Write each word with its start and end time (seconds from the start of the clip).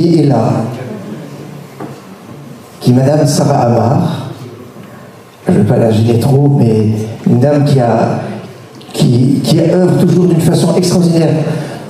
qui 0.00 0.20
est 0.20 0.26
là, 0.26 0.50
qui 2.80 2.90
est 2.90 2.94
Madame 2.94 3.26
Sarah 3.26 3.66
Amar. 3.66 4.26
Je 5.46 5.52
ne 5.52 5.58
vais 5.58 5.64
pas 5.64 5.78
la 5.78 5.90
gêner 5.90 6.18
trop, 6.20 6.48
mais 6.58 6.86
une 7.26 7.40
dame 7.40 7.64
qui 7.64 7.80
a 7.80 8.20
qui, 8.92 9.40
qui 9.42 9.60
œuvre 9.60 9.98
toujours 10.00 10.26
d'une 10.26 10.40
façon 10.40 10.74
extraordinaire 10.76 11.30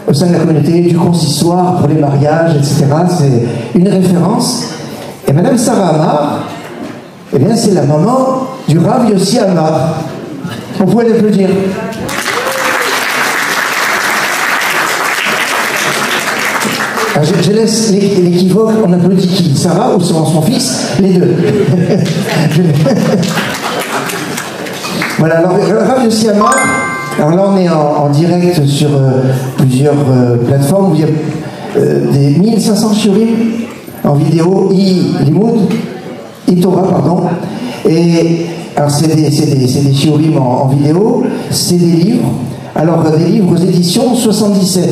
au 0.06 0.12
sein 0.12 0.26
de 0.26 0.32
la 0.32 0.38
communauté, 0.40 0.82
du 0.82 0.96
consistoire 0.96 1.76
pour 1.76 1.88
les 1.88 1.94
mariages, 1.94 2.56
etc. 2.56 2.86
C'est 3.08 3.78
une 3.78 3.88
référence. 3.88 4.64
Et 5.26 5.32
Madame 5.32 5.56
Sarah 5.56 5.88
Amar, 5.88 6.40
eh 7.32 7.38
bien, 7.38 7.54
c'est 7.56 7.72
la 7.72 7.82
maman 7.82 8.46
du 8.68 8.78
Rav 8.78 9.08
Yossi 9.08 9.38
Amar. 9.38 9.94
On 10.80 10.84
pourrait 10.84 11.08
l'applaudir. 11.08 11.48
Je, 17.22 17.52
laisse 17.52 17.92
l'équivoque, 17.92 18.74
on 18.86 18.92
applaudit 18.92 19.26
qui 19.26 19.56
Sarah 19.56 19.96
ou 19.96 20.00
son, 20.00 20.24
son 20.24 20.42
fils 20.42 20.92
Les 21.00 21.14
deux. 21.14 21.34
voilà, 25.18 25.38
alors 25.38 25.56
Rav 25.86 26.04
Yossi 26.04 26.28
Amar, 26.28 26.54
alors 27.18 27.30
là 27.32 27.44
on 27.52 27.56
est 27.58 27.68
en, 27.68 28.04
en 28.04 28.08
direct 28.10 28.64
sur 28.66 28.90
euh, 28.94 29.22
plusieurs 29.56 29.94
euh, 30.08 30.36
plateformes 30.36 30.92
où 30.92 30.94
il 30.94 31.00
y 31.00 31.04
a 31.04 31.08
euh, 31.76 32.10
des 32.12 32.38
1500 32.38 32.94
shiurim 32.94 33.28
en 34.04 34.14
vidéo, 34.14 34.70
e-limoud, 34.72 35.60
e-torah, 36.48 36.88
pardon. 36.88 37.22
Et 37.88 38.46
alors 38.76 38.90
c'est 38.90 39.08
des, 39.08 39.28
des, 39.28 39.82
des 39.82 39.94
shiurim 39.94 40.38
en, 40.38 40.64
en 40.64 40.68
vidéo, 40.68 41.24
c'est 41.50 41.76
des 41.76 41.86
livres. 41.86 42.32
Alors, 42.80 43.04
des 43.10 43.26
livres 43.26 43.52
aux 43.52 43.56
éditions 43.58 44.14
77. 44.14 44.88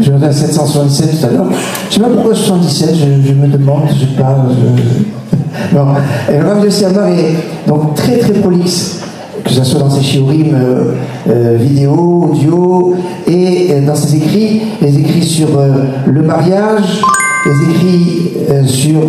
Je 0.00 0.12
à 0.12 0.30
777 0.30 1.20
tout 1.20 1.26
à 1.26 1.30
l'heure. 1.30 1.46
Je 1.90 1.98
ne 1.98 2.04
sais 2.04 2.08
pas 2.08 2.14
pourquoi 2.14 2.36
77, 2.36 2.94
je, 2.94 3.32
me 3.32 3.48
demande, 3.48 3.82
je 3.88 4.00
sais 4.02 4.12
pas. 4.16 4.46
Et 6.32 6.38
le 6.38 6.46
Rav 6.46 6.64
Yossi 6.64 6.84
Amar 6.84 7.08
est 7.08 7.34
donc 7.66 7.96
très 7.96 8.18
très 8.18 8.34
prolixe, 8.34 9.00
que 9.42 9.50
ce 9.50 9.64
soit 9.64 9.80
dans 9.80 9.90
ses 9.90 10.02
shiurim 10.02 10.54
euh, 10.54 10.92
euh, 11.28 11.56
vidéo, 11.58 12.28
audio, 12.30 12.94
et 13.26 13.72
euh, 13.72 13.86
dans 13.86 13.96
ses 13.96 14.18
écrits, 14.18 14.62
les 14.80 15.00
écrits 15.00 15.26
sur 15.26 15.58
euh, 15.58 15.86
le 16.06 16.22
mariage, 16.22 17.00
les 17.44 17.70
écrits 17.70 18.32
euh, 18.50 18.64
sur. 18.64 19.00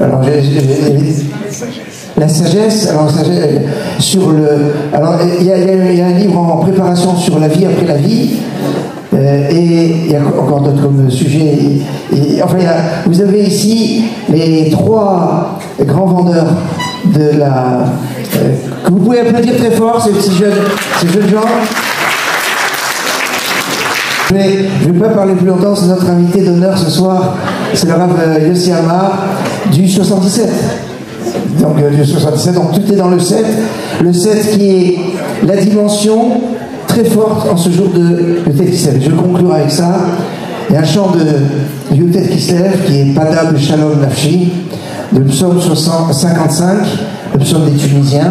alors, 0.00 0.22
j'ai, 0.22 1.89
la 2.20 2.28
sagesse, 2.28 2.88
alors 2.88 3.10
sur 3.98 4.30
le. 4.30 4.74
Alors 4.92 5.18
il 5.40 5.46
y, 5.46 5.52
a, 5.52 6.06
un 6.06 6.12
livre 6.12 6.38
en 6.38 6.58
préparation 6.58 7.16
sur 7.16 7.38
la 7.38 7.48
vie 7.48 7.64
après 7.64 7.86
la 7.86 7.96
vie. 7.96 8.36
Euh, 9.12 9.48
et 9.50 9.96
il 10.06 10.12
y 10.12 10.16
a 10.16 10.20
encore 10.20 10.60
d'autres 10.60 10.82
comme 10.82 11.10
sujets. 11.10 11.58
Et, 12.12 12.36
et, 12.36 12.42
enfin, 12.42 12.58
vous 13.06 13.20
avez 13.20 13.42
ici 13.42 14.04
les 14.28 14.70
trois 14.70 15.58
grands 15.80 16.06
vendeurs 16.06 16.52
de 17.06 17.38
la. 17.38 17.86
Euh, 18.36 18.54
que 18.84 18.90
vous 18.92 18.98
pouvez 18.98 19.20
applaudir 19.20 19.56
très 19.56 19.70
fort, 19.70 20.00
ces, 20.00 20.14
ces, 20.20 20.36
jeunes, 20.36 20.52
ces 21.00 21.08
jeunes 21.08 21.28
gens. 21.28 21.48
Mais 24.32 24.58
je 24.82 24.88
ne 24.88 24.92
vais 24.92 25.00
pas 25.00 25.08
parler 25.08 25.34
plus 25.34 25.46
longtemps, 25.46 25.74
c'est 25.74 25.86
notre 25.86 26.08
invité 26.08 26.42
d'honneur 26.42 26.78
ce 26.78 26.88
soir, 26.88 27.34
c'est 27.74 27.88
le 27.88 27.94
Rav 27.94 28.12
Yossi 28.46 28.70
Amar 28.70 29.12
du 29.72 29.88
77 29.88 30.48
donc 31.58 31.80
euh, 31.80 31.90
du 31.90 32.04
77, 32.04 32.54
donc 32.54 32.72
tout 32.72 32.92
est 32.92 32.96
dans 32.96 33.08
le 33.08 33.18
7. 33.18 33.44
Le 34.02 34.12
7 34.12 34.58
qui 34.58 34.68
est 34.68 34.98
la 35.46 35.56
dimension 35.56 36.40
très 36.86 37.04
forte 37.04 37.48
en 37.50 37.56
ce 37.56 37.70
jour 37.70 37.88
de 37.94 38.40
Yutet 38.46 38.70
Kislev. 38.70 39.00
Je 39.02 39.10
conclurai 39.10 39.60
avec 39.60 39.70
ça. 39.70 40.00
Il 40.68 40.74
y 40.74 40.76
a 40.76 40.80
un 40.80 40.84
chant 40.84 41.10
de 41.10 41.94
Yutet 41.94 42.28
Kislev 42.28 42.84
qui 42.86 43.00
est 43.00 43.14
Padab 43.14 43.56
Shalom 43.56 44.00
Nafshi, 44.00 44.52
de 45.12 45.20
psaume 45.22 45.60
55, 45.60 46.76
le 47.34 47.38
psaume 47.40 47.70
des 47.70 47.76
Tunisiens. 47.76 48.30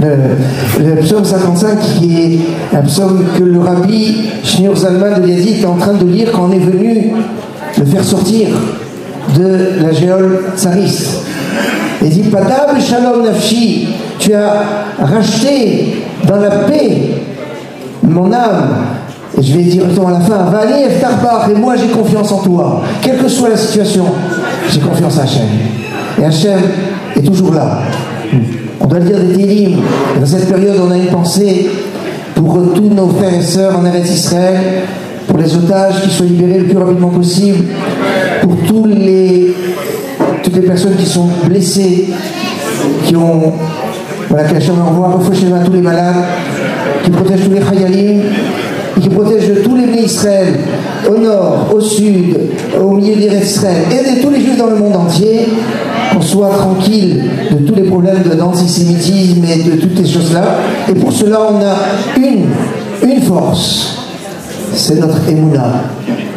Le, 0.00 0.84
le, 0.84 0.96
psaume 1.02 1.24
55 1.24 1.78
qui 1.98 2.18
est 2.18 2.76
un 2.76 2.80
psaume 2.80 3.24
que 3.38 3.44
le 3.44 3.60
rabbi 3.60 4.30
Shneur 4.42 4.74
Zalman 4.74 5.20
de 5.20 5.28
Yazid 5.28 5.62
est 5.62 5.66
en 5.66 5.76
train 5.76 5.92
de 5.92 6.06
lire 6.06 6.32
quand 6.32 6.48
on 6.48 6.52
est 6.52 6.58
venu 6.58 7.12
le 7.78 7.84
faire 7.84 8.02
sortir 8.02 8.48
de 9.36 9.82
la 9.82 9.92
géole 9.92 10.40
tsariste. 10.56 11.20
Il 12.02 12.08
dit 12.08 12.22
Padab 12.30 12.80
Shalom 12.80 13.24
Nafshi, 13.24 13.88
tu 14.18 14.34
as 14.34 14.62
racheté 14.98 16.02
dans 16.26 16.36
la 16.36 16.50
paix 16.50 17.12
mon 18.02 18.32
âme. 18.32 18.68
Et 19.38 19.42
je 19.42 19.56
vais 19.56 19.62
dire 19.62 19.84
à 19.84 20.10
la 20.10 20.20
fin, 20.20 20.44
va 20.50 20.58
aller 20.58 20.84
Eftarbar, 20.86 21.48
et 21.50 21.54
moi 21.54 21.74
j'ai 21.76 21.88
confiance 21.88 22.30
en 22.32 22.38
toi. 22.38 22.82
Quelle 23.00 23.18
que 23.18 23.28
soit 23.28 23.48
la 23.48 23.56
situation, 23.56 24.04
j'ai 24.70 24.80
confiance 24.80 25.18
à 25.18 25.22
Hachem. 25.22 25.46
Et 26.20 26.24
Hachem 26.24 26.60
est 27.16 27.22
toujours 27.22 27.54
là. 27.54 27.78
On 28.80 28.86
doit 28.86 28.98
le 28.98 29.04
dire 29.06 29.18
des 29.20 29.34
télim. 29.34 29.78
Dans 30.20 30.26
cette 30.26 30.48
période, 30.48 30.76
on 30.86 30.90
a 30.90 30.96
une 30.96 31.06
pensée 31.06 31.70
pour 32.34 32.58
tous 32.74 32.90
nos 32.90 33.08
frères 33.08 33.34
et 33.34 33.42
sœurs 33.42 33.78
en 33.78 33.86
Eretz 33.86 34.10
Israël, 34.10 34.58
pour 35.28 35.38
les 35.38 35.54
otages 35.54 36.02
qui 36.02 36.10
soient 36.10 36.26
libérés 36.26 36.58
le 36.58 36.66
plus 36.66 36.78
rapidement 36.78 37.08
possible, 37.08 37.64
pour 38.42 38.56
tous 38.66 38.86
les 38.86 39.54
toutes 40.52 40.62
les 40.62 40.68
personnes 40.68 40.96
qui 40.96 41.06
sont 41.06 41.28
blessées, 41.46 42.08
qui 43.06 43.16
ont. 43.16 43.52
Voilà, 44.28 44.48
que 44.48 44.56
Hachem 44.56 44.76
envoie 44.80 45.08
refoucher 45.08 45.46
à 45.52 45.64
tous 45.64 45.72
les 45.72 45.80
malades, 45.80 46.24
qui 47.04 47.10
protège 47.10 47.40
tous 47.44 47.50
les 47.50 47.60
chayalim, 47.60 48.20
et 48.96 49.00
qui 49.00 49.08
protège 49.08 49.62
tous 49.62 49.76
les 49.76 49.86
bénis 49.86 50.04
Israël, 50.04 50.54
au 51.10 51.18
nord, 51.18 51.68
au 51.74 51.80
sud, 51.80 52.36
au 52.80 52.90
milieu 52.92 53.16
des 53.16 53.36
Israël, 53.36 53.84
et 53.90 54.20
tous 54.20 54.30
les 54.30 54.40
juifs 54.40 54.56
dans 54.56 54.68
le 54.68 54.76
monde 54.76 54.96
entier, 54.96 55.48
qu'on 56.12 56.22
soit 56.22 56.48
tranquille 56.50 57.22
de 57.50 57.66
tous 57.66 57.74
les 57.74 57.82
problèmes 57.82 58.22
d'antisémitisme 58.38 59.44
et 59.44 59.62
de 59.62 59.76
toutes 59.76 59.98
ces 59.98 60.10
choses-là. 60.10 60.58
Et 60.88 60.94
pour 60.94 61.12
cela, 61.12 61.38
on 61.50 61.60
a 61.60 62.18
une, 62.18 62.46
une 63.10 63.22
force, 63.22 63.98
c'est 64.74 64.98
notre 64.98 65.28
émouna, 65.28 65.82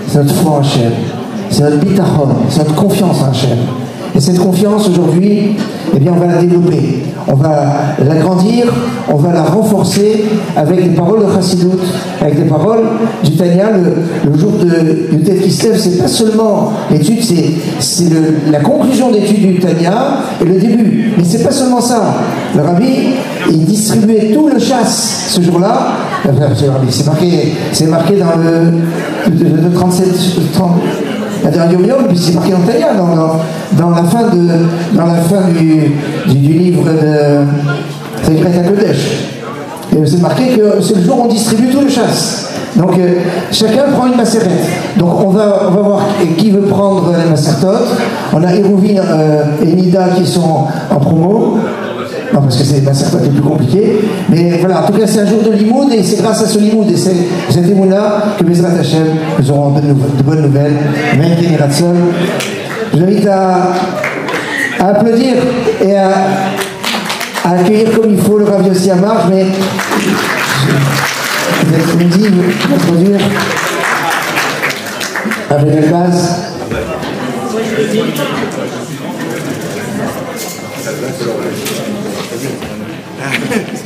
c'est 0.07 0.17
notre 0.17 0.35
foi 0.35 0.51
en 0.51 0.59
Hachem, 0.59 0.91
c'est 1.49 1.63
notre 1.63 1.77
bitachon, 1.77 2.27
c'est 2.49 2.59
notre 2.59 2.75
confiance 2.75 3.21
en 3.21 3.31
Hachem. 3.31 3.57
Et 4.15 4.21
cette 4.21 4.39
confiance 4.39 4.87
aujourd'hui, 4.87 5.57
eh 5.93 5.99
bien, 5.99 6.13
on 6.15 6.19
va 6.19 6.27
la 6.27 6.37
développer, 6.37 7.03
on 7.27 7.33
va 7.33 7.95
l'agrandir, 8.07 8.67
on 9.11 9.15
va 9.15 9.33
la 9.33 9.43
renforcer 9.43 10.23
avec 10.55 10.89
des 10.89 10.95
paroles 10.95 11.25
de 11.25 11.33
Chassidut, 11.33 11.77
avec 12.21 12.41
des 12.41 12.49
paroles 12.49 12.83
du 13.25 13.31
Tanya. 13.35 13.71
Le, 13.71 14.37
jour 14.37 14.53
de 14.53 15.13
Yutet 15.17 15.35
Kislev, 15.35 15.77
c'est 15.77 15.97
pas 16.01 16.07
seulement 16.07 16.71
l'étude, 16.89 17.21
c'est 17.79 18.05
la 18.49 18.59
conclusion 18.59 19.11
d'étude 19.11 19.41
du 19.41 19.59
Tanya 19.59 20.19
et 20.41 20.45
le 20.45 20.59
début. 20.59 21.13
Mais 21.17 21.23
c'est 21.25 21.43
pas 21.43 21.51
seulement 21.51 21.81
ça. 21.81 22.15
Le 22.55 22.61
rabbi, 22.61 23.15
il 23.49 23.65
distribuait 23.65 24.31
tout 24.33 24.47
le 24.47 24.59
chasse 24.59 25.25
ce 25.27 25.41
jour-là. 25.41 25.91
C'est 26.89 27.05
marqué, 27.05 27.53
marqué 27.89 28.13
dans 28.15 28.37
le, 28.41 29.35
le, 29.37 29.61
le 29.61 29.73
37, 29.73 30.07
30, 30.53 30.71
la 31.45 31.51
dernière 31.51 31.79
Yom, 31.79 32.07
puis 32.07 32.17
c'est 32.17 32.33
marqué 32.33 32.53
en 32.53 32.59
Tanya, 32.59 32.94
dans, 33.73 33.89
la 33.91 34.03
fin, 34.03 34.23
la 34.95 35.41
du, 35.51 35.91
livre 36.33 36.83
de 36.85 38.23
Sekret 38.23 38.63
Kodesh. 38.67 40.06
C'est 40.06 40.22
marqué 40.22 40.57
que 40.57 40.81
c'est 40.81 40.95
le 40.95 41.03
jour 41.03 41.19
où 41.19 41.23
on 41.23 41.28
distribue 41.28 41.69
tout 41.69 41.81
le 41.81 41.89
chasse. 41.89 42.50
Donc 42.75 42.97
euh, 42.97 43.19
chacun 43.51 43.83
prend 43.95 44.07
une 44.07 44.17
macérette. 44.17 44.67
Donc 44.97 45.23
on 45.23 45.29
va, 45.29 45.69
voir 45.72 46.01
qui 46.38 46.51
veut 46.51 46.63
prendre 46.63 47.13
les 47.17 47.29
macertotes. 47.29 47.95
On 48.33 48.44
a 48.44 48.53
Hérouvine 48.53 49.00
euh, 49.00 49.44
et 49.63 49.73
Nida 49.73 50.09
qui 50.17 50.25
sont 50.25 50.66
en 50.91 51.00
promo. 51.00 51.59
Non, 52.35 52.41
parce 52.41 52.57
que 52.57 52.66
c'est 52.66 52.81
pas 52.84 52.94
serpente 52.94 53.22
qui 53.22 53.28
est 53.28 53.31
plus 53.31 53.41
compliqué, 53.41 54.00
Mais 54.28 54.57
voilà, 54.59 54.84
en 54.84 54.88
tout 54.88 55.00
cas, 55.00 55.07
c'est 55.07 55.22
un 55.22 55.25
jour 55.25 55.41
de 55.41 55.51
limoud 55.51 55.89
et 55.94 56.04
c'est 56.04 56.21
grâce 56.21 56.44
à 56.44 56.48
ce 56.48 56.59
limoud 56.59 56.92
et 56.92 56.98
cette, 56.98 57.15
cette 57.50 57.65
que 57.65 58.44
Bezrat 58.44 58.77
Hachem, 58.77 59.07
nous 59.39 59.51
aurons 59.51 59.69
de, 59.80 59.94
bonnes 60.21 60.42
nouvelles. 60.42 60.75
Même 61.18 61.38
génération. 61.42 61.94
Je 62.92 62.98
vous 62.98 63.04
invite 63.06 63.25
à, 63.27 63.71
applaudir 64.80 65.36
et 65.81 65.95
à, 65.95 66.12
accueillir 67.45 67.94
comme 67.94 68.12
il 68.12 68.19
faut 68.19 68.38
le 68.38 68.44
Rav 68.44 68.68
Yossi 68.68 68.92
Amar, 68.92 69.30
mais 69.30 69.45
vous 71.63 72.01
êtes 72.01 72.09
dit, 72.09 72.27
vous 72.27 72.75
introduire 72.75 73.19
avec 75.51 75.74
la 75.74 75.88
base. 75.88 76.36
Yeah. 83.25 83.81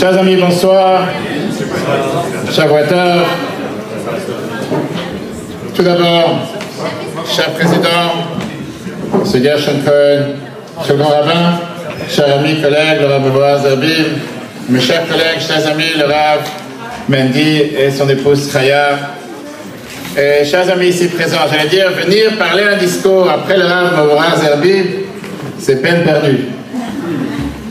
Chers 0.00 0.16
amis, 0.16 0.36
bonsoir. 0.36 1.08
Chers 2.50 2.68
voiteurs. 2.68 3.26
Tout 5.74 5.82
d'abord, 5.82 6.38
cher 7.30 7.50
président. 7.50 8.08
Gershon 9.44 9.80
Cohen, 9.84 10.36
cher 10.86 10.96
grand 10.96 11.10
rabbin, 11.10 11.60
chers 12.08 12.34
amis, 12.38 12.62
collègues, 12.62 13.02
le 13.02 13.06
rabbin 13.08 13.28
Boaz 13.28 13.66
Abib, 13.66 14.06
mes 14.70 14.80
chers 14.80 15.06
collègues, 15.06 15.38
chers 15.46 15.70
amis, 15.70 15.92
le 15.98 16.06
Rav 16.06 16.48
Mendy 17.06 17.60
et 17.78 17.90
son 17.90 18.08
épouse 18.08 18.48
Traya, 18.48 18.96
et 20.16 20.46
chers 20.46 20.70
amis 20.70 20.86
ici 20.86 21.08
présents, 21.08 21.40
j'allais 21.52 21.68
dire, 21.68 21.90
venir 21.90 22.38
parler 22.38 22.62
un 22.62 22.78
discours 22.78 23.28
après 23.28 23.58
le 23.58 23.66
Rav 23.66 24.08
Boaz 24.08 24.50
Abib, 24.50 24.86
c'est 25.58 25.82
peine 25.82 26.04
perdue. 26.04 26.46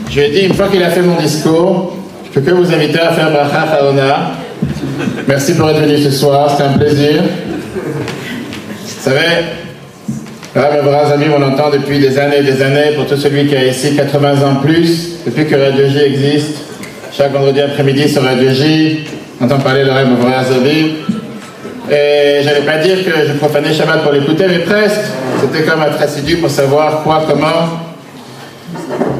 Je 0.08 0.20
lui 0.20 0.26
ai 0.26 0.30
dit, 0.30 0.46
une 0.46 0.54
fois 0.54 0.68
qu'il 0.68 0.82
a 0.84 0.90
fait 0.90 1.02
mon 1.02 1.16
discours, 1.16 1.96
je 2.34 2.40
peux 2.40 2.52
vous 2.52 2.72
inviter 2.72 3.00
à 3.00 3.12
faire 3.12 3.30
Bracha 3.30 3.66
Faona. 3.66 4.32
Merci 5.26 5.54
pour 5.54 5.68
être 5.70 5.80
venu 5.80 5.98
ce 5.98 6.10
soir, 6.10 6.50
c'était 6.50 6.64
un 6.64 6.78
plaisir. 6.78 7.22
Vous 8.84 9.10
savez, 9.10 9.44
Rav 10.54 11.12
Abib, 11.12 11.28
on 11.34 11.40
l'entend 11.40 11.70
depuis 11.70 11.98
des 11.98 12.18
années 12.18 12.38
et 12.38 12.42
des 12.42 12.62
années, 12.62 12.92
pour 12.96 13.06
tout 13.06 13.16
celui 13.16 13.46
qui 13.46 13.56
a 13.56 13.64
ici 13.64 13.96
80 13.96 14.32
ans 14.42 14.56
plus, 14.62 15.24
depuis 15.24 15.46
que 15.46 15.54
Radio 15.54 15.86
J 15.88 15.98
existe, 15.98 16.58
chaque 17.12 17.32
vendredi 17.32 17.60
après-midi 17.60 18.08
sur 18.08 18.22
Radio 18.22 18.50
J, 18.50 19.04
on 19.40 19.46
entend 19.46 19.58
parler 19.58 19.84
de 19.84 19.90
Rav 19.90 20.06
Abib. 20.06 20.86
Et 21.90 22.42
j'allais 22.44 22.64
pas 22.64 22.78
dire 22.78 23.04
que 23.04 23.26
je 23.26 23.32
profanais 23.32 23.74
Shabbat 23.74 24.02
pour 24.02 24.12
l'écouter, 24.12 24.44
mais 24.48 24.60
presque. 24.60 25.00
C'était 25.40 25.64
comme 25.64 25.82
être 25.82 26.00
assidu 26.00 26.36
pour 26.36 26.50
savoir 26.50 27.02
quoi, 27.02 27.24
comment. 27.26 27.89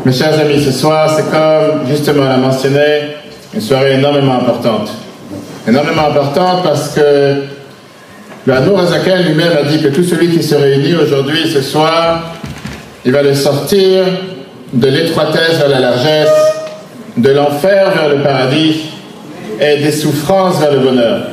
Mes 0.02 0.12
chers 0.12 0.40
amis, 0.40 0.64
ce 0.64 0.72
soir, 0.72 1.10
c'est 1.14 1.30
comme 1.30 1.86
justement 1.86 2.24
l'a 2.24 2.38
mentionné, 2.38 3.16
une 3.52 3.60
soirée 3.60 3.96
énormément 3.96 4.32
importante. 4.32 4.88
Énormément 5.68 6.08
importante 6.08 6.62
parce 6.64 6.94
que 6.94 7.42
le 8.46 8.52
Azakel 8.54 9.26
lui-même 9.26 9.52
a 9.58 9.64
dit 9.64 9.82
que 9.82 9.88
tout 9.88 10.02
celui 10.02 10.28
qui 10.28 10.42
se 10.42 10.54
réunit 10.54 10.94
aujourd'hui, 10.94 11.50
ce 11.52 11.60
soir, 11.60 12.34
il 13.04 13.12
va 13.12 13.22
le 13.22 13.34
sortir 13.34 14.04
de 14.72 14.88
l'étroitesse 14.88 15.58
vers 15.58 15.68
la 15.68 15.80
largesse, 15.80 16.32
de 17.18 17.30
l'enfer 17.30 17.90
vers 17.94 18.08
le 18.08 18.22
paradis 18.22 18.80
et 19.60 19.82
des 19.82 19.92
souffrances 19.92 20.60
vers 20.60 20.72
le 20.72 20.78
bonheur. 20.78 21.26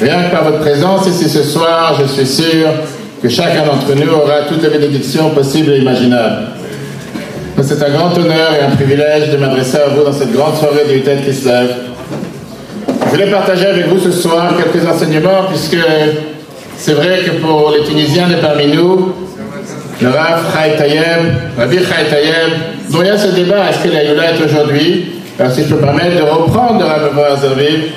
Rien 0.00 0.24
que 0.24 0.32
par 0.32 0.44
votre 0.44 0.58
présence 0.58 1.06
ici 1.06 1.28
ce 1.28 1.44
soir, 1.44 1.96
je 2.00 2.06
suis 2.06 2.26
sûr 2.26 2.70
que 3.22 3.28
chacun 3.28 3.66
d'entre 3.66 3.94
nous 3.94 4.12
aura 4.12 4.46
toutes 4.48 4.64
les 4.64 4.70
bénédictions 4.70 5.30
possibles 5.30 5.70
et 5.74 5.78
imaginables. 5.78 6.59
C'est 7.62 7.82
un 7.82 7.90
grand 7.90 8.16
honneur 8.16 8.54
et 8.54 8.64
un 8.64 8.70
privilège 8.70 9.30
de 9.30 9.36
m'adresser 9.36 9.76
à 9.76 9.88
vous 9.88 10.02
dans 10.02 10.12
cette 10.12 10.32
grande 10.32 10.56
soirée 10.56 10.84
du 10.90 11.02
tête 11.02 11.24
qui 11.24 11.34
se 11.34 11.46
lève. 11.46 11.74
Je 13.04 13.10
voulais 13.10 13.30
partager 13.30 13.66
avec 13.66 13.88
vous 13.88 13.98
ce 13.98 14.10
soir 14.12 14.54
quelques 14.56 14.86
enseignements 14.86 15.44
puisque 15.48 15.76
c'est 16.78 16.94
vrai 16.94 17.18
que 17.24 17.32
pour 17.32 17.72
les 17.76 17.84
Tunisiens 17.84 18.28
de 18.28 18.36
parmi 18.36 18.68
nous, 18.68 19.12
le 20.00 20.08
Rav 20.08 20.42
Chai 20.54 21.00
Rabbi 21.58 21.78
Chai 21.78 22.30
dont 22.88 23.02
il 23.02 23.08
y 23.08 23.10
a 23.10 23.18
ce 23.18 23.28
débat, 23.28 23.68
est-ce 23.68 23.86
que 23.86 23.92
la 23.94 24.04
Youla 24.04 24.32
est 24.32 24.42
aujourd'hui 24.42 25.12
Alors 25.38 25.52
si 25.52 25.62
je 25.64 25.74
peux 25.74 25.80
permettre 25.80 26.16
de 26.16 26.22
reprendre 26.22 26.78
le 26.78 26.86
Rav 26.86 27.14
Boazerville, 27.14 27.90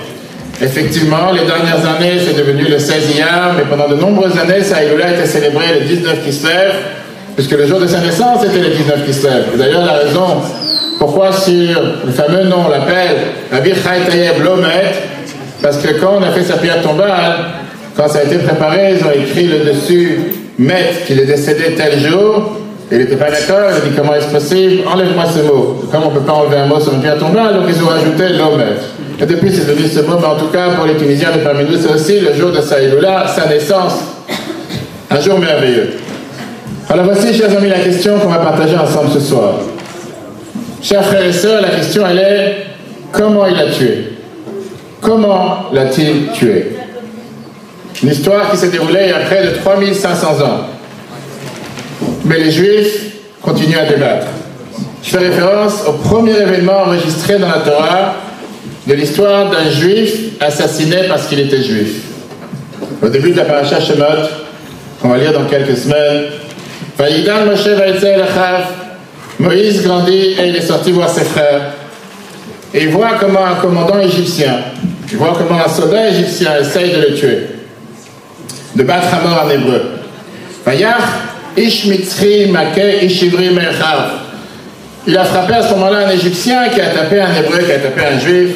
Effectivement, 0.61 1.31
les 1.33 1.45
dernières 1.45 1.83
années, 1.97 2.19
c'est 2.23 2.37
devenu 2.37 2.63
le 2.63 2.77
16 2.77 3.15
hier, 3.15 3.53
mais 3.57 3.63
pendant 3.63 3.89
de 3.89 3.95
nombreuses 3.95 4.37
années, 4.37 4.61
sa 4.61 4.83
Iloula 4.83 5.11
était 5.11 5.25
célébré 5.25 5.65
le 5.79 5.85
19 5.85 6.23
Kislev, 6.23 6.73
puisque 7.35 7.51
le 7.51 7.65
jour 7.65 7.79
de 7.79 7.87
sa 7.87 7.99
naissance 7.99 8.43
était 8.43 8.59
le 8.59 8.69
19 8.75 9.05
Kislev. 9.05 9.57
D'ailleurs, 9.57 9.85
la 9.85 9.93
raison 9.93 10.41
pourquoi 10.99 11.31
sur 11.31 11.81
le 12.05 12.11
fameux 12.11 12.43
nom 12.43 12.63
on 12.65 12.69
l'appelle 12.69 13.17
Rabbi 13.51 13.71
Chai 13.71 14.09
Tayeb 14.09 14.41
Lomet, 14.43 14.93
parce 15.61 15.77
que 15.77 15.99
quand 15.99 16.17
on 16.19 16.23
a 16.23 16.31
fait 16.31 16.43
sa 16.43 16.57
pierre 16.57 16.81
tombale, 16.81 17.35
quand 17.95 18.07
ça 18.07 18.19
a 18.19 18.23
été 18.23 18.37
préparé, 18.37 18.95
ils 18.97 19.05
ont 19.05 19.11
écrit 19.11 19.47
le 19.47 19.71
dessus 19.71 20.19
Met, 20.57 21.03
qu'il 21.05 21.19
est 21.19 21.25
décédé 21.25 21.75
tel 21.75 21.99
jour, 21.99 22.57
il 22.91 22.99
n'était 22.99 23.15
pas 23.15 23.31
d'accord, 23.31 23.69
il 23.71 23.77
a 23.77 23.79
dit 23.79 23.95
comment 23.97 24.13
est-ce 24.13 24.27
possible, 24.27 24.83
enlève-moi 24.87 25.25
ce 25.25 25.39
mot. 25.41 25.83
Comme 25.91 26.03
on 26.03 26.11
ne 26.11 26.19
peut 26.19 26.25
pas 26.25 26.33
enlever 26.33 26.57
un 26.57 26.67
mot 26.67 26.79
sur 26.79 26.93
une 26.93 27.01
pierre 27.01 27.17
tombale, 27.17 27.55
donc 27.55 27.65
ils 27.67 27.83
ont 27.83 27.87
rajouté 27.87 28.29
Lomet. 28.37 28.77
Et 29.19 29.25
depuis, 29.25 29.51
c'est 29.51 29.67
devenu 29.67 29.87
ce 29.87 30.01
mot, 30.01 30.17
mais 30.19 30.27
en 30.27 30.35
tout 30.35 30.47
cas, 30.47 30.69
pour 30.69 30.85
les 30.85 30.95
Tunisiens 30.95 31.31
de 31.31 31.39
parmi 31.39 31.63
nous, 31.63 31.77
c'est 31.77 31.91
aussi 31.91 32.19
le 32.19 32.33
jour 32.33 32.51
de 32.51 32.61
Saïloula, 32.61 33.25
sa 33.27 33.47
naissance. 33.47 33.95
Un 35.09 35.19
jour 35.19 35.37
merveilleux. 35.37 35.89
Alors 36.89 37.05
voici, 37.05 37.33
chers 37.33 37.55
amis, 37.55 37.69
la 37.69 37.79
question 37.79 38.19
qu'on 38.19 38.27
va 38.27 38.39
partager 38.39 38.75
ensemble 38.75 39.11
ce 39.13 39.19
soir. 39.19 39.53
Chers 40.81 41.03
frères 41.05 41.25
et 41.25 41.31
sœurs, 41.31 41.61
la 41.61 41.69
question, 41.69 42.03
elle 42.05 42.19
est 42.19 42.55
comment 43.11 43.47
il 43.47 43.57
a 43.57 43.71
tué? 43.71 44.09
Comment 45.01 45.69
l'a-t-il 45.71 46.31
tué? 46.33 46.75
Une 48.03 48.09
histoire 48.09 48.51
qui 48.51 48.57
s'est 48.57 48.69
déroulée 48.69 49.01
il 49.05 49.09
y 49.09 49.13
a 49.13 49.19
près 49.19 49.45
de 49.45 49.55
3500 49.63 50.27
ans. 50.41 50.67
Mais 52.25 52.39
les 52.39 52.51
Juifs 52.51 53.15
continuent 53.41 53.77
à 53.77 53.85
débattre. 53.85 54.27
Je 55.03 55.09
fais 55.09 55.17
référence 55.17 55.83
au 55.87 55.93
premier 55.93 56.37
événement 56.37 56.83
enregistré 56.85 57.37
dans 57.37 57.49
la 57.49 57.59
Torah 57.59 58.15
de 58.87 58.93
l'histoire 58.93 59.49
d'un 59.49 59.69
juif 59.69 60.33
assassiné 60.39 60.97
parce 61.07 61.27
qu'il 61.27 61.39
était 61.39 61.61
juif. 61.61 62.03
Au 63.01 63.07
début 63.07 63.31
de 63.31 63.37
la 63.37 63.45
paracha 63.45 63.79
Shemot, 63.79 64.27
qu'on 65.01 65.09
va 65.09 65.17
lire 65.17 65.33
dans 65.33 65.45
quelques 65.45 65.77
semaines, 65.77 66.23
Vaïdan 66.97 67.45
Moshe 67.45 67.67
Moïse 69.39 69.83
grandit 69.83 70.35
et 70.39 70.47
il 70.47 70.55
est 70.55 70.61
sorti 70.61 70.91
voir 70.91 71.09
ses 71.09 71.25
frères. 71.25 71.73
Et 72.73 72.83
il 72.83 72.89
voit 72.89 73.11
comment 73.19 73.45
un 73.45 73.55
commandant 73.55 73.99
égyptien, 73.99 74.59
il 75.11 75.17
voit 75.17 75.33
comment 75.37 75.59
un 75.63 75.69
soldat 75.69 76.09
égyptien 76.09 76.57
essaye 76.59 76.91
de 76.91 77.01
le 77.01 77.13
tuer, 77.13 77.47
de 78.75 78.83
battre 78.83 79.07
à 79.13 79.27
mort 79.27 79.43
en 79.45 79.49
hébreu. 79.49 79.81
Il 85.05 85.17
a 85.17 85.23
frappé 85.25 85.53
à 85.53 85.61
ce 85.61 85.73
moment-là 85.73 86.07
un 86.07 86.11
Égyptien 86.11 86.69
qui 86.69 86.79
a 86.79 86.87
tapé 86.87 87.19
un 87.19 87.35
hébreu, 87.35 87.59
qui 87.59 87.71
a 87.71 87.79
tapé 87.79 88.01
un 88.05 88.19
juif. 88.19 88.55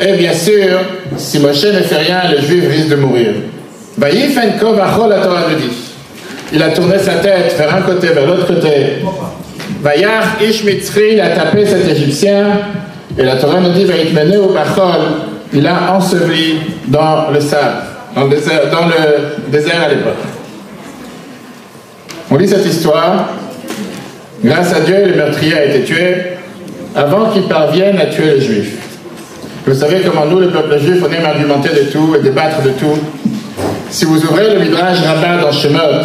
Et 0.00 0.12
bien 0.14 0.32
sûr, 0.32 0.80
si 1.16 1.38
Moshe 1.38 1.64
ne 1.64 1.82
fait 1.82 1.98
rien, 1.98 2.22
le 2.30 2.40
juif 2.40 2.64
risque 2.68 2.88
de 2.88 2.96
mourir. 2.96 3.34
la 5.08 5.18
Torah 5.18 5.44
nous. 5.50 5.87
Il 6.52 6.62
a 6.62 6.70
tourné 6.70 6.98
sa 6.98 7.16
tête 7.16 7.54
vers 7.58 7.74
un 7.74 7.82
côté, 7.82 8.08
vers 8.08 8.26
l'autre 8.26 8.46
côté. 8.46 9.02
Vayach 9.82 10.40
Ish 10.40 10.64
il 10.64 11.20
a 11.20 11.30
tapé 11.30 11.66
cet 11.66 11.86
Égyptien. 11.88 12.46
Et 13.18 13.22
la 13.22 13.36
Torah 13.36 13.60
nous 13.60 13.72
dit, 13.72 13.84
au 13.84 14.52
Bachol, 14.52 15.00
il 15.52 15.66
a 15.66 15.94
enseveli 15.94 16.60
dans 16.86 17.30
le 17.32 17.40
sable, 17.40 17.82
dans 18.14 18.24
le 18.24 18.30
désert, 18.30 18.70
dans 18.70 18.86
le 18.86 19.50
désert 19.50 19.82
à 19.84 19.88
l'époque. 19.88 20.14
On 22.30 22.36
lit 22.36 22.48
cette 22.48 22.66
histoire. 22.66 23.30
Grâce 24.44 24.72
à 24.72 24.80
Dieu, 24.80 25.06
le 25.06 25.16
meurtrier 25.16 25.54
a 25.54 25.64
été 25.64 25.82
tué 25.82 26.14
avant 26.94 27.30
qu'il 27.30 27.42
parvienne 27.42 27.98
à 27.98 28.06
tuer 28.06 28.36
le 28.36 28.40
juif. 28.40 28.78
Vous 29.66 29.74
savez 29.74 30.00
comment 30.00 30.26
nous, 30.26 30.40
le 30.40 30.48
peuple 30.48 30.78
juif, 30.78 31.02
on 31.02 31.12
aime 31.12 31.26
argumenter 31.26 31.70
de 31.70 31.90
tout 31.90 32.14
et 32.14 32.22
débattre 32.22 32.62
de 32.62 32.70
tout. 32.70 32.98
Si 33.90 34.04
vous 34.04 34.22
ouvrez 34.24 34.54
le 34.54 34.60
Midrash 34.60 34.98
Rabbin 35.00 35.42
dans 35.42 35.52
Shemot, 35.52 36.04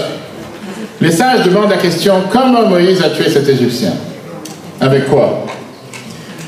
les 1.04 1.12
sages 1.12 1.44
demandent 1.44 1.70
la 1.70 1.78
question 1.78 2.14
comment 2.32 2.66
Moïse 2.66 3.04
a 3.04 3.10
tué 3.10 3.30
cet 3.30 3.48
Égyptien? 3.50 3.92
Avec 4.80 5.10
quoi? 5.10 5.46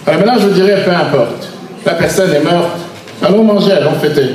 Alors 0.07 0.21
maintenant, 0.21 0.39
je 0.39 0.47
vous 0.47 0.53
dirais 0.53 0.81
peu 0.85 0.91
importe. 0.91 1.49
La 1.85 1.95
personne 1.95 2.33
est 2.33 2.39
morte. 2.39 2.77
Allons 3.21 3.43
manger, 3.43 3.73
allons 3.73 3.99
fêter. 4.01 4.29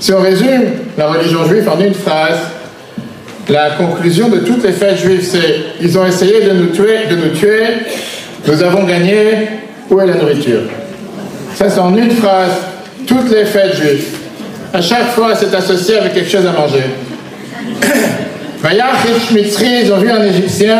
Si 0.00 0.10
on 0.14 0.20
résume 0.20 0.64
la 0.96 1.08
religion 1.08 1.46
juive 1.46 1.68
en 1.68 1.78
une 1.78 1.92
phrase, 1.92 2.38
la 3.50 3.70
conclusion 3.72 4.30
de 4.30 4.38
toutes 4.38 4.64
les 4.64 4.72
fêtes 4.72 5.00
juives, 5.00 5.28
c'est 5.30 5.56
ils 5.82 5.98
ont 5.98 6.06
essayé 6.06 6.40
de 6.40 6.52
nous 6.52 6.68
tuer, 6.68 7.06
de 7.10 7.16
nous 7.16 7.34
tuer, 7.34 7.64
nous 8.46 8.62
avons 8.62 8.84
gagné, 8.84 9.48
où 9.90 10.00
est 10.00 10.06
la 10.06 10.14
nourriture? 10.14 10.62
Ça, 11.54 11.68
c'est 11.68 11.80
en 11.80 11.94
une 11.94 12.12
phrase, 12.12 12.52
toutes 13.06 13.30
les 13.30 13.44
fêtes 13.44 13.76
juives. 13.76 14.16
À 14.72 14.80
chaque 14.80 15.08
fois, 15.08 15.34
c'est 15.34 15.54
associé 15.54 15.98
avec 15.98 16.14
quelque 16.14 16.30
chose 16.30 16.46
à 16.46 16.52
manger. 16.52 16.84
Ils 18.64 19.92
ont 19.92 19.98
vu 19.98 20.10
un 20.10 20.22
Égyptien, 20.22 20.78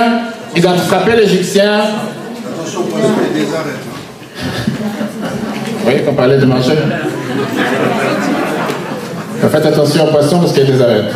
ils 0.56 0.66
ont 0.66 0.76
frappé 0.76 1.16
l'Égyptien. 1.16 1.80
Attention 2.54 2.82
pour 2.82 2.99
des 2.99 3.54
arrêts. 3.54 3.78
Oui, 5.87 6.04
qu'on 6.04 6.14
parlait 6.14 6.38
de 6.38 6.47
manger. 6.47 6.75
Faites 9.50 9.66
attention 9.66 10.08
aux 10.08 10.11
poissons 10.11 10.40
parce 10.40 10.52
qu'il 10.52 10.64
y 10.64 10.68
a 10.68 10.73
des 10.73 10.82
arêtes. 10.82 11.14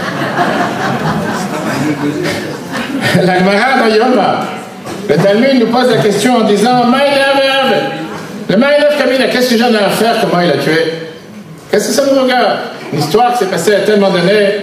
La 3.26 3.38
Gemara 3.38 4.46
le 5.08 5.16
Talmud 5.16 5.60
nous 5.60 5.66
pose 5.66 5.90
la 5.90 6.00
question 6.00 6.36
en 6.36 6.44
disant 6.44 6.84
Le 8.48 8.56
Maïlev 8.56 8.98
Kamina, 8.98 9.26
qu'est-ce 9.26 9.50
que 9.50 9.58
j'en 9.58 9.72
ai 9.72 9.76
à 9.76 9.90
faire? 9.90 10.14
Comment 10.20 10.42
il 10.42 10.50
a 10.50 10.56
tué? 10.56 10.92
Qu'est-ce 11.70 11.88
que 11.88 11.94
ça 11.94 12.02
nous 12.10 12.22
regarde? 12.22 12.58
Une 12.92 13.00
histoire 13.00 13.32
qui 13.32 13.40
s'est 13.40 13.50
passée 13.50 13.74
à 13.74 13.80
tellement 13.80 14.10
d'années. 14.10 14.60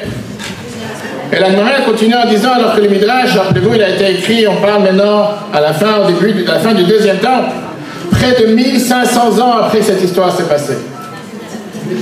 Et 1.31 1.39
la 1.39 1.51
Gemara 1.51 1.81
continue 1.85 2.15
en 2.15 2.27
disant 2.27 2.53
alors 2.53 2.75
que 2.75 2.81
le 2.81 2.89
Midrash, 2.89 3.35
rappelez-vous, 3.35 3.75
il 3.75 3.83
a 3.83 3.89
été 3.89 4.11
écrit, 4.11 4.47
on 4.47 4.55
parle 4.55 4.83
maintenant 4.83 5.29
à 5.53 5.61
la 5.61 5.73
fin, 5.73 5.99
au 6.03 6.11
début, 6.11 6.43
à 6.47 6.53
la 6.53 6.59
fin 6.59 6.73
du 6.73 6.83
deuxième 6.83 7.17
temps. 7.17 7.43
près 8.11 8.41
de 8.41 8.53
1500 8.53 9.39
ans 9.39 9.57
après 9.65 9.81
cette 9.81 10.03
histoire 10.03 10.35
s'est 10.35 10.43
passée. 10.43 10.77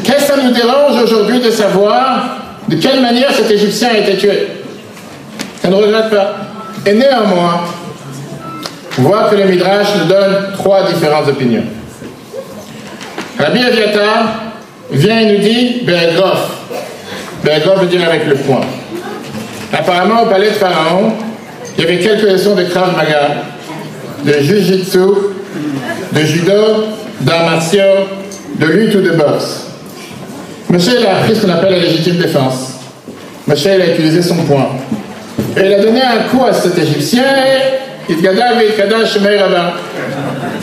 Qu'est-ce 0.03 0.27
que 0.27 0.33
ça 0.33 0.43
nous 0.43 0.51
dérange 0.51 1.01
aujourd'hui 1.03 1.39
de 1.39 1.51
savoir 1.51 2.37
de 2.67 2.75
quelle 2.75 3.01
manière 3.01 3.31
cet 3.31 3.51
Égyptien 3.51 3.89
a 3.89 3.97
été 3.97 4.17
tué? 4.17 4.47
Ça 5.61 5.69
ne 5.69 5.75
regrette 5.75 6.09
pas. 6.09 6.35
Et 6.85 6.93
néanmoins, 6.93 7.61
on 8.97 9.01
voit 9.01 9.29
que 9.29 9.35
le 9.35 9.45
Midrash 9.45 9.87
nous 9.99 10.05
donne 10.05 10.53
trois 10.53 10.83
différentes 10.83 11.27
opinions. 11.27 11.63
Rabbi 13.39 13.59
Aviatar 13.63 14.29
vient 14.91 15.19
et 15.19 15.33
nous 15.33 15.43
dit 15.43 15.81
Be'egrof. 15.83 16.49
Be'egrof 17.43 17.81
veut 17.81 17.87
dire 17.87 18.07
avec 18.07 18.25
le 18.25 18.35
poing. 18.35 18.61
Apparemment, 19.73 20.23
au 20.23 20.25
palais 20.27 20.49
de 20.49 20.53
Pharaon, 20.53 21.11
il 21.77 21.83
y 21.83 21.87
avait 21.87 21.99
quelques 21.99 22.29
leçons 22.29 22.55
de 22.55 22.63
Krav 22.63 22.95
Maga, 22.95 23.43
de 24.23 24.33
Jiu-Jitsu, 24.41 24.99
de 26.13 26.21
judo, 26.21 26.85
d'arts 27.21 27.45
martiaux, 27.45 28.07
de 28.55 28.65
lutte 28.65 28.95
ou 28.95 29.01
de 29.01 29.11
boxe. 29.11 29.67
Monsieur 30.69 31.05
a 31.07 31.17
appris 31.19 31.35
ce 31.35 31.45
qu'on 31.45 31.51
appelle 31.51 31.71
la 31.71 31.79
légitime 31.79 32.17
défense. 32.17 32.73
Monsieur 33.47 33.71
a 33.71 33.87
utilisé 33.87 34.21
son 34.21 34.35
poing. 34.35 34.69
Et 35.55 35.65
il 35.65 35.73
a 35.73 35.79
donné 35.79 36.01
un 36.01 36.29
coup 36.29 36.43
à 36.45 36.53
cet 36.53 36.77
Égyptien 36.77 37.23
et 37.23 38.13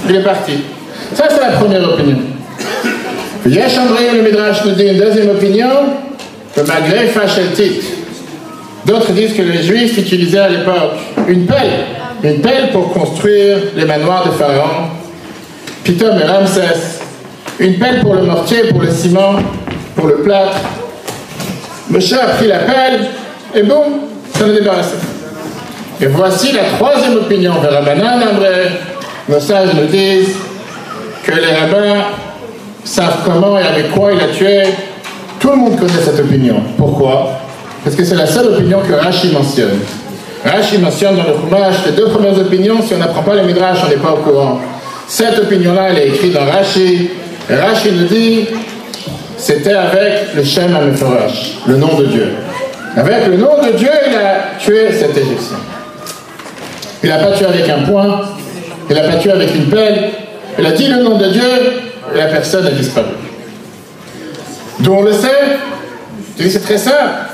il 0.09 0.17
est 0.17 0.23
parti. 0.23 0.53
Ça, 1.15 1.25
c'est 1.29 1.41
la 1.41 1.53
première 1.53 1.85
opinion. 1.85 2.19
Yesh 3.47 3.77
le 4.15 4.23
Midrash 4.23 4.65
nous 4.65 4.73
dit 4.73 4.85
une 4.85 4.99
deuxième 4.99 5.31
opinion, 5.31 5.69
que 6.55 6.63
malgré 6.63 7.07
Facheltit, 7.09 7.81
d'autres 8.87 9.13
disent 9.13 9.35
que 9.35 9.43
les 9.43 9.63
Juifs 9.63 9.99
utilisaient 9.99 10.39
à 10.39 10.49
l'époque 10.49 10.99
une 11.29 11.47
pelle, 11.47 11.87
une 12.23 12.41
pelle 12.41 12.71
pour 12.73 12.93
construire 12.93 13.59
les 13.77 13.85
manoirs 13.85 14.27
de 14.27 14.31
Pharaon, 14.33 14.89
Pitom 15.83 16.19
et 16.19 16.25
Ramsès, 16.25 17.01
une 17.59 17.79
pelle 17.79 18.01
pour 18.01 18.15
le 18.15 18.23
mortier, 18.23 18.65
pour 18.71 18.81
le 18.81 18.91
ciment, 18.91 19.35
pour 19.95 20.07
le 20.07 20.17
plâtre. 20.17 20.57
Moshe 21.91 22.13
a 22.13 22.27
pris 22.37 22.49
la 22.49 22.59
pelle 22.61 23.09
et 23.55 23.63
boum, 23.63 24.01
s'en 24.39 24.49
est 24.49 24.55
débarrassé. 24.55 24.97
Et 26.01 26.07
voici 26.07 26.53
la 26.53 26.65
troisième 26.77 27.17
opinion 27.19 27.53
de 27.63 27.67
Rabbanan 27.67 28.23
Amré. 28.23 28.71
Nos 29.29 29.41
sages 29.41 29.75
nous 29.75 29.87
disent 29.87 30.35
que 31.23 31.33
les 31.33 31.55
rabbins 31.55 32.03
savent 32.85 33.21
comment 33.25 33.59
et 33.59 33.63
avec 33.63 33.91
quoi 33.93 34.13
il 34.13 34.21
a 34.21 34.29
tué. 34.29 34.65
Tout 35.39 35.51
le 35.51 35.57
monde 35.57 35.79
connaît 35.79 36.03
cette 36.05 36.19
opinion. 36.21 36.57
Pourquoi? 36.77 37.44
Parce 37.85 37.95
que 37.95 38.05
c'est 38.05 38.17
la 38.17 38.27
seule 38.27 38.47
opinion 38.47 38.81
que 38.81 38.95
Rashi 38.95 39.29
mentionne. 39.29 39.79
Rashi 40.45 40.79
mentionne 40.79 41.17
dans 41.17 41.25
le 41.25 41.35
Chumash 41.35 41.87
les 41.87 41.93
deux 41.93 42.07
premières 42.07 42.39
opinions. 42.39 42.83
Si 42.83 42.95
on 42.95 42.99
n'apprend 42.99 43.23
pas 43.23 43.35
les 43.35 43.43
Midrash, 43.43 43.79
on 43.85 43.89
n'est 43.89 43.97
pas 43.97 44.13
au 44.13 44.17
courant. 44.17 44.61
Cette 45.07 45.39
opinion-là, 45.39 45.91
elle 45.91 45.99
est 45.99 46.09
écrite 46.09 46.33
dans 46.33 46.47
Rashi. 46.47 47.11
Et 47.51 47.55
Rashi 47.55 47.93
nous 47.93 48.07
dit 48.07 48.47
c'était 49.37 49.75
avec 49.75 50.35
le 50.35 50.43
Shem 50.43 50.75
Ameforash, 50.75 51.59
le 51.67 51.77
nom 51.77 51.99
de 51.99 52.07
Dieu. 52.07 52.29
Avec 52.97 53.27
le 53.27 53.37
nom 53.37 53.61
de 53.63 53.77
Dieu, 53.77 53.91
il 54.09 54.17
a 54.17 54.59
tué 54.59 54.91
cet 54.91 55.17
Égyptien. 55.17 55.59
Il 57.03 57.11
n'a 57.11 57.19
pas 57.19 57.33
tué 57.33 57.45
avec 57.45 57.69
un 57.69 57.83
poing, 57.83 58.23
il 58.89 58.97
n'a 58.97 59.03
pas 59.03 59.17
tué 59.17 59.33
avec 59.33 59.55
une 59.55 59.69
pelle, 59.69 60.13
il 60.59 60.65
a 60.65 60.71
dit 60.71 60.87
le 60.87 61.03
nom 61.03 61.19
de 61.19 61.27
Dieu 61.27 61.43
et 62.15 62.17
la 62.17 62.27
personne 62.27 62.67
a 62.67 62.71
disparu. 62.71 63.09
D'où 64.81 64.95
on 64.95 65.03
le 65.03 65.13
sait 65.13 65.59
Je 66.39 66.45
dis 66.45 66.51
c'est 66.51 66.61
très 66.61 66.79
simple. 66.79 67.34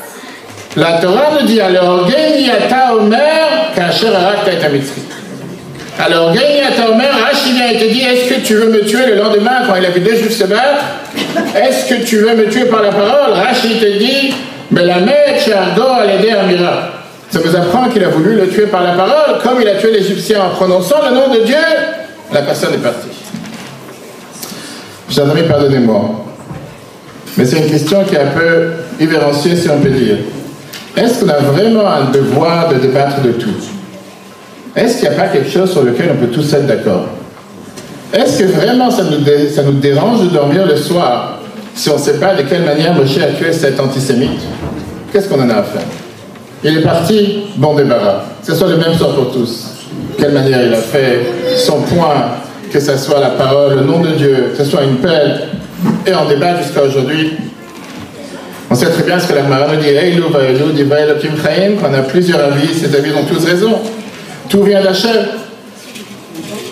La 0.77 0.99
Torah 1.01 1.31
nous 1.41 1.47
dit 1.47 1.61
alors 1.61 2.09
Geniata 2.09 2.95
Omer 2.95 3.73
Kacher 3.75 4.09
alors, 6.03 6.33
Gaïniata 6.33 6.91
Omer, 6.91 7.11
vient 7.45 7.69
et 7.69 7.79
te 7.79 7.93
dit 7.93 8.01
Est-ce 8.01 8.35
que 8.35 8.41
tu 8.41 8.55
veux 8.55 8.71
me 8.71 8.81
tuer 8.81 9.07
le 9.07 9.17
lendemain 9.17 9.67
quand 9.67 9.75
il 9.75 9.85
a 9.85 9.91
vu 9.91 10.01
deux 10.01 10.17
juifs 10.17 10.39
se 10.39 10.45
battre? 10.45 10.83
Est-ce 11.55 11.93
que 11.93 12.03
tu 12.03 12.17
veux 12.17 12.35
me 12.35 12.49
tuer 12.49 12.65
par 12.67 12.83
la 12.83 12.89
parole? 12.89 13.35
Rashi 13.35 13.79
te 13.79 13.99
dit 13.99 14.33
Mais 14.71 14.85
la 14.85 15.01
mère 15.01 15.37
Argo 15.55 15.83
a 15.83 16.07
l'aider 16.07 16.31
Amira. 16.31 16.89
Ça 17.31 17.41
nous 17.45 17.55
apprend 17.55 17.91
qu'il 17.91 18.03
a 18.03 18.09
voulu 18.09 18.35
le 18.35 18.49
tuer 18.49 18.67
par 18.67 18.83
la 18.83 18.93
parole, 18.93 19.43
comme 19.43 19.61
il 19.61 19.69
a 19.69 19.75
tué 19.75 19.93
l'Égyptien 19.93 20.43
en 20.43 20.49
prononçant 20.51 20.97
le 21.07 21.15
nom 21.15 21.35
de 21.35 21.45
Dieu. 21.45 21.57
La 22.33 22.43
personne 22.43 22.73
est 22.73 22.79
partie. 22.79 23.09
Chers 25.11 25.31
amis, 25.31 25.43
pardonnez-moi. 25.43 26.25
Mais 27.37 27.45
c'est 27.45 27.59
une 27.59 27.71
question 27.71 28.05
qui 28.05 28.15
est 28.15 28.21
un 28.21 28.27
peu 28.27 28.71
évérenciée, 28.99 29.55
si 29.55 29.69
on 29.69 29.79
peut 29.81 29.91
dire. 29.91 30.17
Est-ce 30.97 31.21
qu'on 31.21 31.31
a 31.31 31.39
vraiment 31.39 31.87
un 31.87 32.11
devoir 32.11 32.69
de 32.69 32.77
débattre 32.77 33.23
de 33.23 33.33
tout? 33.33 33.51
Est-ce 34.75 34.99
qu'il 34.99 35.09
n'y 35.09 35.15
a 35.15 35.19
pas 35.19 35.29
quelque 35.29 35.51
chose 35.51 35.71
sur 35.71 35.83
lequel 35.83 36.11
on 36.13 36.17
peut 36.17 36.33
tous 36.33 36.53
être 36.53 36.67
d'accord? 36.67 37.07
Est-ce 38.13 38.43
que 38.43 38.49
vraiment 38.49 38.91
ça 38.91 39.05
nous, 39.05 39.73
dérange 39.73 40.23
de 40.23 40.29
dormir 40.29 40.67
le 40.67 40.77
soir 40.77 41.39
si 41.75 41.89
on 41.91 41.95
ne 41.95 42.01
sait 42.01 42.19
pas 42.19 42.35
de 42.35 42.43
quelle 42.43 42.65
manière 42.65 42.95
Moshe 42.95 43.19
a 43.19 43.33
tué 43.33 43.53
cet 43.53 43.79
antisémite? 43.79 44.41
Qu'est-ce 45.13 45.29
qu'on 45.29 45.41
en 45.41 45.49
a 45.49 45.55
à 45.55 45.63
faire? 45.63 45.83
Il 46.63 46.79
est 46.79 46.83
parti, 46.83 47.45
bon 47.57 47.75
débarras. 47.75 48.23
Que 48.45 48.53
ce 48.53 48.59
soit 48.59 48.69
le 48.69 48.77
même 48.77 48.95
sort 48.95 49.15
pour 49.15 49.33
tous. 49.33 49.67
Quelle 50.19 50.33
manière 50.33 50.63
il 50.67 50.75
a 50.75 50.79
fait, 50.79 51.21
son 51.57 51.81
point, 51.83 52.33
que 52.71 52.81
ce 52.81 52.97
soit 52.97 53.21
la 53.21 53.31
parole, 53.31 53.77
le 53.77 53.83
nom 53.83 54.01
de 54.01 54.11
Dieu, 54.11 54.53
que 54.53 54.63
ce 54.63 54.71
soit 54.71 54.83
une 54.83 54.97
pelle, 54.97 55.49
et 56.07 56.15
on 56.15 56.29
débat 56.29 56.61
jusqu'à 56.63 56.83
aujourd'hui. 56.83 57.33
On 58.73 58.75
sait 58.77 58.87
très 58.87 59.03
bien 59.03 59.19
ce 59.19 59.27
que 59.27 59.35
la 59.35 59.43
Gemara 59.43 59.67
nous 59.75 59.81
dit, 59.81 60.87
qu'on 61.77 61.93
a 61.93 62.03
plusieurs 62.03 62.41
avis, 62.41 62.69
ces 62.73 62.95
avis 62.95 63.11
ont 63.13 63.25
tous 63.25 63.45
raison. 63.45 63.81
Tout 64.49 64.63
vient 64.63 64.81
d'Hachem. 64.81 65.27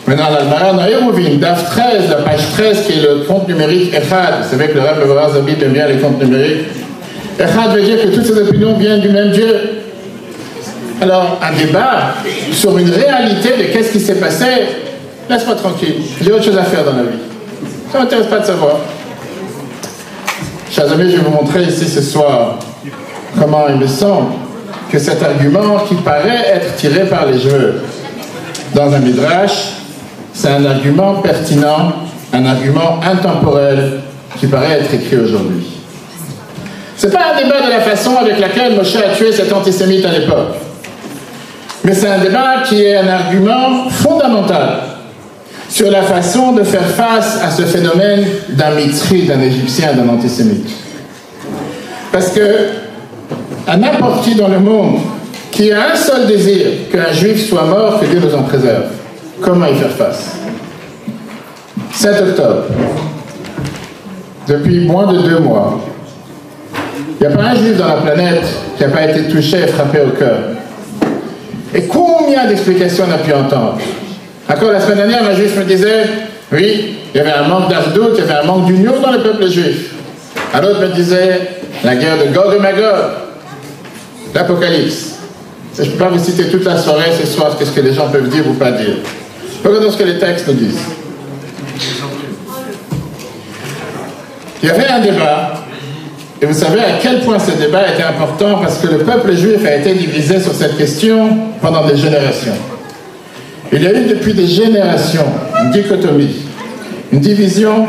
Maintenant, 0.06 0.30
l'Almara 0.30 0.72
Naïrouvin, 0.74 1.36
DAF 1.40 1.70
13, 1.70 2.08
la 2.08 2.16
page 2.16 2.52
13, 2.52 2.86
qui 2.86 2.92
est 2.92 3.02
le 3.02 3.24
compte 3.26 3.48
numérique 3.48 3.92
Echad. 3.92 4.42
Vous 4.42 4.50
savez 4.50 4.68
que 4.68 4.74
le 4.74 4.80
Rabbi 4.80 5.34
Zabib 5.34 5.62
aime 5.62 5.72
bien 5.72 5.88
les 5.88 5.96
comptes 5.96 6.22
numériques. 6.22 6.66
Echad 7.38 7.74
veut 7.74 7.82
dire 7.82 8.00
que 8.00 8.08
toutes 8.08 8.24
ces 8.24 8.38
opinions 8.38 8.74
viennent 8.78 9.00
du 9.00 9.08
même 9.08 9.30
Dieu. 9.32 9.54
Alors, 11.00 11.40
un 11.42 11.52
débat 11.56 12.14
sur 12.52 12.78
une 12.78 12.90
réalité 12.90 13.50
de 13.58 13.64
qu'est-ce 13.72 13.92
qui 13.92 14.00
s'est 14.00 14.20
passé, 14.20 14.46
laisse-moi 15.28 15.56
tranquille. 15.56 15.96
J'ai 16.22 16.32
autre 16.32 16.44
chose 16.44 16.58
à 16.58 16.64
faire 16.64 16.84
dans 16.84 16.92
la 16.92 17.02
vie. 17.02 17.18
Ça 17.90 17.98
ne 17.98 18.04
m'intéresse 18.04 18.26
pas 18.26 18.38
de 18.38 18.46
savoir. 18.46 18.76
Chers 20.70 20.92
amis, 20.92 21.10
je 21.10 21.16
vais 21.16 21.22
vous 21.22 21.30
montrer 21.30 21.62
ici 21.62 21.88
ce 21.88 22.02
soir 22.02 22.58
comment 23.38 23.68
il 23.70 23.76
me 23.76 23.86
semble 23.86 24.32
que 24.92 24.98
cet 24.98 25.22
argument 25.22 25.78
qui 25.88 25.94
paraît 25.94 26.44
être 26.46 26.76
tiré 26.76 27.06
par 27.06 27.24
les 27.24 27.40
cheveux 27.40 27.82
dans 28.74 28.92
un 28.92 28.98
midrash, 28.98 29.72
c'est 30.34 30.48
un 30.48 30.64
argument 30.66 31.14
pertinent, 31.22 31.92
un 32.34 32.44
argument 32.44 33.00
intemporel 33.02 34.00
qui 34.38 34.46
paraît 34.46 34.80
être 34.80 34.92
écrit 34.92 35.16
aujourd'hui. 35.16 35.66
Ce 36.98 37.06
n'est 37.06 37.12
pas 37.14 37.32
un 37.34 37.42
débat 37.42 37.62
de 37.62 37.70
la 37.70 37.80
façon 37.80 38.16
avec 38.16 38.38
laquelle 38.38 38.76
Moshe 38.76 38.96
a 38.96 39.14
tué 39.16 39.32
cet 39.32 39.50
antisémite 39.50 40.04
à 40.04 40.10
l'époque, 40.10 40.54
mais 41.82 41.94
c'est 41.94 42.08
un 42.08 42.18
débat 42.18 42.62
qui 42.66 42.82
est 42.82 42.96
un 42.96 43.08
argument 43.08 43.88
fondamental 43.88 44.80
sur 45.78 45.92
la 45.92 46.02
façon 46.02 46.50
de 46.54 46.64
faire 46.64 46.88
face 46.88 47.38
à 47.40 47.52
ce 47.52 47.62
phénomène 47.62 48.26
d'un 48.48 48.72
mitri, 48.72 49.26
d'un 49.26 49.40
égyptien, 49.40 49.92
d'un 49.92 50.08
antisémite. 50.08 50.68
Parce 52.10 52.30
que 52.30 52.40
à 53.64 53.76
n'importe 53.76 54.24
qui 54.24 54.34
dans 54.34 54.48
le 54.48 54.58
monde 54.58 54.98
qui 55.52 55.70
a 55.70 55.92
un 55.92 55.94
seul 55.94 56.26
désir, 56.26 56.66
qu'un 56.90 57.12
juif 57.12 57.48
soit 57.48 57.62
mort, 57.62 58.00
que 58.00 58.06
Dieu 58.06 58.18
nous 58.18 58.34
en 58.34 58.42
préserve. 58.42 58.86
Comment 59.40 59.66
y 59.66 59.74
faire 59.76 59.90
face? 59.90 60.38
7 61.92 62.22
octobre, 62.22 62.64
depuis 64.48 64.80
moins 64.80 65.12
de 65.12 65.18
deux 65.18 65.38
mois, 65.38 65.80
il 67.20 67.28
n'y 67.28 67.32
a 67.32 67.36
pas 67.36 67.50
un 67.50 67.54
juif 67.54 67.76
dans 67.76 67.86
la 67.86 68.00
planète 68.00 68.42
qui 68.76 68.82
n'a 68.82 68.88
pas 68.88 69.04
été 69.04 69.28
touché 69.28 69.58
et 69.58 69.68
frappé 69.68 70.00
au 70.00 70.10
cœur. 70.10 70.38
Et 71.72 71.82
combien 71.82 72.48
d'explications 72.48 73.04
on 73.08 73.14
a 73.14 73.18
pu 73.18 73.32
entendre? 73.32 73.78
Encore 74.48 74.72
la 74.72 74.80
semaine 74.80 74.96
dernière, 75.08 75.24
un 75.24 75.34
juif 75.34 75.56
me 75.56 75.64
disait, 75.64 76.04
oui, 76.52 76.96
il 77.14 77.18
y 77.18 77.20
avait 77.20 77.32
un 77.32 77.46
manque 77.46 77.68
d'ardoute, 77.68 78.12
il 78.14 78.20
y 78.20 78.22
avait 78.22 78.40
un 78.40 78.44
manque 78.44 78.66
d'union 78.66 78.98
dans 79.00 79.12
le 79.12 79.18
peuple 79.18 79.48
juif. 79.50 79.94
Un 80.54 80.62
autre 80.62 80.80
me 80.80 80.88
disait, 80.88 81.60
la 81.84 81.94
guerre 81.96 82.16
de 82.16 82.32
Gog 82.32 82.54
et 82.56 82.58
Magog 82.58 82.94
l'Apocalypse. 84.34 85.16
Je 85.76 85.82
ne 85.82 85.88
peux 85.90 85.98
pas 85.98 86.08
vous 86.08 86.22
citer 86.22 86.48
toute 86.48 86.64
la 86.64 86.78
soirée 86.78 87.10
ce 87.20 87.26
soir, 87.26 87.56
qu'est-ce 87.58 87.72
que 87.72 87.80
les 87.80 87.92
gens 87.92 88.08
peuvent 88.08 88.28
dire 88.28 88.46
ou 88.48 88.54
pas 88.54 88.72
dire. 88.72 88.96
Regardons 89.64 89.90
ce 89.90 89.96
que 89.96 90.04
les 90.04 90.18
textes 90.18 90.46
nous 90.48 90.54
disent. 90.54 90.80
Il 94.62 94.68
y 94.68 94.72
avait 94.72 94.88
un 94.88 95.00
débat, 95.00 95.54
et 96.40 96.46
vous 96.46 96.54
savez 96.54 96.80
à 96.80 96.98
quel 97.00 97.20
point 97.20 97.38
ce 97.38 97.52
débat 97.52 97.92
était 97.92 98.02
important 98.02 98.58
parce 98.60 98.78
que 98.78 98.88
le 98.88 98.98
peuple 98.98 99.34
juif 99.36 99.64
a 99.66 99.76
été 99.76 99.94
divisé 99.94 100.40
sur 100.40 100.52
cette 100.52 100.76
question 100.76 101.36
pendant 101.60 101.86
des 101.86 101.96
générations. 101.96 102.56
Il 103.72 103.82
y 103.82 103.86
a 103.86 103.92
eu 103.92 104.06
depuis 104.06 104.32
des 104.32 104.46
générations 104.46 105.26
une 105.62 105.70
dichotomie, 105.70 106.36
une 107.12 107.20
division 107.20 107.86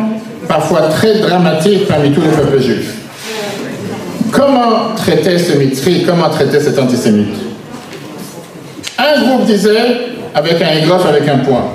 parfois 0.48 0.82
très 0.90 1.20
dramatique 1.20 1.88
parmi 1.88 2.12
tous 2.12 2.22
les 2.22 2.30
peuples 2.30 2.62
juifs. 2.62 2.96
Comment 4.32 4.94
traiter 4.96 5.38
ce 5.38 5.58
mitri 5.58 6.04
Comment 6.06 6.30
traiter 6.30 6.60
cet 6.60 6.78
antisémite? 6.78 7.36
Un 8.98 9.22
groupe 9.22 9.46
disait 9.46 10.10
avec 10.36 10.62
un 10.62 10.70
aigrof, 10.70 11.06
avec 11.06 11.28
un 11.28 11.38
point. 11.40 11.66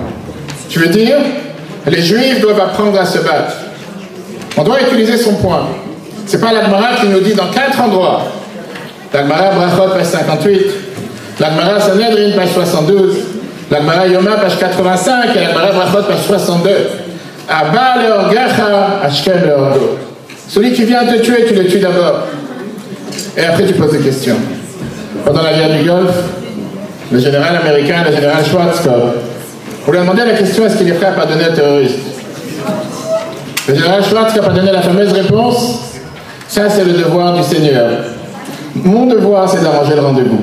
Tu 0.68 0.78
veux 0.78 0.88
dire 0.88 1.16
Les 1.86 2.02
Juifs 2.02 2.40
doivent 2.40 2.60
apprendre 2.60 3.00
à 3.00 3.06
se 3.06 3.18
battre. 3.18 3.54
On 4.56 4.62
doit 4.62 4.82
utiliser 4.82 5.16
son 5.16 5.34
point. 5.34 5.66
C'est 6.26 6.40
pas 6.40 6.52
l'Agmara 6.52 6.96
qui 7.00 7.08
nous 7.08 7.20
dit 7.20 7.34
dans 7.34 7.50
quatre 7.50 7.80
endroits. 7.80 8.24
L'Agmara 9.12 9.50
Brachot, 9.50 9.90
page 9.94 10.06
58. 10.06 10.66
L'Agmara 11.40 11.80
Sanhedrin, 11.80 12.36
page 12.36 12.50
72. 12.50 13.16
L'Agmara 13.74 14.06
Yoma, 14.06 14.36
page 14.36 14.58
85. 14.58 15.34
Et 15.34 15.40
l'Agmara 15.40 15.72
Brachot, 15.72 16.02
page 16.08 16.22
62. 16.26 16.70
Abba 17.48 18.02
le 18.02 18.12
Orgacha, 18.12 19.00
Ashkem 19.02 19.40
le 19.44 19.52
Orgo. 19.52 19.98
Celui 20.48 20.72
qui 20.72 20.84
vient 20.84 21.04
te 21.04 21.18
tuer, 21.20 21.44
tu 21.48 21.54
le 21.54 21.66
tues 21.66 21.80
d'abord. 21.80 22.20
Et 23.36 23.44
après, 23.44 23.66
tu 23.66 23.74
poses 23.74 23.90
des 23.90 23.98
questions. 23.98 24.36
Pendant 25.24 25.42
la 25.42 25.52
guerre 25.54 25.76
du 25.76 25.84
Golfe, 25.84 26.14
le 27.10 27.18
général 27.18 27.56
américain, 27.56 28.04
le 28.08 28.14
général 28.14 28.44
Schwarzkopf, 28.44 29.16
on 29.86 29.90
lui 29.90 29.98
a 29.98 30.02
demandé 30.02 30.22
la 30.24 30.34
question 30.34 30.66
est-ce 30.66 30.76
qu'il 30.76 30.88
est 30.88 30.92
prêt 30.92 31.06
à 31.06 31.12
pardonner 31.12 31.48
aux 31.50 31.54
terroristes 31.54 31.98
Le 33.68 33.74
général 33.74 34.04
Schwarzkopf 34.04 34.48
a 34.48 34.52
donné 34.52 34.70
la 34.70 34.82
fameuse 34.82 35.12
réponse 35.12 35.94
ça, 36.48 36.68
c'est 36.68 36.84
le 36.84 36.92
devoir 36.92 37.34
du 37.34 37.42
Seigneur. 37.42 37.90
Mon 38.76 39.06
devoir, 39.06 39.48
c'est 39.48 39.62
d'arranger 39.62 39.94
le 39.94 40.02
rendez-vous. 40.02 40.40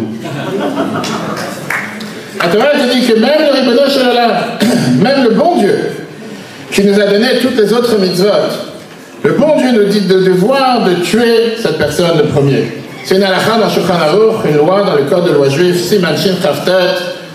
Torah 2.48 2.72
te 2.72 2.94
dit 2.94 3.06
que 3.06 3.20
même 3.20 3.50
le 3.54 3.62
même 5.04 5.24
le 5.24 5.36
bon 5.36 5.58
Dieu, 5.58 5.92
qui 6.72 6.84
nous 6.84 7.00
a 7.00 7.06
donné 7.06 7.40
toutes 7.42 7.58
les 7.58 7.74
autres 7.74 7.98
mitzvot, 8.00 8.28
le 9.24 9.34
bon 9.34 9.58
Dieu 9.58 9.72
nous 9.72 9.90
dit 9.90 10.02
de 10.02 10.20
devoir 10.20 10.84
de 10.84 10.96
tuer 10.96 11.56
cette 11.62 11.78
personne 11.78 12.18
le 12.18 12.26
premier. 12.26 12.72
C'est 13.04 13.16
une 13.16 13.24
halakha 13.24 13.58
dans 13.60 13.70
une 13.70 14.58
loi 14.58 14.84
dans 14.84 14.96
le 14.96 15.04
code 15.04 15.28
de 15.28 15.34
loi 15.34 15.50
juif, 15.50 15.80
Siman 15.84 16.16
Shin 16.16 16.36
Chaftet, 16.42 16.72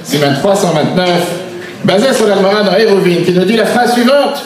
Siman 0.03 0.35
329, 0.41 1.09
basée 1.85 2.13
sur 2.13 2.27
la 2.27 2.37
Gemara 2.37 2.63
dans 2.63 2.77
Hérovine, 2.77 3.25
qui 3.25 3.33
nous 3.33 3.45
dit 3.45 3.57
la 3.57 3.67
phrase 3.67 3.93
suivante, 3.93 4.43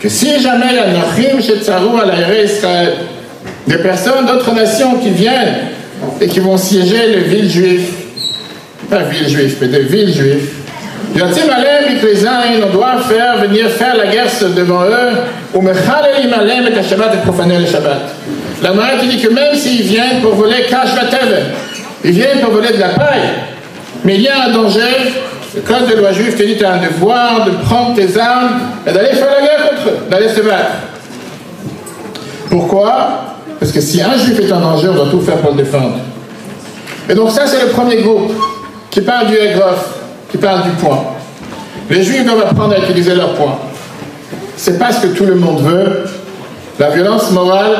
que 0.00 0.08
si 0.08 0.40
jamais 0.40 0.66
il 0.70 0.76
y 0.76 0.78
a 0.78 0.86
Nochim 0.88 1.40
Shetzarou 1.40 1.96
à 1.98 2.42
Israël, 2.42 2.94
des 3.66 3.78
personnes 3.78 4.26
d'autres 4.26 4.54
nations 4.54 4.96
qui 4.96 5.10
viennent 5.10 5.56
et 6.20 6.28
qui 6.28 6.40
vont 6.40 6.56
siéger 6.56 7.06
les 7.08 7.20
villes 7.20 7.50
juives, 7.50 7.90
pas 8.88 9.02
villes 9.02 9.28
juives, 9.28 9.56
mais 9.60 9.68
des 9.68 9.80
villes 9.80 10.12
juives, 10.12 10.50
on 11.14 12.72
doit 12.72 12.98
faire 13.08 13.38
venir 13.38 13.70
faire 13.70 13.96
la 13.96 14.06
guerre 14.06 14.30
devant 14.54 14.82
eux, 14.84 15.12
ou 15.54 15.62
et 15.62 16.82
Shabbat 16.82 17.14
et 17.14 17.18
profaner 17.24 17.58
le 17.58 17.66
Shabbat? 17.66 18.00
La 18.62 18.70
Gemara 18.70 18.96
dit 19.02 19.20
que 19.20 19.28
même 19.28 19.54
s'ils 19.54 19.82
viennent 19.82 20.20
pour 20.22 20.34
voler 20.34 20.66
cash 20.68 20.90
ils 22.04 22.12
viennent 22.12 22.40
pour 22.40 22.52
voler 22.52 22.72
de 22.72 22.80
la 22.80 22.88
paille, 22.90 23.28
mais 24.04 24.16
il 24.16 24.22
y 24.22 24.28
a 24.28 24.44
un 24.46 24.50
danger. 24.50 24.80
Le 25.54 25.62
code 25.62 25.88
de 25.88 25.94
loi 25.94 26.12
juive 26.12 26.36
te 26.36 26.42
dit 26.42 26.56
tu 26.58 26.64
as 26.64 26.74
un 26.74 26.82
devoir 26.82 27.46
de 27.46 27.52
prendre 27.64 27.94
tes 27.94 28.18
armes 28.18 28.60
et 28.86 28.92
d'aller 28.92 29.14
faire 29.14 29.28
la 29.40 29.40
guerre 29.40 29.70
contre 29.70 29.88
eux, 29.88 29.98
d'aller 30.10 30.28
se 30.28 30.40
battre. 30.42 30.72
Pourquoi? 32.50 33.36
Parce 33.58 33.72
que 33.72 33.80
si 33.80 34.02
un 34.02 34.18
juif 34.18 34.38
est 34.38 34.52
en 34.52 34.60
danger, 34.60 34.88
on 34.90 34.94
doit 34.94 35.08
tout 35.10 35.22
faire 35.22 35.36
pour 35.36 35.52
le 35.52 35.56
défendre. 35.56 35.98
Et 37.08 37.14
donc 37.14 37.30
ça, 37.30 37.46
c'est 37.46 37.62
le 37.62 37.68
premier 37.68 37.96
groupe 38.02 38.32
qui 38.96 39.02
parle 39.02 39.26
du 39.26 39.36
Egrof, 39.36 39.98
qui 40.30 40.38
parle 40.38 40.62
du 40.62 40.70
point. 40.70 41.04
Les 41.90 42.02
juifs 42.02 42.24
doivent 42.24 42.46
apprendre 42.48 42.76
à 42.76 42.78
utiliser 42.78 43.14
leur 43.14 43.34
point. 43.34 43.58
C'est 44.56 44.78
pas 44.78 44.90
ce 44.90 45.06
que 45.06 45.08
tout 45.08 45.26
le 45.26 45.34
monde 45.34 45.60
veut. 45.60 46.04
La 46.78 46.88
violence 46.88 47.30
morale 47.30 47.76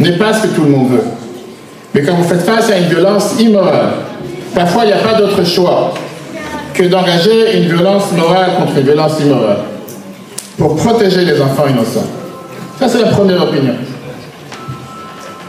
n'est 0.00 0.18
pas 0.18 0.32
ce 0.32 0.48
que 0.48 0.54
tout 0.56 0.62
le 0.62 0.70
monde 0.70 0.90
veut. 0.90 1.04
Mais 1.94 2.02
quand 2.02 2.14
vous 2.14 2.24
faites 2.24 2.42
face 2.42 2.68
à 2.72 2.76
une 2.76 2.86
violence 2.86 3.38
immorale, 3.38 3.90
parfois 4.52 4.82
il 4.82 4.88
n'y 4.88 4.94
a 4.94 4.96
pas 4.96 5.14
d'autre 5.14 5.44
choix 5.46 5.94
que 6.74 6.82
d'engager 6.88 7.58
une 7.58 7.68
violence 7.76 8.10
morale 8.10 8.50
contre 8.58 8.78
une 8.78 8.84
violence 8.84 9.20
immorale 9.20 9.58
pour 10.58 10.74
protéger 10.74 11.24
les 11.24 11.40
enfants 11.40 11.68
innocents. 11.68 12.10
Ça, 12.80 12.88
c'est 12.88 13.00
la 13.00 13.10
première 13.10 13.44
opinion. 13.44 13.74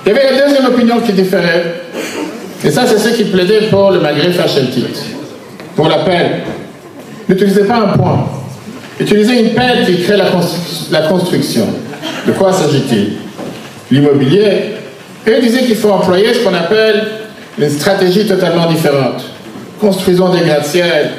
Il 0.05 0.13
y 0.13 0.15
avait 0.15 0.33
la 0.35 0.45
deuxième 0.45 0.67
opinion 0.67 0.99
qui 0.99 1.13
différait, 1.13 1.81
et 2.63 2.71
ça, 2.71 2.83
c'est 2.87 2.97
ceux 2.97 3.11
qui 3.11 3.25
plaidaient 3.25 3.67
pour 3.69 3.91
le 3.91 3.99
Maghreb 3.99 4.31
Facheltit, 4.31 4.85
pour 5.75 5.87
la 5.89 5.99
peine. 5.99 6.31
N'utilisez 7.27 7.63
pas 7.63 7.75
un 7.77 7.97
point. 7.97 8.27
Utilisez 8.99 9.39
une 9.39 9.53
peine 9.53 9.85
qui 9.85 10.01
crée 10.03 10.17
la, 10.17 10.25
la 10.91 11.07
construction. 11.07 11.67
De 12.27 12.31
quoi 12.31 12.53
s'agit-il? 12.53 13.13
L'immobilier, 13.91 14.75
et 15.25 15.31
il 15.37 15.41
disait 15.41 15.63
qu'il 15.63 15.75
faut 15.75 15.91
employer 15.91 16.33
ce 16.33 16.39
qu'on 16.39 16.53
appelle 16.53 17.03
une 17.57 17.69
stratégie 17.69 18.25
totalement 18.25 18.65
différente. 18.67 19.23
Construisons 19.79 20.29
des 20.29 20.41
gratte-ciels, 20.41 21.11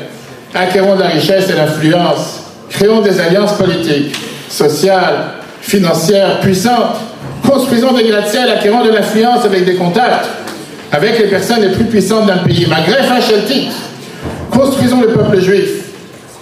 acquérons 0.54 0.96
de 0.96 1.00
la 1.00 1.08
richesse 1.08 1.48
et 1.50 1.54
l'influence, 1.54 2.42
créons 2.70 3.00
des 3.00 3.20
alliances 3.20 3.52
politiques, 3.54 4.14
sociales, 4.48 5.32
financières 5.60 6.40
puissantes, 6.40 6.96
construisons 7.46 7.92
des 7.92 8.04
gratte-ciels, 8.04 8.48
acquérons 8.50 8.84
de 8.84 8.90
l'influence 8.90 9.44
avec 9.44 9.64
des 9.64 9.74
contacts, 9.74 10.26
avec 10.94 11.18
les 11.18 11.26
personnes 11.26 11.60
les 11.60 11.70
plus 11.70 11.86
puissantes 11.86 12.26
d'un 12.26 12.38
pays. 12.38 12.66
Malgré 12.68 13.02
Facheltit, 13.02 13.68
construisons 14.50 15.00
le 15.00 15.08
peuple 15.08 15.40
juif. 15.40 15.70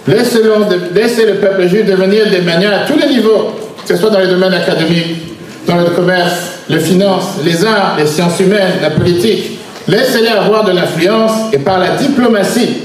Laissez 0.07 0.43
le 0.43 1.35
peuple 1.35 1.67
juif 1.67 1.85
devenir 1.85 2.29
des 2.29 2.41
manières 2.41 2.83
à 2.83 2.85
tous 2.85 2.97
les 2.99 3.07
niveaux, 3.07 3.51
que 3.81 3.95
ce 3.95 3.99
soit 3.99 4.11
dans 4.11 4.19
les 4.19 4.27
domaines 4.27 4.53
académiques, 4.53 5.17
dans 5.65 5.77
le 5.77 5.85
commerce, 5.85 6.33
les 6.69 6.79
finances, 6.79 7.37
les 7.43 7.65
arts, 7.65 7.95
les 7.97 8.05
sciences 8.05 8.39
humaines, 8.41 8.73
la 8.81 8.91
politique. 8.91 9.59
Laissez-les 9.87 10.27
avoir 10.27 10.65
de 10.65 10.71
l'influence 10.71 11.31
et 11.51 11.57
par 11.57 11.79
la 11.79 11.95
diplomatie, 11.95 12.77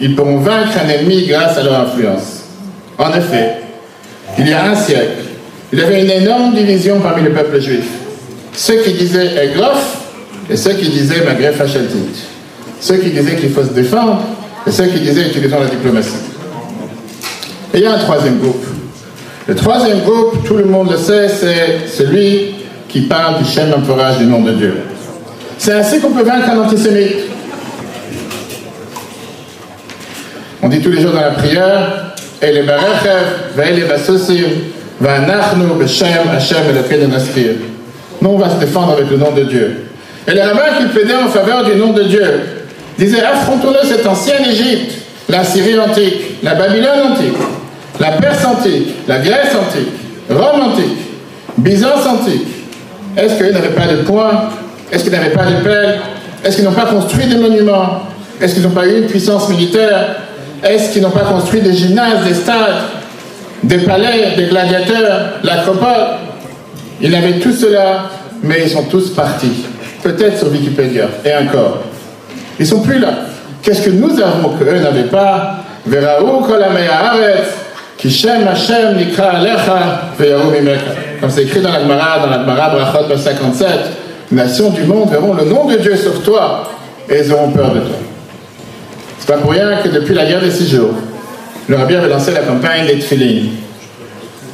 ils 0.00 0.14
pourront 0.14 0.38
vaincre 0.38 0.72
un 0.84 0.88
ennemi 0.88 1.26
grâce 1.26 1.56
à 1.56 1.62
leur 1.62 1.80
influence. 1.80 2.44
En 2.98 3.10
effet, 3.10 3.52
il 4.38 4.48
y 4.48 4.52
a 4.52 4.70
un 4.70 4.74
siècle, 4.74 5.24
il 5.72 5.78
y 5.78 5.82
avait 5.82 6.02
une 6.02 6.10
énorme 6.10 6.54
division 6.54 7.00
parmi 7.00 7.22
le 7.22 7.30
peuple 7.30 7.58
juif. 7.60 7.86
Ceux 8.52 8.82
qui 8.82 8.92
disaient 8.92 9.44
Egrof 9.44 10.05
et 10.50 10.56
ceux 10.56 10.72
qui 10.74 10.88
disaient 10.88 11.24
Maghreb 11.24 11.54
Facheltit. 11.54 12.26
Ceux 12.80 12.96
qui 12.96 13.10
disaient 13.10 13.36
qu'il 13.36 13.50
faut 13.50 13.62
se 13.62 13.72
défendre 13.72 14.22
et 14.66 14.70
ceux 14.70 14.86
qui 14.86 15.00
disaient 15.00 15.28
utilisons 15.28 15.60
la 15.60 15.66
diplomatie. 15.66 16.10
Et 17.74 17.78
il 17.78 17.82
y 17.82 17.86
a 17.86 17.94
un 17.94 17.98
troisième 17.98 18.38
groupe 18.38 18.64
le 19.48 19.54
troisième 19.54 20.00
groupe, 20.00 20.44
tout 20.44 20.56
le 20.56 20.64
monde 20.64 20.90
le 20.90 20.96
sait, 20.96 21.28
c'est 21.28 21.86
celui 21.88 22.56
qui 22.88 23.02
parle 23.02 23.38
du 23.38 23.44
Shem 23.48 23.72
emperage 23.72 24.18
du 24.18 24.26
nom 24.26 24.42
de 24.42 24.50
Dieu. 24.50 24.74
C'est 25.56 25.72
ainsi 25.72 26.00
qu'on 26.00 26.10
peut 26.10 26.24
vaincre 26.24 26.50
un 26.50 26.58
antisémite. 26.58 27.26
On 30.60 30.68
dit 30.68 30.80
tous 30.80 30.90
les 30.90 31.00
jours 31.00 31.12
dans 31.12 31.20
la 31.20 31.30
prière, 31.30 32.16
et 32.42 32.50
les 32.50 32.62
Nous, 38.20 38.28
on 38.28 38.38
va 38.38 38.50
se 38.50 38.58
défendre 38.58 38.94
avec 38.94 39.08
le 39.10 39.16
nom 39.16 39.30
de 39.30 39.44
Dieu. 39.44 39.85
Et 40.28 40.32
les 40.34 40.42
rabbins 40.42 40.78
qui 40.78 40.86
plaidaient 40.86 41.16
en 41.16 41.28
faveur 41.28 41.64
du 41.64 41.76
nom 41.76 41.92
de 41.92 42.02
Dieu 42.02 42.40
disaient 42.98 43.22
affrontons-le 43.22 43.86
cette 43.86 44.06
ancienne 44.06 44.44
Égypte, 44.50 44.92
la 45.28 45.44
Syrie 45.44 45.78
antique, 45.78 46.42
la 46.42 46.54
Babylone 46.54 47.12
antique, 47.12 47.36
la 48.00 48.12
Perse 48.12 48.44
antique, 48.44 48.94
la 49.06 49.18
Grèce 49.18 49.54
antique, 49.54 49.88
Rome 50.28 50.72
antique, 50.72 50.96
Byzance 51.58 52.06
antique, 52.06 52.46
est-ce 53.16 53.36
qu'ils 53.36 53.52
n'avaient 53.52 53.68
pas 53.68 53.86
de 53.86 54.02
points? 54.02 54.50
Est-ce 54.92 55.04
qu'ils 55.04 55.12
n'avaient 55.12 55.30
pas 55.30 55.46
de 55.46 55.56
pelles? 55.62 56.00
Est-ce 56.44 56.56
qu'ils 56.56 56.64
n'ont 56.64 56.72
pas 56.72 56.86
construit 56.86 57.26
des 57.26 57.36
monuments? 57.36 58.02
Est-ce 58.40 58.54
qu'ils 58.54 58.62
n'ont 58.62 58.70
pas 58.70 58.86
eu 58.86 58.98
une 58.98 59.06
puissance 59.06 59.48
militaire? 59.48 60.16
Est-ce 60.62 60.92
qu'ils 60.92 61.02
n'ont 61.02 61.10
pas 61.10 61.24
construit 61.24 61.60
des 61.60 61.72
gymnases, 61.72 62.24
des 62.26 62.34
stades, 62.34 62.82
des 63.62 63.78
palais, 63.78 64.34
des 64.36 64.46
gladiateurs, 64.46 65.30
l'acropole 65.42 66.18
Ils 67.00 67.14
avaient 67.14 67.38
tout 67.38 67.52
cela, 67.52 68.10
mais 68.42 68.64
ils 68.64 68.70
sont 68.70 68.84
tous 68.84 69.10
partis. 69.10 69.64
Peut-être 70.06 70.38
sur 70.38 70.52
Wikipédia, 70.52 71.06
et 71.24 71.34
encore. 71.34 71.82
Ils 72.60 72.62
ne 72.62 72.68
sont 72.68 72.80
plus 72.80 73.00
là. 73.00 73.08
Qu'est-ce 73.60 73.82
que 73.82 73.90
nous 73.90 74.20
avons 74.20 74.50
qu'eux 74.50 74.78
n'avaient 74.78 75.08
pas? 75.10 75.64
Comme 81.20 81.30
c'est 81.30 81.42
écrit 81.42 81.60
dans 81.60 81.72
la 81.72 81.80
Gemara, 81.80 82.20
dans 82.20 82.30
la 82.30 82.38
Gemara 82.38 82.70
Brachot 82.70 83.16
57, 83.16 83.68
les 84.30 84.36
nations 84.36 84.70
du 84.70 84.84
monde 84.84 85.10
verront 85.10 85.34
le 85.34 85.44
nom 85.44 85.64
de 85.64 85.76
Dieu 85.78 85.96
sur 85.96 86.22
toi 86.22 86.70
et 87.10 87.22
ils 87.24 87.32
auront 87.32 87.50
peur 87.50 87.74
de 87.74 87.80
toi. 87.80 87.96
C'est 89.18 89.26
pas 89.26 89.38
pour 89.38 89.50
rien 89.50 89.78
que 89.82 89.88
depuis 89.88 90.14
la 90.14 90.24
guerre 90.24 90.40
des 90.40 90.52
six 90.52 90.70
jours, 90.70 90.94
le 91.68 91.74
Rabbi 91.74 91.96
avait 91.96 92.08
lancé 92.08 92.30
la 92.30 92.42
campagne 92.42 92.86
des 92.86 93.00
Tfilin. 93.00 93.48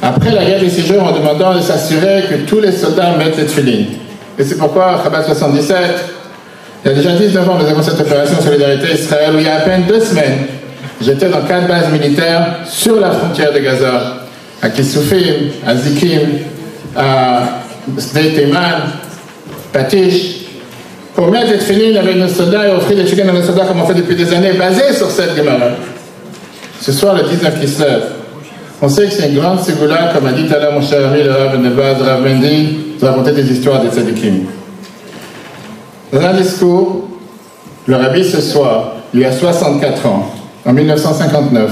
Après 0.01 0.31
la 0.31 0.43
guerre 0.45 0.61
des 0.61 0.69
six 0.71 0.87
jours, 0.87 1.03
en 1.03 1.11
demandant 1.11 1.53
de 1.53 1.61
s'assurer 1.61 2.23
que 2.27 2.49
tous 2.49 2.59
les 2.59 2.71
soldats 2.71 3.11
mettent 3.19 3.37
les 3.37 3.45
Tfilin. 3.45 3.85
Et 4.37 4.43
c'est 4.43 4.57
pourquoi, 4.57 4.99
Chabad 5.03 5.25
77, 5.25 5.77
il 6.85 6.91
y 6.91 6.91
a 6.91 6.95
déjà 6.95 7.11
19 7.11 7.49
ans, 7.49 7.57
nous 7.59 7.67
avons 7.67 7.81
cette 7.81 7.99
opération 7.99 8.41
Solidarité 8.41 8.93
Israël 8.93 9.31
où 9.35 9.37
il 9.37 9.45
y 9.45 9.49
a 9.49 9.57
à 9.57 9.61
peine 9.61 9.83
deux 9.87 9.99
semaines, 9.99 10.47
J'étais 11.01 11.27
dans 11.27 11.41
quatre 11.41 11.67
bases 11.67 11.89
militaires 11.91 12.59
sur 12.65 12.99
la 12.99 13.11
frontière 13.11 13.51
de 13.51 13.59
Gaza, 13.59 14.25
à 14.61 14.69
Kissoufim, 14.69 15.51
à 15.65 15.75
Zikim, 15.75 16.21
à 16.95 17.59
Sdei-Teman, 17.97 18.83
Patish, 19.73 20.43
pour 21.13 21.29
mettre 21.29 21.49
des 21.49 21.57
tefilines 21.57 21.97
avec 21.97 22.15
nos 22.15 22.27
soldats 22.29 22.67
et 22.67 22.71
offrir 22.71 22.97
des 22.97 23.03
tefilines 23.03 23.29
à 23.29 23.33
nos 23.33 23.43
soldats 23.43 23.65
comme 23.65 23.81
on 23.81 23.85
fait 23.85 23.95
depuis 23.95 24.15
des 24.15 24.33
années, 24.33 24.53
basé 24.53 24.93
sur 24.93 25.09
cette 25.11 25.35
Gemara. 25.35 25.71
Ce 26.79 26.91
soir, 26.91 27.15
le 27.15 27.23
19 27.23 27.59
Kislev, 27.59 28.03
On 28.81 28.89
sait 28.89 29.05
que 29.05 29.13
c'est 29.13 29.29
une 29.29 29.39
grande 29.39 29.59
ségoula, 29.61 30.11
comme 30.13 30.27
a 30.27 30.31
dit 30.31 30.47
tout 30.47 30.53
à 30.53 30.59
l'heure 30.59 30.73
mon 30.73 30.81
cher 30.81 31.07
ami 31.07 31.23
le 31.23 31.31
Rav 31.31 31.57
Nebaz 31.59 32.01
Rav 32.01 32.21
de 33.03 33.09
raconter 33.09 33.31
des 33.33 33.51
histoires 33.51 33.81
des 33.81 33.89
tzadikim. 33.89 34.45
Dans 36.11 36.21
un 36.21 36.33
discours, 36.33 37.09
le 37.87 37.95
rabbi 37.95 38.23
ce 38.23 38.39
soir, 38.39 38.93
il 39.13 39.19
y 39.19 39.25
a 39.25 39.31
64 39.31 40.05
ans, 40.05 40.31
en 40.65 40.73
1959, 40.73 41.71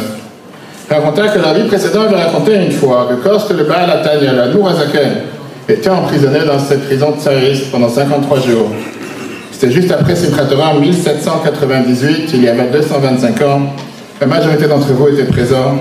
raconta 0.89 1.29
que 1.29 1.37
le 1.37 1.43
rabbi 1.45 1.63
précédent 1.67 2.01
avait 2.01 2.21
raconté 2.21 2.55
une 2.55 2.71
fois 2.71 3.07
que 3.09 3.27
lorsque 3.27 3.51
le 3.51 3.63
Baal 3.63 3.89
Atanya, 3.89 4.33
la 4.33 4.47
Nourazaken, 4.47 5.11
était 5.69 5.89
emprisonné 5.89 6.39
dans 6.45 6.59
cette 6.59 6.85
prison 6.85 7.13
tsariste 7.17 7.71
pendant 7.71 7.87
53 7.87 8.39
jours, 8.41 8.67
c'était 9.51 9.71
juste 9.71 9.91
après 9.91 10.15
Simchat 10.15 10.47
en 10.59 10.79
1798, 10.79 12.31
il 12.33 12.43
y 12.43 12.49
avait 12.49 12.69
225 12.71 13.41
ans, 13.43 13.61
la 14.19 14.27
majorité 14.27 14.67
d'entre 14.67 14.87
vous 14.87 15.07
étaient 15.07 15.31
présents, 15.31 15.75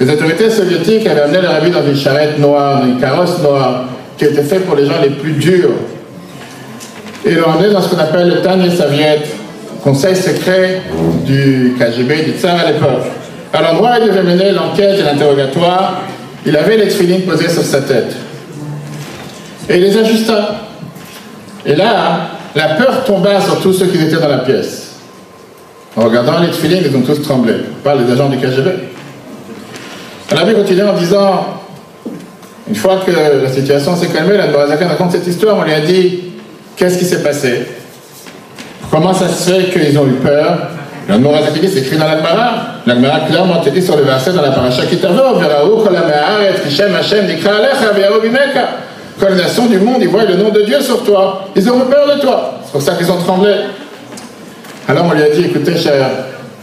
les 0.00 0.08
autorités 0.08 0.48
soviétiques 0.48 1.06
avaient 1.06 1.22
amené 1.22 1.42
le 1.42 1.48
rabbi 1.48 1.70
dans 1.70 1.84
une 1.84 1.96
charrette 1.96 2.38
noire, 2.38 2.82
une 2.86 2.98
carrosse 2.98 3.42
noire, 3.42 3.84
qui 4.20 4.26
était 4.26 4.42
faite 4.42 4.66
pour 4.66 4.76
les 4.76 4.84
gens 4.84 5.00
les 5.00 5.08
plus 5.08 5.32
durs. 5.32 5.70
Et 7.24 7.30
l'ont 7.30 7.46
emmené 7.46 7.72
dans 7.72 7.80
ce 7.80 7.88
qu'on 7.88 7.98
appelle 7.98 8.28
le 8.28 8.42
Tanya 8.42 8.70
Soviet, 8.70 9.22
conseil 9.82 10.14
secret 10.14 10.82
du 11.24 11.74
KGB, 11.78 12.24
du 12.24 12.32
tsar 12.38 12.58
à 12.58 12.70
l'époque. 12.70 13.06
À 13.50 13.62
l'endroit 13.62 13.92
où 13.92 14.02
il 14.02 14.08
devait 14.08 14.22
mener 14.22 14.50
l'enquête 14.50 14.98
et 14.98 15.02
l'interrogatoire, 15.02 16.02
il 16.44 16.54
avait 16.54 16.76
les 16.76 16.88
tefilines 16.88 17.22
posés 17.22 17.48
sur 17.48 17.62
sa 17.62 17.80
tête. 17.80 18.14
Et 19.70 19.76
il 19.76 19.84
les 19.84 19.96
ajusta. 19.96 20.56
Et 21.64 21.74
là, 21.74 22.28
la 22.54 22.74
peur 22.74 23.04
tomba 23.04 23.40
sur 23.40 23.58
tous 23.62 23.72
ceux 23.72 23.86
qui 23.86 24.04
étaient 24.04 24.20
dans 24.20 24.28
la 24.28 24.40
pièce. 24.40 24.96
En 25.96 26.04
regardant 26.04 26.40
les 26.40 26.48
tefilines, 26.48 26.82
ils 26.84 26.94
ont 26.94 27.00
tous 27.00 27.22
tremblé. 27.22 27.54
On 27.78 27.82
parle 27.82 28.04
des 28.04 28.12
agents 28.12 28.28
du 28.28 28.36
KGB. 28.36 28.70
Rabbi 30.30 30.52
continue 30.52 30.82
en 30.82 30.92
disant, 30.92 31.59
une 32.70 32.76
fois 32.76 33.00
que 33.04 33.10
la 33.10 33.50
situation 33.50 33.96
s'est 33.96 34.06
calmée, 34.06 34.36
la 34.36 34.46
Nourazakan 34.46 34.86
raconte 34.86 35.10
cette 35.10 35.26
histoire, 35.26 35.58
on 35.58 35.64
lui 35.64 35.74
a 35.74 35.80
dit, 35.80 36.20
qu'est-ce 36.76 36.98
qui 36.98 37.04
s'est 37.04 37.22
passé? 37.22 37.66
Comment 38.92 39.12
ça 39.12 39.28
se 39.28 39.50
fait 39.50 39.64
qu'ils 39.70 39.98
ont 39.98 40.06
eu 40.06 40.12
peur? 40.22 40.56
La 41.08 41.18
Nourazakan 41.18 41.58
dit, 41.60 41.68
c'est 41.68 41.80
écrit 41.80 41.96
dans 41.96 42.06
l'Agmara. 42.06 42.76
L'Agmara 42.86 43.20
clairement 43.28 43.60
te 43.60 43.70
dit 43.70 43.82
sur 43.82 43.96
le 43.96 44.04
verset 44.04 44.32
dans 44.34 44.42
la 44.42 44.52
paracha 44.52 44.82
Bimeka. 48.22 48.68
Quand 49.18 49.28
les 49.30 49.42
nations 49.42 49.66
du 49.66 49.78
monde, 49.78 49.96
ils 50.00 50.08
voient 50.08 50.24
le 50.24 50.36
nom 50.36 50.50
de 50.50 50.62
Dieu 50.62 50.80
sur 50.80 51.02
toi, 51.02 51.48
ils 51.56 51.68
ont 51.68 51.80
peur 51.80 52.14
de 52.14 52.20
toi. 52.20 52.60
C'est 52.64 52.72
pour 52.72 52.82
ça 52.82 52.94
qu'ils 52.94 53.10
ont 53.10 53.18
tremblé. 53.18 53.52
Alors 54.86 55.06
on 55.10 55.12
lui 55.12 55.24
a 55.24 55.30
dit, 55.30 55.46
écoutez, 55.46 55.76
cher 55.76 56.08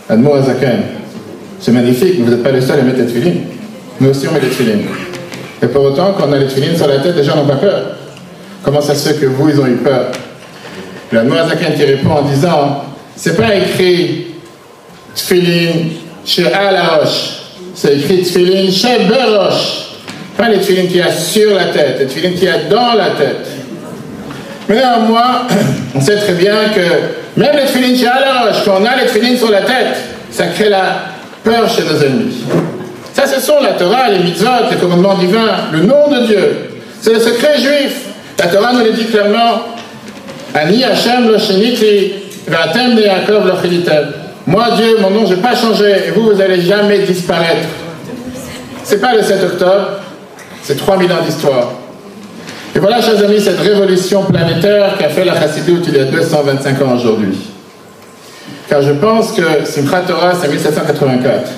Admo 0.09 0.35
c'est 1.59 1.71
magnifique, 1.71 2.21
vous 2.21 2.29
n'êtes 2.29 2.43
pas 2.43 2.51
les 2.51 2.61
seuls 2.61 2.79
à 2.79 2.83
mettre 2.83 2.99
les 2.99 3.07
filines. 3.07 3.41
Nous 3.99 4.09
aussi, 4.09 4.27
on 4.27 4.31
met 4.31 4.39
les 4.39 4.47
filines. 4.47 4.83
Et 5.61 5.67
pour 5.67 5.85
autant, 5.85 6.13
quand 6.17 6.25
on 6.27 6.33
a 6.33 6.37
les 6.37 6.49
filines 6.49 6.77
sur 6.77 6.87
la 6.87 6.99
tête, 6.99 7.15
les 7.15 7.23
gens 7.23 7.35
n'ont 7.35 7.47
pas 7.47 7.55
peur. 7.55 7.81
Comment 8.63 8.81
ça 8.81 8.93
se 8.95 9.09
fait 9.09 9.19
que 9.19 9.25
vous, 9.25 9.49
ils 9.49 9.59
ont 9.59 9.65
eu 9.65 9.77
peur? 9.77 10.11
La 11.11 11.23
Noazakin 11.23 11.71
qui 11.71 11.85
répond 11.85 12.11
en 12.11 12.21
disant 12.23 12.83
c'est 13.15 13.35
pas 13.35 13.55
écrit 13.55 14.27
tfilin 15.15 15.89
chez 16.25 16.51
Alaroche, 16.51 17.39
c'est 17.73 17.97
écrit 17.97 18.21
tfilin 18.21 18.69
chez 18.71 19.05
Beroche. 19.05 19.85
Pas 20.37 20.49
les 20.49 20.59
tfilin 20.59 20.83
qu'il 20.83 20.97
y 20.97 21.01
a 21.01 21.11
sur 21.11 21.55
la 21.55 21.65
tête, 21.65 21.99
les 21.99 22.05
tfilin 22.07 22.31
qu'il 22.31 22.43
y 22.43 22.49
a 22.49 22.59
dans 22.69 22.93
la 22.93 23.11
tête. 23.11 23.47
Mais 24.69 24.75
néanmoins, 24.75 25.47
on 25.95 26.01
sait 26.01 26.17
très 26.17 26.33
bien 26.33 26.69
que 26.75 27.39
même 27.39 27.55
les 27.55 27.65
tfilin 27.65 27.95
chez 27.97 28.07
Alaroche, 28.07 28.63
quand 28.65 28.79
on 28.81 28.85
a 28.85 28.97
les 29.01 29.07
tfilin 29.07 29.35
sur 29.37 29.49
la 29.49 29.61
tête, 29.61 29.97
ça 30.29 30.47
crée 30.47 30.69
la 30.69 30.99
peur 31.43 31.67
chez 31.69 31.83
nos 31.83 31.99
ennemis. 32.03 32.43
Ça, 33.17 33.25
ce 33.25 33.41
sont 33.41 33.59
la 33.63 33.71
Torah, 33.71 34.11
les 34.11 34.19
mitzvot, 34.19 34.69
les 34.69 34.77
commandements 34.77 35.15
divins, 35.15 35.71
le 35.71 35.79
nom 35.79 36.07
de 36.07 36.27
Dieu. 36.27 36.69
C'est 37.01 37.13
le 37.13 37.19
secret 37.19 37.57
juif. 37.57 38.09
La 38.37 38.45
Torah 38.45 38.73
nous 38.73 38.83
le 38.83 38.91
dit 38.91 39.05
clairement. 39.05 39.63
Ani 40.53 40.83
Hashem 40.83 41.27
lo 41.27 41.39
sheniti, 41.39 42.13
v'atem 42.47 42.95
lo 42.95 44.13
Moi, 44.45 44.65
Dieu, 44.75 44.97
mon 45.01 45.09
nom, 45.09 45.25
je 45.25 45.33
n'ai 45.33 45.41
pas 45.41 45.55
changé, 45.55 45.95
et 46.07 46.11
vous, 46.11 46.29
vous 46.29 46.33
n'allez 46.33 46.61
jamais 46.61 46.99
disparaître. 46.99 47.67
C'est 48.83 49.01
pas 49.01 49.15
le 49.15 49.23
7 49.23 49.43
octobre, 49.45 49.87
c'est 50.61 50.77
3000 50.77 51.11
ans 51.11 51.23
d'histoire. 51.25 51.71
Et 52.75 52.79
voilà, 52.79 53.01
chers 53.01 53.17
amis, 53.23 53.41
cette 53.41 53.61
révolution 53.61 54.25
planétaire 54.25 54.95
qu'a 54.95 55.09
fait 55.09 55.25
la 55.25 55.33
Chassidoute 55.33 55.85
il 55.87 55.95
y 55.95 55.99
a 55.99 56.03
225 56.03 56.81
ans 56.83 56.95
aujourd'hui. 56.95 57.35
Car 58.69 58.83
je 58.83 58.91
pense 58.91 59.31
que 59.31 59.65
Simchat 59.65 60.01
Torah, 60.01 60.33
c'est 60.39 60.49
1784 60.49 61.49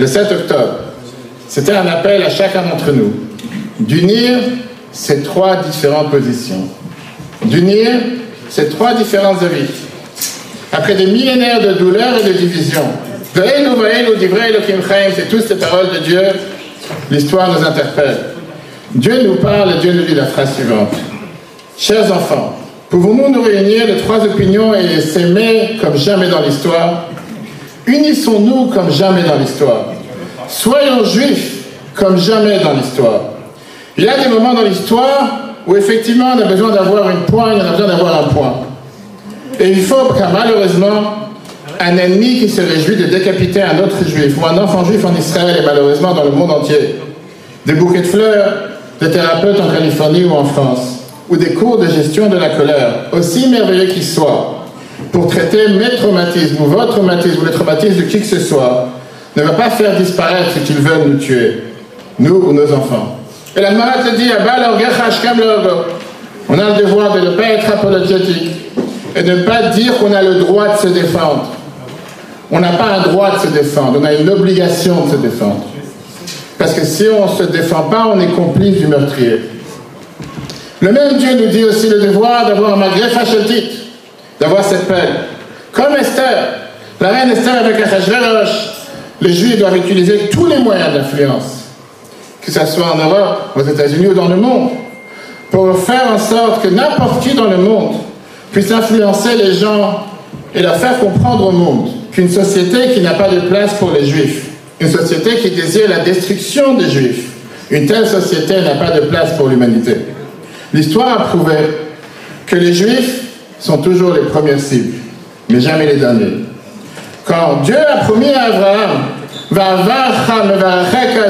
le 0.00 0.06
7 0.06 0.32
octobre, 0.32 0.78
c'était 1.46 1.72
un 1.72 1.86
appel 1.86 2.22
à 2.22 2.30
chacun 2.30 2.62
d'entre 2.62 2.90
nous 2.90 3.12
d'unir 3.78 4.38
ces 4.92 5.22
trois 5.22 5.56
différentes 5.56 6.10
positions, 6.10 6.68
d'unir 7.44 7.90
ces 8.48 8.70
trois 8.70 8.94
différents 8.94 9.36
avis. 9.36 9.68
Après 10.72 10.94
des 10.94 11.04
millénaires 11.04 11.60
de 11.60 11.74
douleur 11.74 12.14
et 12.18 12.28
de 12.28 12.32
division, 12.32 12.82
c'est 15.14 15.28
toutes 15.28 15.46
ces 15.46 15.56
paroles 15.56 15.90
de 15.92 15.98
Dieu, 15.98 16.22
l'histoire 17.10 17.52
nous 17.52 17.64
interpelle. 17.64 18.16
Dieu 18.94 19.22
nous 19.22 19.36
parle 19.36 19.72
et 19.76 19.80
Dieu 19.80 19.92
nous 19.92 20.04
dit 20.04 20.14
la 20.14 20.26
phrase 20.26 20.54
suivante. 20.54 20.94
Chers 21.76 22.10
enfants, 22.10 22.58
pouvons-nous 22.88 23.34
nous 23.34 23.42
réunir 23.42 23.86
de 23.86 24.00
trois 24.00 24.24
opinions 24.24 24.74
et 24.74 25.00
s'aimer 25.00 25.78
comme 25.80 25.96
jamais 25.96 26.28
dans 26.28 26.40
l'histoire? 26.40 27.09
Unissons-nous 27.90 28.66
comme 28.66 28.90
jamais 28.90 29.24
dans 29.24 29.36
l'histoire. 29.36 29.86
Soyons 30.48 31.04
juifs 31.04 31.64
comme 31.94 32.16
jamais 32.16 32.60
dans 32.60 32.72
l'histoire. 32.72 33.20
Il 33.96 34.04
y 34.04 34.08
a 34.08 34.16
des 34.16 34.28
moments 34.28 34.54
dans 34.54 34.62
l'histoire 34.62 35.40
où 35.66 35.76
effectivement 35.76 36.32
on 36.36 36.40
a 36.40 36.44
besoin 36.44 36.70
d'avoir 36.70 37.10
une 37.10 37.22
poigne, 37.22 37.58
on 37.60 37.66
a 37.66 37.72
besoin 37.72 37.88
d'avoir 37.88 38.26
un 38.26 38.28
point. 38.28 38.54
Et 39.58 39.70
il 39.70 39.82
faut 39.82 40.12
car 40.16 40.32
malheureusement, 40.32 41.30
un 41.80 41.96
ennemi 41.96 42.38
qui 42.38 42.48
se 42.48 42.60
réjouit 42.60 42.96
de 42.96 43.06
décapiter 43.06 43.62
un 43.62 43.78
autre 43.80 44.06
juif 44.06 44.36
ou 44.40 44.46
un 44.46 44.56
enfant 44.58 44.84
juif 44.84 45.04
en 45.04 45.14
Israël 45.16 45.56
et 45.60 45.66
malheureusement 45.66 46.14
dans 46.14 46.24
le 46.24 46.30
monde 46.30 46.52
entier. 46.52 46.96
Des 47.66 47.74
bouquets 47.74 48.02
de 48.02 48.06
fleurs, 48.06 48.54
des 49.00 49.10
thérapeutes 49.10 49.60
en 49.60 49.68
Californie 49.68 50.24
ou 50.24 50.32
en 50.32 50.44
France, 50.44 51.00
ou 51.28 51.36
des 51.36 51.54
cours 51.54 51.78
de 51.78 51.86
gestion 51.86 52.28
de 52.28 52.36
la 52.36 52.50
colère, 52.50 53.06
aussi 53.12 53.48
merveilleux 53.48 53.86
qu'ils 53.86 54.04
soient, 54.04 54.59
pour 55.12 55.28
traiter 55.28 55.68
mes 55.68 55.96
traumatismes 55.96 56.62
ou 56.62 56.66
votre 56.66 56.92
traumatisme 56.92 57.42
ou 57.42 57.46
les 57.46 57.52
traumatismes 57.52 57.96
de 57.96 58.02
qui 58.02 58.20
que 58.20 58.26
ce 58.26 58.40
soit, 58.40 58.88
ne 59.36 59.42
va 59.42 59.52
pas 59.52 59.70
faire 59.70 59.96
disparaître 59.96 60.50
ce 60.54 60.60
qu'ils 60.60 60.80
veulent 60.80 61.08
nous 61.08 61.18
tuer, 61.18 61.62
nous 62.18 62.36
ou 62.36 62.52
nos 62.52 62.72
enfants. 62.72 63.18
Et 63.56 63.60
la 63.60 63.70
Gemara 63.72 63.94
te 64.04 64.16
dit, 64.16 64.30
on 66.48 66.58
a 66.58 66.70
le 66.70 66.82
devoir 66.82 67.12
de 67.14 67.20
ne 67.20 67.30
pas 67.30 67.48
être 67.48 67.72
apologétique 67.72 68.50
et 69.16 69.22
de 69.22 69.32
ne 69.32 69.42
pas 69.42 69.62
dire 69.70 69.98
qu'on 69.98 70.12
a 70.12 70.22
le 70.22 70.36
droit 70.36 70.76
de 70.76 70.78
se 70.78 70.88
défendre. 70.88 71.46
On 72.50 72.60
n'a 72.60 72.72
pas 72.72 72.96
un 72.98 73.02
droit 73.02 73.36
de 73.36 73.38
se 73.38 73.46
défendre, 73.48 73.98
on 74.00 74.04
a 74.04 74.12
une 74.14 74.28
obligation 74.28 75.06
de 75.06 75.10
se 75.12 75.16
défendre. 75.16 75.64
Parce 76.58 76.74
que 76.74 76.84
si 76.84 77.06
on 77.08 77.32
ne 77.32 77.36
se 77.36 77.50
défend 77.50 77.84
pas, 77.84 78.12
on 78.12 78.20
est 78.20 78.34
complice 78.34 78.78
du 78.78 78.86
meurtrier. 78.86 79.40
Le 80.80 80.92
même 80.92 81.16
Dieu 81.16 81.28
nous 81.40 81.48
dit 81.48 81.64
aussi 81.64 81.88
le 81.88 82.00
devoir 82.00 82.46
d'avoir 82.46 82.74
un 82.74 82.76
malgré 82.76 83.08
d'avoir 84.40 84.64
cette 84.64 84.88
peine. 84.88 85.16
Comme 85.72 85.94
Esther, 85.96 86.48
la 87.00 87.08
reine 87.10 87.30
Esther 87.30 87.64
avec 87.64 87.80
Achashverosh, 87.80 88.70
les 89.20 89.32
Juifs 89.32 89.58
doivent 89.58 89.76
utiliser 89.76 90.30
tous 90.32 90.46
les 90.46 90.58
moyens 90.58 90.94
d'influence, 90.94 91.64
que 92.40 92.50
ce 92.50 92.66
soit 92.66 92.94
en 92.94 92.98
Europe, 92.98 93.52
aux 93.54 93.62
États-Unis 93.62 94.08
ou 94.08 94.14
dans 94.14 94.28
le 94.28 94.36
monde, 94.36 94.70
pour 95.50 95.78
faire 95.78 96.12
en 96.12 96.18
sorte 96.18 96.62
que 96.62 96.68
n'importe 96.68 97.22
qui 97.22 97.34
dans 97.34 97.50
le 97.50 97.58
monde 97.58 97.96
puisse 98.52 98.70
influencer 98.72 99.36
les 99.36 99.52
gens 99.52 100.06
et 100.54 100.62
leur 100.62 100.76
faire 100.76 100.98
comprendre 100.98 101.48
au 101.48 101.52
monde 101.52 101.90
qu'une 102.12 102.30
société 102.30 102.94
qui 102.94 103.00
n'a 103.00 103.14
pas 103.14 103.28
de 103.28 103.40
place 103.40 103.74
pour 103.74 103.92
les 103.92 104.06
Juifs, 104.06 104.46
une 104.80 104.90
société 104.90 105.36
qui 105.36 105.50
désire 105.50 105.88
la 105.88 105.98
destruction 105.98 106.74
des 106.74 106.88
Juifs, 106.88 107.28
une 107.70 107.86
telle 107.86 108.06
société 108.06 108.60
n'a 108.62 108.74
pas 108.74 108.90
de 108.90 109.02
place 109.02 109.32
pour 109.36 109.48
l'humanité. 109.48 109.96
L'histoire 110.72 111.20
a 111.20 111.24
prouvé 111.26 111.56
que 112.46 112.56
les 112.56 112.72
Juifs 112.72 113.29
sont 113.60 113.78
toujours 113.78 114.12
les 114.14 114.22
premières 114.22 114.60
cibles, 114.60 114.94
mais 115.48 115.60
jamais 115.60 115.86
les 115.86 115.96
derniers. 115.96 116.44
Quand 117.24 117.60
Dieu 117.62 117.76
a 117.76 117.98
promis 117.98 118.32
à 118.32 118.44
Abraham, 118.44 119.02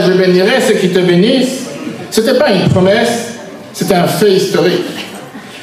je 0.06 0.12
bénirai 0.12 0.60
ceux 0.66 0.74
qui 0.74 0.88
te 0.90 1.00
bénissent, 1.00 1.66
ce 2.10 2.20
n'était 2.20 2.38
pas 2.38 2.50
une 2.50 2.68
promesse, 2.68 3.34
c'était 3.72 3.94
un 3.94 4.06
fait 4.06 4.32
historique. 4.32 4.84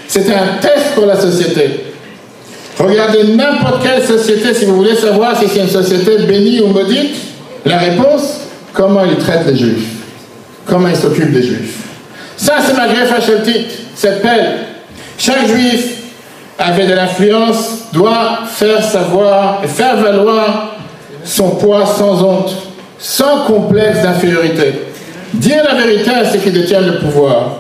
C'était 0.08 0.34
un 0.34 0.58
test 0.62 0.96
pour 0.96 1.06
la 1.06 1.20
société. 1.20 1.84
Regardez 2.80 3.24
n'importe 3.36 3.84
quelle 3.84 4.04
société 4.04 4.54
si 4.54 4.66
vous 4.66 4.78
voulez 4.78 4.96
savoir 4.96 5.38
si 5.38 5.48
c'est 5.48 5.60
une 5.60 5.70
société 5.70 6.20
bénie 6.20 6.62
ou 6.62 6.68
maudite. 6.68 7.16
La 7.66 7.80
réponse, 7.80 8.42
comment 8.74 9.04
ils 9.04 9.18
traitent 9.18 9.48
les 9.48 9.58
juifs. 9.58 9.88
Comment 10.66 10.88
ils 10.88 10.96
s'occupent 10.96 11.34
des 11.34 11.44
juifs. 11.44 11.78
Ça, 12.38 12.56
c'est 12.66 12.76
ma 12.76 12.88
greffe 12.88 13.14
cette 13.96 14.22
pelle. 14.22 14.54
Chaque 15.18 15.48
juif 15.48 15.97
avait 16.60 16.88
de 16.88 16.93
l'influence 16.93 17.91
doit 17.93 18.39
faire 18.48 18.84
savoir 18.84 19.62
et 19.63 19.67
faire 19.67 19.98
valoir 19.98 20.76
son 21.24 21.52
poids 21.52 21.86
sans 21.86 22.24
honte. 22.24 22.56
sans 23.00 23.46
complexe 23.46 24.02
d'infériorité. 24.02 24.74
Dire 25.34 25.63
la 25.63 25.76
vérité 25.76 26.10
à 26.10 26.26
ceux 26.26 26.39
qui 26.39 26.50
détiennent 26.50 26.88
le 26.88 27.00
pouvoir. 27.00 27.58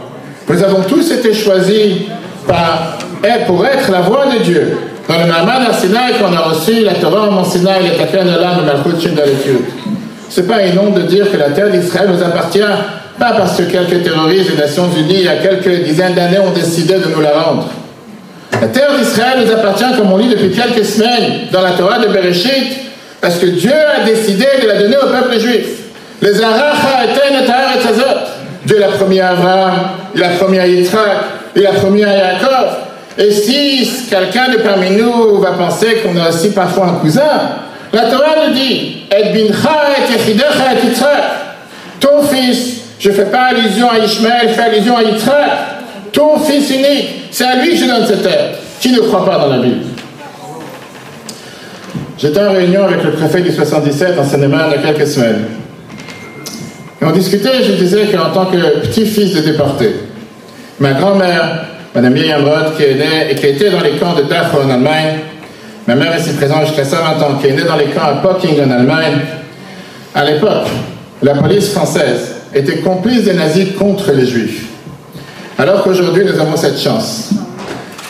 Nous 0.49 0.63
avons 0.63 0.81
tous 0.81 1.11
été 1.11 1.33
choisis 1.33 1.93
par, 2.47 2.97
pour 3.45 3.65
être 3.65 3.91
la 3.91 4.01
voix 4.01 4.25
de 4.33 4.43
Dieu. 4.43 4.77
Dans 5.07 5.17
le 5.19 5.25
Mahamad 5.25 5.73
Sinaï 5.73 6.13
qu'on 6.13 6.33
a 6.35 6.39
reçu, 6.39 6.83
la 6.83 6.95
Torah 6.95 7.29
en 7.29 7.43
Sinaï, 7.43 7.83
le 7.83 7.97
Takan 7.97 8.27
Alam, 8.27 8.65
Malchut 8.65 8.99
Shindalikud. 9.01 9.65
Ce 10.29 10.41
n'est 10.41 10.47
pas 10.47 10.55
un 10.55 10.73
nom 10.73 10.89
de 10.89 11.01
dire 11.01 11.31
que 11.31 11.37
la 11.37 11.51
terre 11.51 11.69
d'Israël 11.69 12.09
nous 12.11 12.23
appartient, 12.23 12.59
pas 13.19 13.33
parce 13.33 13.57
que 13.57 13.63
quelques 13.63 14.03
terroristes 14.03 14.51
des 14.51 14.57
Nations 14.57 14.89
Unies, 14.97 15.19
il 15.19 15.25
y 15.25 15.27
a 15.27 15.37
quelques 15.37 15.83
dizaines 15.83 16.15
d'années, 16.15 16.39
ont 16.39 16.51
décidé 16.51 16.95
de 16.95 17.13
nous 17.13 17.21
la 17.21 17.39
rendre. 17.39 17.69
La 18.53 18.67
terre 18.67 18.97
d'Israël 18.97 19.45
nous 19.45 19.51
appartient, 19.51 19.97
comme 19.97 20.11
on 20.11 20.17
lit 20.17 20.29
depuis 20.29 20.51
quelques 20.51 20.85
semaines 20.85 21.47
dans 21.51 21.61
la 21.61 21.71
Torah 21.71 21.99
de 21.99 22.07
Bereshit, 22.07 22.79
parce 23.21 23.37
que 23.37 23.45
Dieu 23.47 23.71
a 23.71 24.05
décidé 24.05 24.45
de 24.61 24.67
la 24.67 24.79
donner 24.79 24.97
au 24.97 25.07
peuple 25.07 25.39
juif. 25.39 25.67
Les 26.21 26.41
Aracha 26.41 27.05
et 27.05 28.67
Dieu 28.67 28.79
l'a 28.79 28.87
promis 28.87 29.19
à 29.19 29.29
Abraham, 29.29 29.73
il 30.15 30.23
a 30.23 30.29
promis 30.29 30.59
à 30.59 30.67
Yitzhak, 30.67 31.17
il 31.55 31.65
a 31.65 31.71
promis 31.71 32.03
à 32.03 32.17
Yaakov. 32.17 32.67
Et 33.17 33.31
si 33.31 33.89
quelqu'un 34.09 34.49
de 34.49 34.57
parmi 34.57 34.91
nous 34.91 35.37
va 35.39 35.51
penser 35.51 36.01
qu'on 36.03 36.19
a 36.19 36.29
aussi 36.29 36.49
parfois 36.51 36.87
un 36.87 36.93
cousin, 36.95 37.21
la 37.93 38.03
Torah 38.03 38.47
nous 38.47 38.53
dit 38.53 39.03
Et 39.09 39.29
bincha 39.29 39.69
et 39.97 40.31
et 40.31 40.37
Ton 41.99 42.23
fils, 42.23 42.81
je 42.99 43.09
ne 43.09 43.13
fais 43.13 43.25
pas 43.25 43.51
allusion 43.51 43.89
à 43.89 43.99
Ishmael, 43.99 44.49
je 44.49 44.53
fais 44.53 44.61
allusion 44.63 44.97
à 44.97 45.03
Yitzhak. 45.03 45.76
Ton 46.11 46.39
fils 46.39 46.69
unique, 46.69 47.09
c'est 47.31 47.45
à 47.45 47.55
lui 47.61 47.71
que 47.71 47.77
je 47.77 47.85
donne 47.85 48.05
cette 48.05 48.23
terre. 48.23 48.51
Qui 48.79 48.91
ne 48.91 48.99
croit 48.99 49.25
pas 49.25 49.39
dans 49.39 49.47
la 49.47 49.59
Bible? 49.59 49.85
J'étais 52.17 52.39
en 52.39 52.51
réunion 52.51 52.85
avec 52.85 53.03
le 53.03 53.11
préfet 53.11 53.41
du 53.41 53.51
77 53.51 54.17
en 54.17 54.23
Seine-et-Marne 54.23 54.73
il 54.75 54.81
y 54.81 54.83
a 54.83 54.93
quelques 54.93 55.07
semaines. 55.07 55.45
Et 56.99 57.05
on 57.05 57.11
discutait, 57.11 57.63
je 57.63 57.73
disais 57.73 58.07
qu'en 58.07 58.31
tant 58.31 58.45
que 58.45 58.79
petit-fils 58.81 59.35
de 59.35 59.41
déporté, 59.41 59.95
ma 60.79 60.93
grand-mère, 60.93 61.65
Madame 61.93 62.13
Miriam 62.13 62.43
Roth, 62.43 62.75
qui 62.75 62.83
est 62.83 62.95
née 62.95 63.31
et 63.31 63.35
qui 63.35 63.45
était 63.45 63.69
dans 63.69 63.81
les 63.81 63.91
camps 63.91 64.15
de 64.15 64.23
Dachau 64.23 64.63
en 64.65 64.69
Allemagne, 64.69 65.19
ma 65.87 65.95
mère 65.95 66.15
est 66.15 66.21
ici 66.21 66.33
présente 66.33 66.65
jusqu'à 66.67 66.85
120 66.85 67.21
ans, 67.23 67.37
qui 67.39 67.47
est 67.47 67.53
née 67.53 67.63
dans 67.63 67.75
les 67.75 67.85
camps 67.85 68.01
à 68.01 68.13
Pocking 68.15 68.59
en 68.65 68.71
Allemagne, 68.71 69.19
à 70.15 70.25
l'époque, 70.25 70.67
la 71.21 71.35
police 71.35 71.69
française 71.69 72.35
était 72.53 72.77
complice 72.77 73.25
des 73.25 73.33
nazis 73.33 73.73
contre 73.77 74.11
les 74.11 74.25
juifs. 74.25 74.65
Alors 75.59 75.81
qu'aujourd'hui, 75.83 76.23
nous 76.23 76.39
avons 76.39 76.55
cette 76.55 76.79
chance 76.79 77.29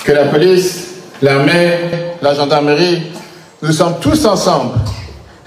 que 0.04 0.12
la 0.12 0.26
police, 0.26 0.88
l'armée, 1.22 1.80
la 2.22 2.34
gendarmerie, 2.34 3.04
nous 3.62 3.72
sommes 3.72 4.00
tous 4.02 4.26
ensemble, 4.26 4.74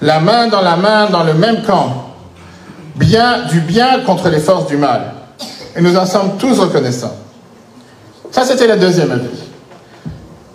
la 0.00 0.18
main 0.18 0.48
dans 0.48 0.62
la 0.62 0.76
main 0.76 1.10
dans 1.10 1.24
le 1.24 1.34
même 1.34 1.62
camp, 1.62 2.14
bien, 2.96 3.44
du 3.50 3.60
bien 3.60 4.00
contre 4.00 4.30
les 4.30 4.40
forces 4.40 4.66
du 4.66 4.78
mal. 4.78 5.12
Et 5.76 5.82
nous 5.82 5.94
en 5.96 6.06
sommes 6.06 6.38
tous 6.38 6.58
reconnaissants. 6.58 7.14
Ça, 8.30 8.44
c'était 8.44 8.66
la 8.66 8.76
deuxième 8.76 9.12
avis. 9.12 9.28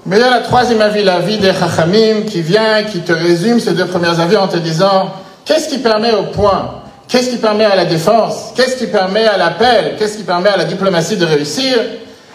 Mais 0.07 0.17
il 0.17 0.21
y 0.21 0.23
a 0.23 0.31
la 0.31 0.41
troisième 0.41 0.81
avis, 0.81 1.03
l'avis 1.03 1.37
des 1.37 1.53
Chachamim, 1.53 2.23
qui 2.27 2.41
vient, 2.41 2.83
qui 2.83 3.01
te 3.01 3.13
résume 3.13 3.59
ces 3.59 3.73
deux 3.73 3.85
premières 3.85 4.19
avis 4.19 4.37
en 4.37 4.47
te 4.47 4.57
disant 4.57 5.11
qu'est-ce 5.45 5.69
qui 5.69 5.77
permet 5.77 6.11
au 6.13 6.23
point, 6.23 6.84
qu'est-ce 7.15 7.29
qui 7.29 7.37
permet 7.37 7.63
à 7.63 7.77
la 7.77 7.85
défense, 7.85 8.51
qu'est-ce 8.57 8.75
qui 8.75 8.87
permet 8.87 9.25
à 9.25 9.37
l'appel, 9.37 9.95
qu'est-ce 9.97 10.17
qui 10.17 10.23
permet 10.23 10.49
à 10.49 10.57
la 10.57 10.65
diplomatie 10.65 11.15
de 11.15 11.23
réussir? 11.23 11.77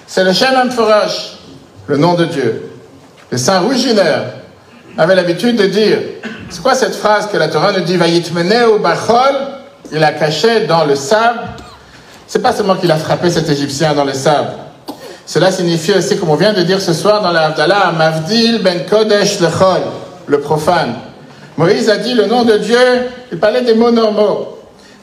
C'est 0.06 0.24
le 0.24 0.32
Shem 0.32 0.54
Amphorach, 0.56 1.36
le 1.86 1.98
nom 1.98 2.14
de 2.14 2.24
Dieu. 2.24 2.70
Le 3.30 3.36
Saint 3.36 3.60
Rouginer 3.60 4.22
avait 4.96 5.14
l'habitude 5.14 5.56
de 5.56 5.66
dire 5.66 5.98
c'est 6.48 6.62
quoi 6.62 6.74
cette 6.74 6.94
phrase 6.94 7.26
que 7.26 7.36
la 7.36 7.48
Torah 7.48 7.72
nous 7.72 7.84
dit 7.84 7.98
Vayitmene 7.98 8.68
ou 8.74 8.78
Bachol? 8.78 9.36
Il 9.92 10.02
a 10.02 10.12
caché 10.12 10.60
dans 10.66 10.86
le 10.86 10.96
sable. 10.96 11.40
C'est 12.26 12.40
pas 12.40 12.54
seulement 12.54 12.76
qu'il 12.76 12.90
a 12.90 12.96
frappé 12.96 13.28
cet 13.28 13.50
Égyptien 13.50 13.92
dans 13.92 14.04
le 14.04 14.14
sable. 14.14 14.48
Cela 15.26 15.52
signifie 15.52 15.92
aussi, 15.92 16.16
comme 16.16 16.30
on 16.30 16.36
vient 16.36 16.54
de 16.54 16.62
dire 16.62 16.80
ce 16.80 16.94
soir 16.94 17.20
dans 17.20 17.32
l'Abdallah, 17.32 17.92
Mavdil 17.98 18.62
ben 18.62 18.86
Kodesh 18.86 19.40
lechol, 19.40 19.82
le 20.26 20.40
profane. 20.40 20.94
Moïse 21.58 21.90
a 21.90 21.98
dit 21.98 22.14
le 22.14 22.24
nom 22.24 22.44
de 22.44 22.56
Dieu, 22.56 22.78
il 23.30 23.38
parlait 23.38 23.60
des 23.60 23.74
mots 23.74 23.90
normaux. 23.90 24.56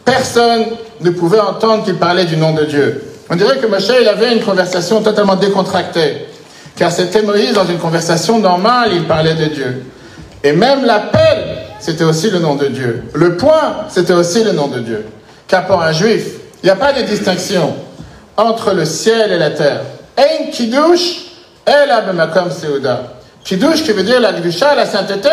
Personne 0.08 0.67
ne 1.02 1.10
pouvait 1.10 1.41
entendre 1.41 1.84
qu'il 1.84 1.96
parlait 1.96 2.24
du 2.24 2.38
nom 2.38 2.54
de 2.54 2.63
Dieu. 2.63 3.04
On 3.30 3.36
dirait 3.36 3.58
que 3.58 3.67
Moshe, 3.67 3.91
il 4.02 4.08
avait 4.08 4.34
une 4.34 4.41
conversation 4.41 5.02
totalement 5.04 5.36
décontractée. 5.36 6.28
Car 6.78 6.93
c'était 6.93 7.24
Moïse 7.24 7.52
dans 7.52 7.65
une 7.65 7.78
conversation 7.78 8.39
normale, 8.39 8.91
il 8.93 9.04
parlait 9.04 9.34
de 9.34 9.48
Dieu. 9.48 9.84
Et 10.46 10.54
même 10.54 10.86
l'appel 10.86 11.58
c'était 11.80 12.06
aussi 12.06 12.30
le 12.30 12.39
nom 12.39 12.56
de 12.56 12.67
Dieu. 12.67 13.04
Le 13.13 13.36
point, 13.36 13.86
c'était 13.89 14.13
aussi 14.13 14.46
le 14.46 14.54
nom 14.54 14.67
de 14.67 14.80
Dieu. 14.80 15.06
Car 15.46 15.67
pour 15.67 15.82
un 15.82 15.91
juif, 15.91 16.26
il 16.63 16.67
n'y 16.67 16.72
a 16.72 16.78
pas 16.78 16.93
de 16.93 17.02
distinction 17.02 17.76
entre 18.38 18.74
le 18.74 18.86
ciel 18.86 19.32
et 19.34 19.38
la 19.38 19.52
terre. 19.52 19.82
Ein 20.15 20.52
kiddush 20.52 21.26
el 21.65 21.91
abemakom 21.91 22.50
seuda. 22.50 23.13
Kiddush, 23.43 23.84
qui 23.84 23.91
veut 23.91 24.04
dire 24.04 24.22
la 24.22 24.32
gdusha, 24.32 24.74
la 24.74 24.86
sainteté, 24.86 25.30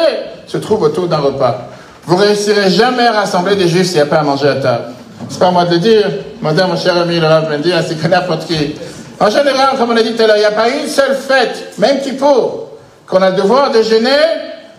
se 0.48 0.58
trouve 0.58 0.82
autour 0.82 1.06
d'un 1.06 1.18
repas. 1.18 1.68
Vous 2.06 2.16
réussirez 2.16 2.70
jamais 2.70 3.06
à 3.06 3.12
rassembler 3.12 3.56
des 3.56 3.68
juifs 3.68 3.86
s'il 3.86 3.96
n'y 3.96 4.02
a 4.02 4.06
pas 4.06 4.18
à 4.18 4.22
manger 4.22 4.48
à 4.48 4.56
table. 4.56 4.84
C'est 5.28 5.38
pas 5.38 5.48
à 5.48 5.50
moi 5.50 5.64
de 5.64 5.70
le 5.70 5.78
dire, 5.78 6.10
madame, 6.42 6.70
mon 6.70 6.76
cher 6.76 6.96
ami 6.96 7.18
le 7.18 7.26
Rav 7.26 7.50
Mendy, 7.50 7.72
ainsi 7.72 7.96
que 7.96 8.06
n'importe 8.06 8.46
qui. 8.46 8.74
En 9.18 9.30
général, 9.30 9.76
comme 9.78 9.90
on 9.90 9.96
a 9.96 10.02
dit 10.02 10.12
tout 10.14 10.22
à 10.22 10.26
l'heure, 10.26 10.36
il 10.36 10.40
n'y 10.40 10.44
a 10.44 10.52
pas 10.52 10.68
une 10.68 10.86
seule 10.86 11.14
fête, 11.16 11.74
même 11.78 12.00
Kippour, 12.00 12.68
qu'on 13.06 13.22
a 13.22 13.30
le 13.30 13.36
devoir 13.36 13.70
de 13.70 13.82
jeûner 13.82 14.10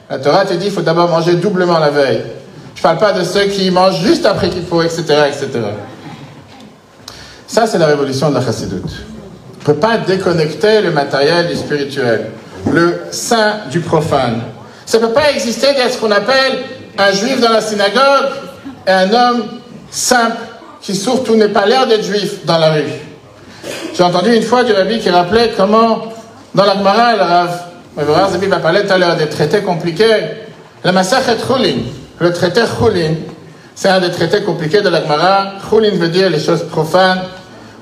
la 0.10 0.20
Torah 0.20 0.46
te 0.46 0.54
dit 0.54 0.66
qu'il 0.66 0.72
faut 0.72 0.82
d'abord 0.82 1.10
manger 1.10 1.34
doublement 1.36 1.80
la 1.80 1.90
veille. 1.90 2.22
Je 2.76 2.80
ne 2.80 2.84
parle 2.84 2.98
pas 2.98 3.14
de 3.14 3.24
ceux 3.24 3.46
qui 3.46 3.72
mangent 3.72 4.02
juste 4.02 4.26
après 4.26 4.50
qu'il 4.50 4.64
faut, 4.64 4.84
etc., 4.84 5.02
etc. 5.28 5.50
Ça, 7.48 7.66
c'est 7.66 7.78
la 7.78 7.88
révolution 7.88 8.30
de 8.30 8.36
la 8.36 8.42
chassidoute. 8.42 8.84
On 8.84 9.60
ne 9.62 9.66
peut 9.74 9.80
pas 9.80 9.98
déconnecter 9.98 10.82
le 10.82 10.92
matériel 10.92 11.48
du 11.48 11.56
spirituel, 11.56 12.28
le 12.72 13.02
saint 13.10 13.62
du 13.72 13.80
profane. 13.80 14.42
Ça 14.86 15.00
ne 15.00 15.08
peut 15.08 15.14
pas 15.14 15.32
exister 15.32 15.74
d'être 15.74 15.94
ce 15.94 15.98
qu'on 15.98 16.12
appelle 16.12 16.60
un 16.98 17.12
juif 17.12 17.40
dans 17.40 17.52
la 17.52 17.62
synagogue 17.62 18.30
et 18.88 18.92
un 18.92 19.14
homme 19.14 19.44
simple 19.90 20.38
qui 20.82 20.96
surtout 20.96 21.36
n'est 21.36 21.50
pas 21.50 21.66
l'air 21.66 21.88
d'être 21.88 22.04
juif 22.04 22.46
dans 22.46 22.58
la 22.58 22.72
rue. 22.72 22.84
J'ai 23.96 24.04
entendu 24.04 24.36
une 24.36 24.44
fois 24.44 24.64
du 24.64 24.74
rabbi 24.74 25.00
qui 25.00 25.10
rappelait 25.10 25.54
comment, 25.58 26.04
dans 26.54 26.66
la 26.66 26.76
Gemara, 26.78 27.16
le 27.98 28.12
Rav 28.12 28.32
Zabi 28.34 28.48
va 28.48 28.58
parler 28.58 28.86
tout 28.86 28.94
à 28.94 28.98
l'heure 28.98 29.16
des 29.16 29.30
traités 29.30 29.62
compliqués. 29.62 30.06
La 30.84 30.92
Masachet 30.92 31.38
Chulin, 31.48 31.78
le 32.20 32.34
traité 32.34 32.62
Chulin, 32.78 33.16
c'est 33.74 33.90
un 33.90 34.00
des 34.00 34.12
traités 34.12 34.42
compliqués 34.42 34.82
de 34.82 34.90
la 34.90 35.02
Gemara. 35.02 35.54
Chulin 35.70 35.92
veut 35.96 36.10
dire 36.10 36.30
les 36.30 36.40
choses 36.40 36.64
profanes. 36.70 37.24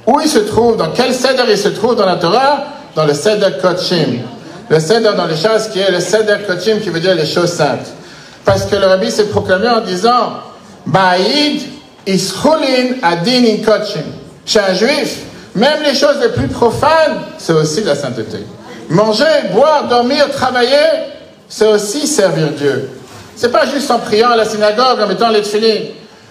Où 0.06 0.20
il 0.22 0.30
se 0.30 0.40
trouve, 0.40 0.78
dans 0.78 0.92
quel 0.92 1.14
Seder 1.14 1.44
il 1.50 1.58
se 1.58 1.70
trouve 1.70 1.96
dans 1.96 2.06
la 2.06 2.18
Torah? 2.18 2.66
Dans 2.96 3.06
le 3.06 3.14
Seder 3.14 3.58
Kochim. 3.62 4.20
Le 4.70 4.80
Seder 4.80 5.12
dans 5.18 5.26
les 5.26 5.36
choses 5.36 5.70
qui 5.72 5.80
est 5.80 5.92
le 5.92 6.00
Seder 6.00 6.38
Kochim 6.48 6.80
qui 6.80 6.90
veut 6.90 7.00
dire 7.00 7.16
les 7.16 7.26
choses 7.26 7.52
saintes. 7.52 7.88
Parce 8.46 8.66
que 8.66 8.76
le 8.76 8.86
rabbi 8.86 9.10
s'est 9.10 9.30
proclamé 9.30 9.70
en 9.70 9.82
disant 9.82 10.34
Ba'id 10.86 11.62
is 12.06 12.34
Chulin 12.42 12.98
adin 13.02 13.46
in 13.46 13.64
Kochim. 13.64 14.04
Chez 14.46 14.60
un 14.60 14.74
juif, 14.74 15.20
même 15.56 15.82
les 15.84 15.96
choses 15.96 16.18
les 16.22 16.30
plus 16.30 16.48
profanes, 16.48 17.20
c'est 17.38 17.54
aussi 17.54 17.84
la 17.84 17.96
sainteté. 17.96 18.40
Manger, 18.90 19.50
boire, 19.54 19.88
dormir, 19.88 20.30
travailler, 20.32 20.76
c'est 21.48 21.68
aussi 21.68 22.06
servir 22.06 22.50
Dieu. 22.52 22.90
C'est 23.36 23.52
pas 23.52 23.66
juste 23.66 23.90
en 23.90 24.00
priant 24.00 24.32
à 24.32 24.36
la 24.36 24.46
synagogue, 24.46 25.00
en 25.02 25.08
mettant 25.08 25.30
les 25.30 25.42
tefillin. 25.42 25.82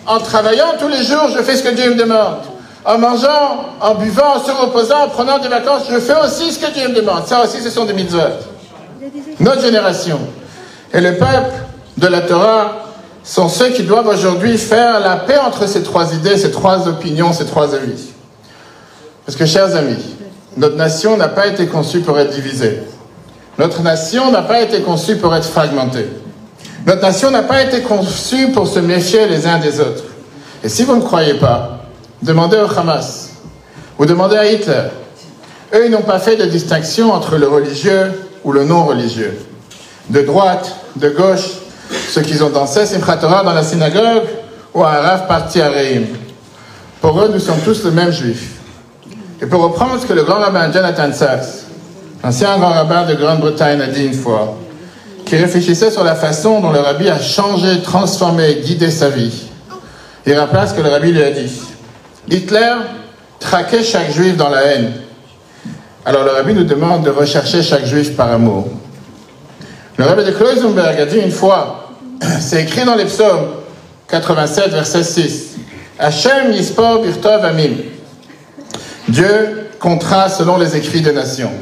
En 0.07 0.18
travaillant 0.18 0.75
tous 0.79 0.88
les 0.88 1.03
jours, 1.03 1.29
je 1.35 1.42
fais 1.42 1.57
ce 1.57 1.62
que 1.62 1.75
Dieu 1.75 1.90
me 1.90 1.94
demande. 1.94 2.40
En 2.85 2.98
mangeant, 2.98 3.66
en 3.81 3.94
buvant, 3.94 4.37
en 4.37 4.44
se 4.44 4.51
reposant, 4.51 5.05
en 5.05 5.09
prenant 5.09 5.38
des 5.38 5.48
vacances, 5.48 5.85
je 5.90 5.98
fais 5.98 6.16
aussi 6.25 6.53
ce 6.53 6.59
que 6.59 6.70
Dieu 6.72 6.88
me 6.88 6.94
demande. 6.94 7.27
Ça 7.27 7.44
aussi, 7.44 7.62
ce 7.62 7.70
sont 7.70 7.85
des 7.85 7.94
mitzvot. 7.94 8.20
Notre 9.40 9.62
génération 9.62 10.18
et 10.92 11.01
le 11.01 11.16
peuple 11.16 11.55
de 11.96 12.07
la 12.07 12.22
Torah 12.22 12.87
sont 13.24 13.48
ceux 13.48 13.70
qui 13.70 13.85
doivent 13.85 14.09
aujourd'hui 14.09 14.59
faire 14.59 15.00
la 15.00 15.16
paix 15.16 15.38
entre 15.38 15.68
ces 15.68 15.83
trois 15.83 16.12
idées, 16.14 16.37
ces 16.37 16.50
trois 16.50 16.88
opinions, 16.88 17.33
ces 17.33 17.46
trois 17.46 17.74
avis. 17.74 18.11
Parce 19.24 19.37
que, 19.37 19.46
chers 19.46 19.76
amis, 19.76 20.16
notre 20.57 20.76
nation 20.76 21.16
n'a 21.16 21.28
pas 21.28 21.46
été 21.46 21.66
conçue 21.66 22.00
pour 22.00 22.18
être 22.18 22.31
divisée. 22.31 22.81
Notre 23.59 23.83
nation 23.83 24.31
n'a 24.31 24.42
pas 24.42 24.61
été 24.61 24.81
conçue 24.81 25.16
pour 25.16 25.35
être 25.35 25.48
fragmentée. 25.48 26.09
Notre 26.87 27.02
nation 27.02 27.31
n'a 27.31 27.42
pas 27.42 27.62
été 27.62 27.83
conçue 27.83 28.50
pour 28.50 28.66
se 28.66 28.81
méfier 28.81 29.28
les 29.28 29.46
uns 29.46 29.59
des 29.59 29.81
autres. 29.81 30.05
Et 30.64 30.68
si 30.68 30.83
vous 30.83 30.96
ne 30.96 31.02
croyez 31.02 31.35
pas, 31.35 31.83
demandez 32.22 32.57
au 32.57 32.78
Hamas 32.78 33.31
ou 33.98 34.07
demandez 34.07 34.37
à 34.37 34.50
Hitler. 34.50 34.88
Eux, 35.74 35.87
ils 35.87 35.90
n'ont 35.90 36.02
pas 36.02 36.18
fait 36.18 36.37
de 36.37 36.44
distinction 36.44 37.12
entre 37.12 37.37
le 37.37 37.46
religieux 37.46 38.12
ou 38.44 38.52
le 38.52 38.64
non 38.64 38.85
religieux. 38.85 39.38
De 40.11 40.22
droite, 40.22 40.74
de 40.96 41.09
gauche, 41.09 41.62
ceux 42.11 42.22
qui 42.22 42.40
ont 42.42 42.50
dansé 42.50 42.87
Simchat 42.87 43.16
Torah 43.16 43.42
dans 43.42 43.52
la 43.52 43.62
synagogue 43.62 44.22
ou 44.74 44.85
un 44.85 45.00
rave 45.00 45.26
parti 45.26 45.61
à 45.61 45.68
Reim. 45.70 46.05
Pour 47.00 47.20
eux, 47.20 47.31
nous 47.33 47.40
sommes 47.40 47.61
tous 47.64 47.85
le 47.85 47.90
même 47.90 48.12
juif. 48.12 48.61
Et 49.40 49.46
pour 49.46 49.62
reprendre 49.62 50.00
ce 50.00 50.07
que 50.07 50.12
le 50.12 50.22
grand 50.22 50.40
rabbin 50.40 50.70
Jonathan 50.72 51.12
Sachs, 51.12 51.66
ancien 52.22 52.59
grand 52.59 52.70
rabbin 52.70 53.05
de 53.07 53.14
Grande-Bretagne, 53.14 53.81
a 53.81 53.88
dit 53.88 54.07
une 54.07 54.14
fois, 54.14 54.57
qui 55.24 55.37
réfléchissait 55.37 55.90
sur 55.90 56.05
la 56.05 56.14
façon 56.14 56.61
dont 56.61 56.70
le 56.70 56.78
rabbi 56.78 57.09
a 57.09 57.18
changé, 57.18 57.83
transformé, 57.83 58.61
guidé 58.64 58.90
sa 58.90 59.09
vie. 59.09 59.48
Il 60.26 60.35
rappelle 60.35 60.68
ce 60.68 60.74
que 60.74 60.81
le 60.81 60.90
rabbi 60.90 61.11
lui 61.11 61.22
a 61.22 61.31
dit. 61.31 61.50
Hitler 62.31 62.74
traquait 63.40 63.83
chaque 63.83 64.12
juif 64.12 64.37
dans 64.37 64.48
la 64.48 64.62
haine. 64.62 64.92
Alors 66.05 66.24
le 66.24 66.31
rabbi 66.31 66.55
nous 66.55 66.64
demande 66.64 67.05
de 67.05 67.11
rechercher 67.11 67.62
chaque 67.62 67.85
juif 67.85 68.16
par 68.16 68.31
amour. 68.31 68.68
Le 69.96 70.05
rabbi 70.05 70.24
de 70.24 70.31
Kloisenberg 70.31 71.00
a 71.00 71.07
dit 71.07 71.18
une 71.18 71.31
fois, 71.31 71.82
c'est 72.40 72.62
écrit 72.62 72.85
dans 72.85 72.94
les 72.94 73.06
psaumes 73.06 73.48
87, 74.08 74.70
verset 74.70 75.02
6, 75.02 75.56
Hachem 75.98 76.52
yispor 76.52 77.02
birtov 77.02 77.44
amim. 77.44 77.76
Dieu 79.08 79.68
comptera 79.78 80.28
selon 80.28 80.58
les 80.58 80.76
écrits 80.76 81.00
des 81.00 81.12
nations. 81.12 81.52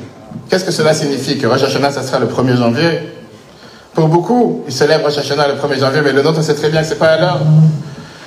Qu'est-ce 0.49 0.65
que 0.65 0.73
cela 0.73 0.95
signifie 0.95 1.39
Que 1.39 1.47
Rosh 1.47 1.63
Hashanah, 1.63 1.93
ça 1.93 2.03
sera 2.03 2.19
le 2.19 2.27
1er 2.27 2.57
janvier? 2.57 3.01
Pour 3.95 4.09
beaucoup, 4.09 4.65
ils 4.67 4.73
célèbrent 4.73 5.05
Rosh 5.07 5.19
Hashanah 5.19 5.49
le 5.49 5.55
1er 5.55 5.79
janvier, 5.79 6.01
mais 6.03 6.13
le 6.13 6.23
nôtre, 6.23 6.43
sait 6.43 6.55
très 6.55 6.71
bien 6.71 6.81
que 6.81 6.87
ce 6.87 6.93
n'est 6.93 6.99
pas 6.99 7.13
à 7.13 7.21
l'heure. 7.21 7.41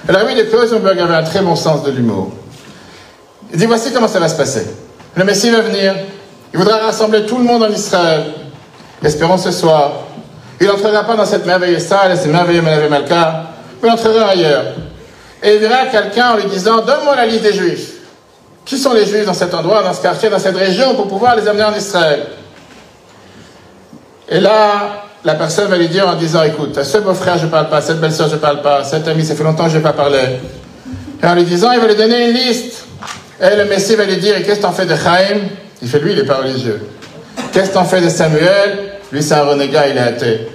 Le 0.07 0.13
rabbi 0.15 0.35
de 0.35 0.43
Kloisenberg 0.43 0.99
avait 0.99 1.15
un 1.15 1.23
très 1.23 1.41
bon 1.41 1.55
sens 1.55 1.83
de 1.83 1.91
l'humour. 1.91 2.31
Il 3.51 3.59
dit, 3.59 3.65
voici 3.65 3.91
comment 3.93 4.07
ça 4.07 4.19
va 4.19 4.27
se 4.27 4.35
passer. 4.35 4.65
Le 5.15 5.23
Messie 5.23 5.49
va 5.49 5.61
venir, 5.61 5.95
il 6.53 6.59
voudra 6.59 6.77
rassembler 6.77 7.25
tout 7.25 7.37
le 7.37 7.43
monde 7.43 7.63
en 7.63 7.69
Israël. 7.69 8.25
Espérons 9.03 9.37
ce 9.37 9.51
soir. 9.51 9.91
Il 10.61 10.67
n'entrera 10.67 11.03
pas 11.03 11.15
dans 11.15 11.25
cette 11.25 11.45
merveilleuse 11.45 11.83
salle, 11.83 12.17
ces 12.17 12.29
merveilleux 12.29 12.61
Malka, 12.61 13.43
mais 13.81 13.89
il 13.89 13.91
entrera 13.91 14.27
ailleurs. 14.27 14.65
Et 15.41 15.55
il 15.55 15.59
verra 15.59 15.87
quelqu'un 15.87 16.31
en 16.31 16.35
lui 16.37 16.45
disant, 16.45 16.77
donne-moi 16.77 17.15
la 17.15 17.25
liste 17.25 17.43
des 17.43 17.53
Juifs. 17.53 17.89
Qui 18.65 18.77
sont 18.77 18.93
les 18.93 19.05
Juifs 19.05 19.25
dans 19.25 19.33
cet 19.33 19.53
endroit, 19.53 19.83
dans 19.83 19.93
ce 19.93 20.01
quartier, 20.01 20.29
dans 20.29 20.39
cette 20.39 20.55
région, 20.55 20.95
pour 20.95 21.07
pouvoir 21.07 21.35
les 21.35 21.47
amener 21.47 21.65
en 21.65 21.75
Israël? 21.75 22.27
Et 24.29 24.39
là, 24.39 25.03
la 25.25 25.35
personne 25.35 25.67
va 25.67 25.77
lui 25.77 25.89
dire 25.89 26.07
en 26.07 26.15
disant, 26.15 26.43
écoute, 26.43 26.77
à 26.77 26.85
ce 26.85 26.97
beau-frère, 26.99 27.37
je 27.37 27.45
ne 27.45 27.51
parle 27.51 27.69
pas, 27.69 27.81
cette 27.81 27.99
belle-sœur, 27.99 28.29
je 28.29 28.35
ne 28.35 28.39
parle 28.39 28.61
pas, 28.61 28.77
à 28.77 28.83
cet 28.85 29.05
ami, 29.07 29.25
ça 29.25 29.35
fait 29.35 29.43
longtemps 29.43 29.65
que 29.65 29.71
je 29.71 29.77
n'ai 29.77 29.83
pas 29.83 29.91
parlé. 29.91 30.19
Et 31.21 31.27
en 31.27 31.35
lui 31.35 31.43
disant, 31.43 31.71
il 31.73 31.79
va 31.81 31.87
lui 31.87 31.95
donner 31.95 32.29
une 32.29 32.35
liste. 32.35 32.85
Et 33.41 33.55
le 33.57 33.65
Messie 33.65 33.95
va 33.95 34.05
lui 34.05 34.17
dire, 34.17 34.37
et 34.37 34.43
qu'est-ce 34.43 34.59
que 34.59 34.61
t'en 34.61 34.71
fais 34.71 34.85
de 34.85 34.95
Chaim? 34.95 35.41
Il 35.81 35.89
fait, 35.89 35.99
lui, 35.99 36.13
il 36.13 36.19
n'est 36.19 36.25
pas 36.25 36.37
religieux. 36.37 36.87
Qu'est-ce 37.51 37.69
que 37.69 37.73
t'en 37.73 37.83
fais 37.83 37.99
de 37.99 38.07
Samuel? 38.07 38.92
Lui, 39.13 39.21
c'est 39.21 39.35
un 39.35 39.43
renégat, 39.43 39.89
il 39.89 39.97
est 39.97 39.99
athée. 39.99 40.47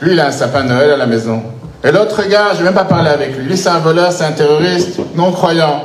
Lui, 0.00 0.12
il 0.12 0.20
a 0.20 0.28
un 0.28 0.30
sapin 0.30 0.64
de 0.64 0.68
Noël 0.70 0.92
à 0.92 0.96
la 0.96 1.04
maison. 1.04 1.42
Et 1.84 1.92
l'autre 1.92 2.22
gars, 2.26 2.52
je 2.54 2.54
ne 2.54 2.58
vais 2.60 2.64
même 2.64 2.74
pas 2.74 2.86
parler 2.86 3.10
avec 3.10 3.36
lui. 3.36 3.44
Lui, 3.44 3.56
c'est 3.58 3.68
un 3.68 3.80
voleur, 3.80 4.12
c'est 4.12 4.24
un 4.24 4.32
terroriste, 4.32 4.98
non-croyant. 5.14 5.84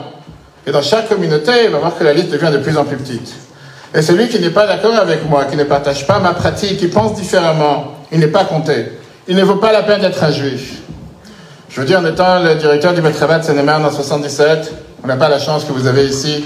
Et 0.65 0.71
dans 0.71 0.81
chaque 0.81 1.09
communauté, 1.09 1.51
il 1.65 1.71
va 1.71 1.79
voir 1.79 1.97
que 1.97 2.03
la 2.05 2.13
liste 2.13 2.29
devient 2.29 2.49
de 2.49 2.59
plus 2.59 2.77
en 2.77 2.85
plus 2.85 2.95
petite. 2.95 3.33
Et 3.93 4.01
celui 4.01 4.29
qui 4.29 4.39
n'est 4.39 4.51
pas 4.51 4.65
d'accord 4.65 4.95
avec 4.95 5.29
moi, 5.29 5.43
qui 5.43 5.57
ne 5.57 5.65
partage 5.65 6.07
pas 6.07 6.19
ma 6.19 6.33
pratique, 6.33 6.77
qui 6.77 6.87
pense 6.87 7.13
différemment, 7.15 7.95
il 8.09 8.19
n'est 8.19 8.27
pas 8.27 8.45
compté. 8.45 8.93
Il 9.27 9.35
ne 9.35 9.43
vaut 9.43 9.57
pas 9.57 9.73
la 9.73 9.83
peine 9.83 9.99
d'être 9.99 10.23
un 10.23 10.31
juif. 10.31 10.77
Je 11.67 11.81
veux 11.81 11.85
dire, 11.85 11.99
en 11.99 12.05
étant 12.05 12.39
le 12.41 12.55
directeur 12.55 12.93
du 12.93 13.01
Betrabat 13.01 13.43
Seine-et-Marne 13.43 13.83
en 13.83 13.91
77, 13.91 14.71
on 15.03 15.07
n'a 15.07 15.17
pas 15.17 15.27
la 15.27 15.39
chance 15.39 15.65
que 15.65 15.73
vous 15.73 15.87
avez 15.87 16.05
ici 16.05 16.45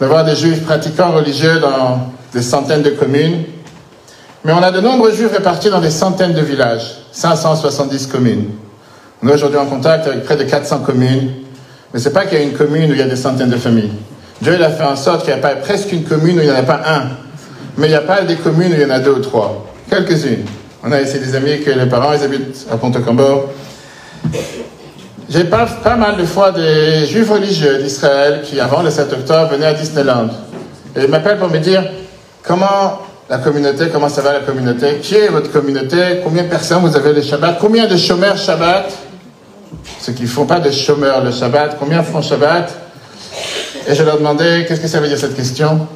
d'avoir 0.00 0.24
des 0.24 0.34
juifs 0.34 0.64
pratiquants 0.64 1.12
religieux 1.12 1.60
dans 1.60 2.10
des 2.34 2.42
centaines 2.42 2.82
de 2.82 2.90
communes. 2.90 3.44
Mais 4.44 4.52
on 4.52 4.62
a 4.62 4.70
de 4.70 4.80
nombreux 4.80 5.12
juifs 5.12 5.32
répartis 5.32 5.68
dans 5.68 5.80
des 5.80 5.90
centaines 5.90 6.32
de 6.32 6.40
villages, 6.40 6.96
570 7.12 8.06
communes. 8.06 8.46
On 9.22 9.28
est 9.28 9.34
aujourd'hui 9.34 9.58
en 9.58 9.66
contact 9.66 10.06
avec 10.06 10.24
près 10.24 10.36
de 10.36 10.44
400 10.44 10.78
communes. 10.78 11.30
Mais 11.92 12.00
ce 12.00 12.08
n'est 12.08 12.14
pas 12.14 12.24
qu'il 12.24 12.38
y 12.38 12.40
a 12.40 12.44
une 12.44 12.54
commune 12.54 12.90
où 12.90 12.94
il 12.94 12.98
y 12.98 13.02
a 13.02 13.08
des 13.08 13.16
centaines 13.16 13.50
de 13.50 13.56
familles. 13.56 13.92
Dieu 14.40 14.54
il 14.54 14.62
a 14.62 14.70
fait 14.70 14.84
en 14.84 14.96
sorte 14.96 15.24
qu'il 15.24 15.34
n'y 15.34 15.38
a 15.38 15.42
pas 15.42 15.56
presque 15.56 15.92
une 15.92 16.04
commune 16.04 16.38
où 16.38 16.40
il 16.40 16.46
n'y 16.46 16.52
en 16.52 16.56
a 16.56 16.62
pas 16.62 16.80
un. 16.86 17.02
Mais 17.76 17.88
il 17.88 17.90
n'y 17.90 17.96
a 17.96 18.00
pas 18.00 18.22
des 18.22 18.36
communes 18.36 18.72
où 18.72 18.76
il 18.76 18.80
y 18.80 18.84
en 18.84 18.90
a 18.90 19.00
deux 19.00 19.12
ou 19.12 19.18
trois. 19.18 19.66
Quelques-unes. 19.90 20.44
On 20.82 20.90
a 20.92 21.02
ici 21.02 21.18
des 21.18 21.34
amis 21.34 21.60
que 21.60 21.70
les 21.70 21.86
parents 21.86 22.14
ils 22.14 22.22
habitent 22.22 22.66
à 22.72 22.78
Pont-au-Combo. 22.78 23.50
J'ai 25.28 25.44
pas, 25.44 25.66
pas 25.66 25.96
mal 25.96 26.16
de 26.16 26.24
fois 26.24 26.50
des 26.50 27.04
juifs 27.06 27.30
religieux 27.30 27.78
d'Israël 27.82 28.40
qui, 28.42 28.58
avant 28.58 28.82
le 28.82 28.90
7 28.90 29.12
octobre, 29.12 29.50
venaient 29.52 29.66
à 29.66 29.74
Disneyland. 29.74 30.28
Et 30.96 31.04
ils 31.04 31.08
m'appellent 31.08 31.38
pour 31.38 31.50
me 31.50 31.58
dire 31.58 31.84
comment 32.42 33.00
la 33.30 33.38
communauté, 33.38 33.88
comment 33.92 34.08
ça 34.08 34.22
va 34.22 34.32
la 34.32 34.40
communauté, 34.40 34.98
qui 35.00 35.14
est 35.14 35.28
votre 35.28 35.52
communauté, 35.52 36.20
combien 36.24 36.42
de 36.42 36.48
personnes 36.48 36.80
vous 36.82 36.96
avez 36.96 37.12
le 37.12 37.22
Shabbat, 37.22 37.58
combien 37.60 37.86
de 37.86 37.96
chômeurs 37.96 38.36
Shabbat, 38.36 38.92
ceux 40.00 40.12
qui 40.12 40.24
ne 40.24 40.28
font 40.28 40.46
pas 40.46 40.58
de 40.58 40.72
chômeurs 40.72 41.22
le 41.22 41.30
Shabbat, 41.30 41.76
combien 41.78 42.02
font 42.02 42.22
Shabbat? 42.22 42.74
Et 43.86 43.94
je 43.94 44.02
leur 44.02 44.18
demandais, 44.18 44.66
qu'est-ce 44.66 44.80
que 44.80 44.88
ça 44.88 44.98
veut 44.98 45.06
dire 45.06 45.16
cette 45.16 45.36
question? 45.36 45.86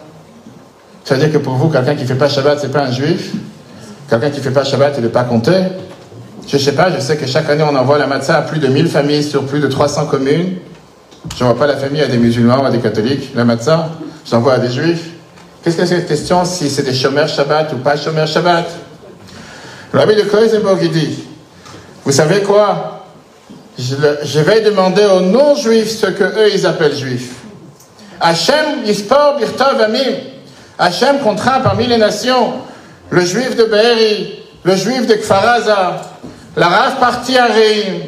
Ça 1.05 1.17
veut 1.17 1.21
dire 1.23 1.33
que 1.33 1.39
pour 1.39 1.55
vous, 1.55 1.71
quelqu'un 1.71 1.97
qui 1.97 2.03
ne 2.03 2.07
fait 2.07 2.15
pas 2.15 2.29
Shabbat, 2.29 2.61
c'est 2.61 2.71
pas 2.71 2.85
un 2.85 2.93
juif? 2.93 3.33
Quelqu'un 4.09 4.31
qui 4.31 4.39
ne 4.39 4.43
fait 4.45 4.53
pas 4.53 4.63
Shabbat, 4.63 4.95
il 4.99 5.03
n'est 5.03 5.11
pas 5.11 5.25
compté? 5.25 5.55
Je 6.47 6.57
ne 6.57 6.63
sais 6.63 6.73
pas, 6.73 6.93
je 6.95 7.01
sais 7.01 7.17
que 7.17 7.27
chaque 7.27 7.51
année 7.51 7.65
on 7.69 7.75
envoie 7.75 7.99
la 7.99 8.07
matzah 8.07 8.37
à 8.37 8.43
plus 8.43 8.61
de 8.61 8.69
1000 8.69 8.87
familles 8.87 9.25
sur 9.25 9.45
plus 9.45 9.59
de 9.59 9.67
300 9.67 10.07
communes. 10.07 10.59
Je 11.37 11.43
n'envoie 11.43 11.59
pas 11.59 11.67
la 11.67 11.77
famille 11.77 12.03
à 12.03 12.07
des 12.07 12.19
musulmans 12.19 12.63
ou 12.63 12.65
à 12.65 12.71
des 12.71 12.79
catholiques, 12.79 13.33
la 13.35 13.45
matzah. 13.45 13.89
J'envoie 14.25 14.53
à 14.53 14.59
des 14.59 14.71
juifs. 14.71 15.14
Qu'est-ce 15.65 15.79
que 15.79 15.87
c'est 15.87 15.97
cette 15.97 16.09
question 16.09 16.45
si 16.45 16.69
c'est 16.69 16.83
des 16.83 16.93
chômeurs 16.93 17.27
Shabbat 17.27 17.73
ou 17.73 17.77
pas 17.77 17.97
chômeurs 17.97 18.29
Shabbat? 18.29 18.67
Le 19.95 19.99
rabbi 19.99 20.15
de 20.15 20.25
il 20.83 20.91
dit 20.91 21.25
Vous 22.05 22.13
savez 22.13 22.43
quoi? 22.43 23.07
Je, 23.79 24.41
vais 24.41 24.61
demander 24.61 25.05
aux 25.07 25.21
non-juifs 25.21 25.89
ce 25.89 26.07
que 26.07 26.23
eux 26.23 26.51
ils 26.53 26.67
appellent 26.67 26.95
juifs. 26.95 27.33
Hachem 28.21 28.85
yispor 28.85 29.39
birtov 29.39 29.81
amim. 29.81 30.15
Hachem 30.79 31.21
contraint 31.21 31.61
parmi 31.61 31.87
les 31.87 31.97
nations 31.97 32.53
le 33.09 33.25
juif 33.25 33.57
de 33.57 33.65
Be'eri, 33.65 34.43
le 34.65 34.77
juif 34.77 35.07
de 35.07 35.15
Kfaraza, 35.15 36.03
la 36.57 36.69
rave 36.69 36.99
partie 37.01 37.39
à 37.39 37.47
Reim. 37.47 38.01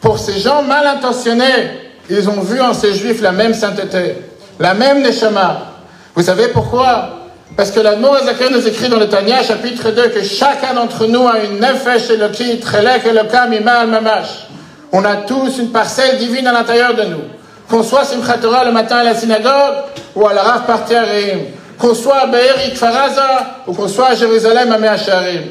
Pour 0.00 0.18
ces 0.18 0.38
gens 0.38 0.62
mal 0.62 0.86
intentionnés, 0.86 1.80
ils 2.08 2.28
ont 2.30 2.40
vu 2.40 2.58
en 2.60 2.72
ces 2.72 2.94
juifs 2.94 3.20
la 3.20 3.32
même 3.32 3.52
sainteté, 3.52 4.14
la 4.58 4.72
même 4.72 5.02
Neshama. 5.02 5.71
Vous 6.14 6.22
savez 6.22 6.48
pourquoi? 6.48 7.18
Parce 7.56 7.70
que 7.70 7.80
la 7.80 7.96
Noazaké 7.96 8.50
nous 8.50 8.66
écrit 8.66 8.88
dans 8.88 8.98
le 8.98 9.08
Tanya, 9.08 9.42
chapitre 9.42 9.90
2, 9.90 10.08
que 10.08 10.22
chacun 10.22 10.74
d'entre 10.74 11.06
nous 11.06 11.26
a 11.26 11.40
une 11.40 11.60
nefesh 11.60 12.10
elokit, 12.10 12.60
trelek 12.60 13.04
elokam 13.06 13.52
imal 13.52 13.88
mamash. 13.88 14.46
On 14.92 15.04
a 15.04 15.16
tous 15.16 15.58
une 15.58 15.70
parcelle 15.70 16.18
divine 16.18 16.46
à 16.46 16.52
l'intérieur 16.52 16.94
de 16.94 17.04
nous. 17.04 17.22
Qu'on 17.68 17.82
soit 17.82 18.04
Simchat 18.04 18.38
Torah 18.38 18.64
le 18.64 18.72
matin 18.72 18.96
à 18.96 19.04
la 19.04 19.14
synagogue 19.14 19.84
ou 20.14 20.26
à 20.26 20.34
la 20.34 20.42
à 20.42 20.60
Reim. 20.60 21.40
Qu'on 21.78 21.94
soit 21.94 22.18
à 22.18 22.26
Be'eri 22.26 22.74
Kfaraza 22.74 23.62
ou 23.66 23.72
qu'on 23.72 23.88
soit 23.88 24.08
à 24.08 24.14
Jérusalem 24.14 24.70
à 24.70 24.78
Meacharim. 24.78 25.42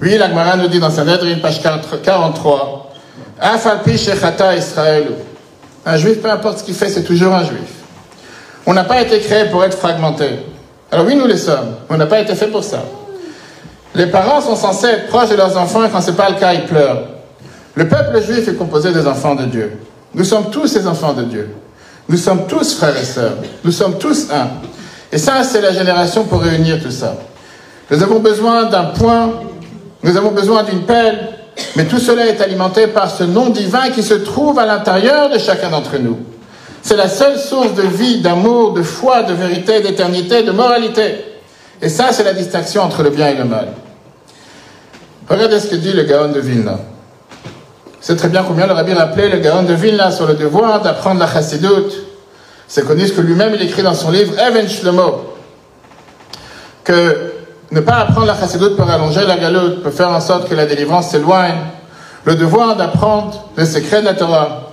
Oui, 0.00 0.16
l'Agmara 0.18 0.56
nous 0.56 0.68
dit 0.68 0.80
dans 0.80 0.90
Sanhedrin, 0.90 1.36
page 1.40 1.60
43, 1.62 2.92
Israël. 4.56 5.06
Un 5.84 5.96
juif, 5.96 6.20
peu 6.20 6.30
importe 6.30 6.58
ce 6.58 6.64
qu'il 6.64 6.74
fait, 6.74 6.88
c'est 6.88 7.04
toujours 7.04 7.34
un 7.34 7.44
juif. 7.44 7.75
On 8.66 8.74
n'a 8.74 8.84
pas 8.84 9.00
été 9.00 9.20
créé 9.20 9.46
pour 9.46 9.64
être 9.64 9.76
fragmenté. 9.78 10.26
Alors 10.90 11.06
oui, 11.06 11.14
nous 11.14 11.26
le 11.26 11.36
sommes. 11.36 11.76
On 11.88 11.96
n'a 11.96 12.06
pas 12.06 12.20
été 12.20 12.34
fait 12.34 12.48
pour 12.48 12.64
ça. 12.64 12.82
Les 13.94 14.06
parents 14.06 14.40
sont 14.40 14.56
censés 14.56 14.88
être 14.88 15.06
proches 15.08 15.30
de 15.30 15.36
leurs 15.36 15.56
enfants 15.56 15.84
et 15.84 15.88
quand 15.88 16.00
ce 16.00 16.10
n'est 16.10 16.16
pas 16.16 16.28
le 16.28 16.36
cas, 16.36 16.52
ils 16.52 16.64
pleurent. 16.64 17.02
Le 17.74 17.88
peuple 17.88 18.20
juif 18.22 18.48
est 18.48 18.54
composé 18.54 18.92
des 18.92 19.06
enfants 19.06 19.34
de 19.34 19.44
Dieu. 19.44 19.78
Nous 20.14 20.24
sommes 20.24 20.50
tous 20.50 20.66
ces 20.66 20.86
enfants 20.86 21.12
de 21.12 21.22
Dieu. 21.22 21.50
Nous 22.08 22.16
sommes 22.16 22.46
tous 22.46 22.74
frères 22.74 22.96
et 22.96 23.04
sœurs. 23.04 23.36
Nous 23.64 23.72
sommes 23.72 23.98
tous 23.98 24.28
un. 24.30 24.48
Et 25.12 25.18
ça, 25.18 25.42
c'est 25.44 25.60
la 25.60 25.72
génération 25.72 26.24
pour 26.24 26.42
réunir 26.42 26.82
tout 26.82 26.90
ça. 26.90 27.14
Nous 27.90 28.02
avons 28.02 28.18
besoin 28.18 28.64
d'un 28.64 28.84
point 28.84 29.32
nous 30.06 30.16
avons 30.16 30.30
besoin 30.30 30.62
d'une 30.62 30.82
pelle, 30.82 31.30
mais 31.74 31.84
tout 31.84 31.98
cela 31.98 32.26
est 32.26 32.40
alimenté 32.40 32.86
par 32.86 33.10
ce 33.10 33.24
nom 33.24 33.50
divin 33.50 33.90
qui 33.90 34.04
se 34.04 34.14
trouve 34.14 34.56
à 34.56 34.64
l'intérieur 34.64 35.30
de 35.30 35.36
chacun 35.36 35.68
d'entre 35.68 35.98
nous. 35.98 36.18
C'est 36.86 36.96
la 36.96 37.08
seule 37.08 37.36
source 37.36 37.74
de 37.74 37.82
vie, 37.82 38.20
d'amour, 38.20 38.72
de 38.72 38.84
foi, 38.84 39.24
de 39.24 39.34
vérité, 39.34 39.80
d'éternité, 39.80 40.44
de 40.44 40.52
moralité. 40.52 41.16
Et 41.82 41.88
ça, 41.88 42.12
c'est 42.12 42.22
la 42.22 42.32
distinction 42.32 42.82
entre 42.82 43.02
le 43.02 43.10
bien 43.10 43.26
et 43.26 43.34
le 43.34 43.42
mal. 43.42 43.70
Regardez 45.28 45.58
ce 45.58 45.66
que 45.66 45.74
dit 45.74 45.92
le 45.92 46.04
Gaon 46.04 46.30
de 46.30 46.38
Vilna. 46.38 46.78
C'est 48.00 48.14
très 48.14 48.28
bien 48.28 48.44
combien 48.44 48.68
le 48.68 48.72
rabbi 48.72 48.92
rappelait 48.92 49.28
le 49.28 49.38
Gaon 49.38 49.64
de 49.64 49.74
Vilna 49.74 50.12
sur 50.12 50.28
le 50.28 50.34
devoir 50.34 50.80
d'apprendre 50.80 51.18
la 51.18 51.26
chassidoute. 51.26 51.92
C'est 52.68 52.86
connu 52.86 53.04
ce 53.04 53.14
que 53.14 53.20
lui-même 53.20 53.52
il 53.56 53.62
écrit 53.62 53.82
dans 53.82 53.94
son 53.94 54.12
livre 54.12 54.34
Even 54.38 54.68
Shlomo. 54.68 55.34
Que 56.84 57.32
ne 57.72 57.80
pas 57.80 57.96
apprendre 57.96 58.28
la 58.28 58.38
chassidoute 58.38 58.76
peut 58.76 58.84
rallonger 58.84 59.26
la 59.26 59.38
galoute, 59.38 59.82
peut 59.82 59.90
faire 59.90 60.10
en 60.10 60.20
sorte 60.20 60.48
que 60.48 60.54
la 60.54 60.66
délivrance 60.66 61.08
s'éloigne. 61.08 61.58
Le 62.22 62.36
devoir 62.36 62.76
d'apprendre 62.76 63.48
le 63.56 63.64
secret 63.64 64.02
de 64.02 64.06
la 64.06 64.14
Torah. 64.14 64.65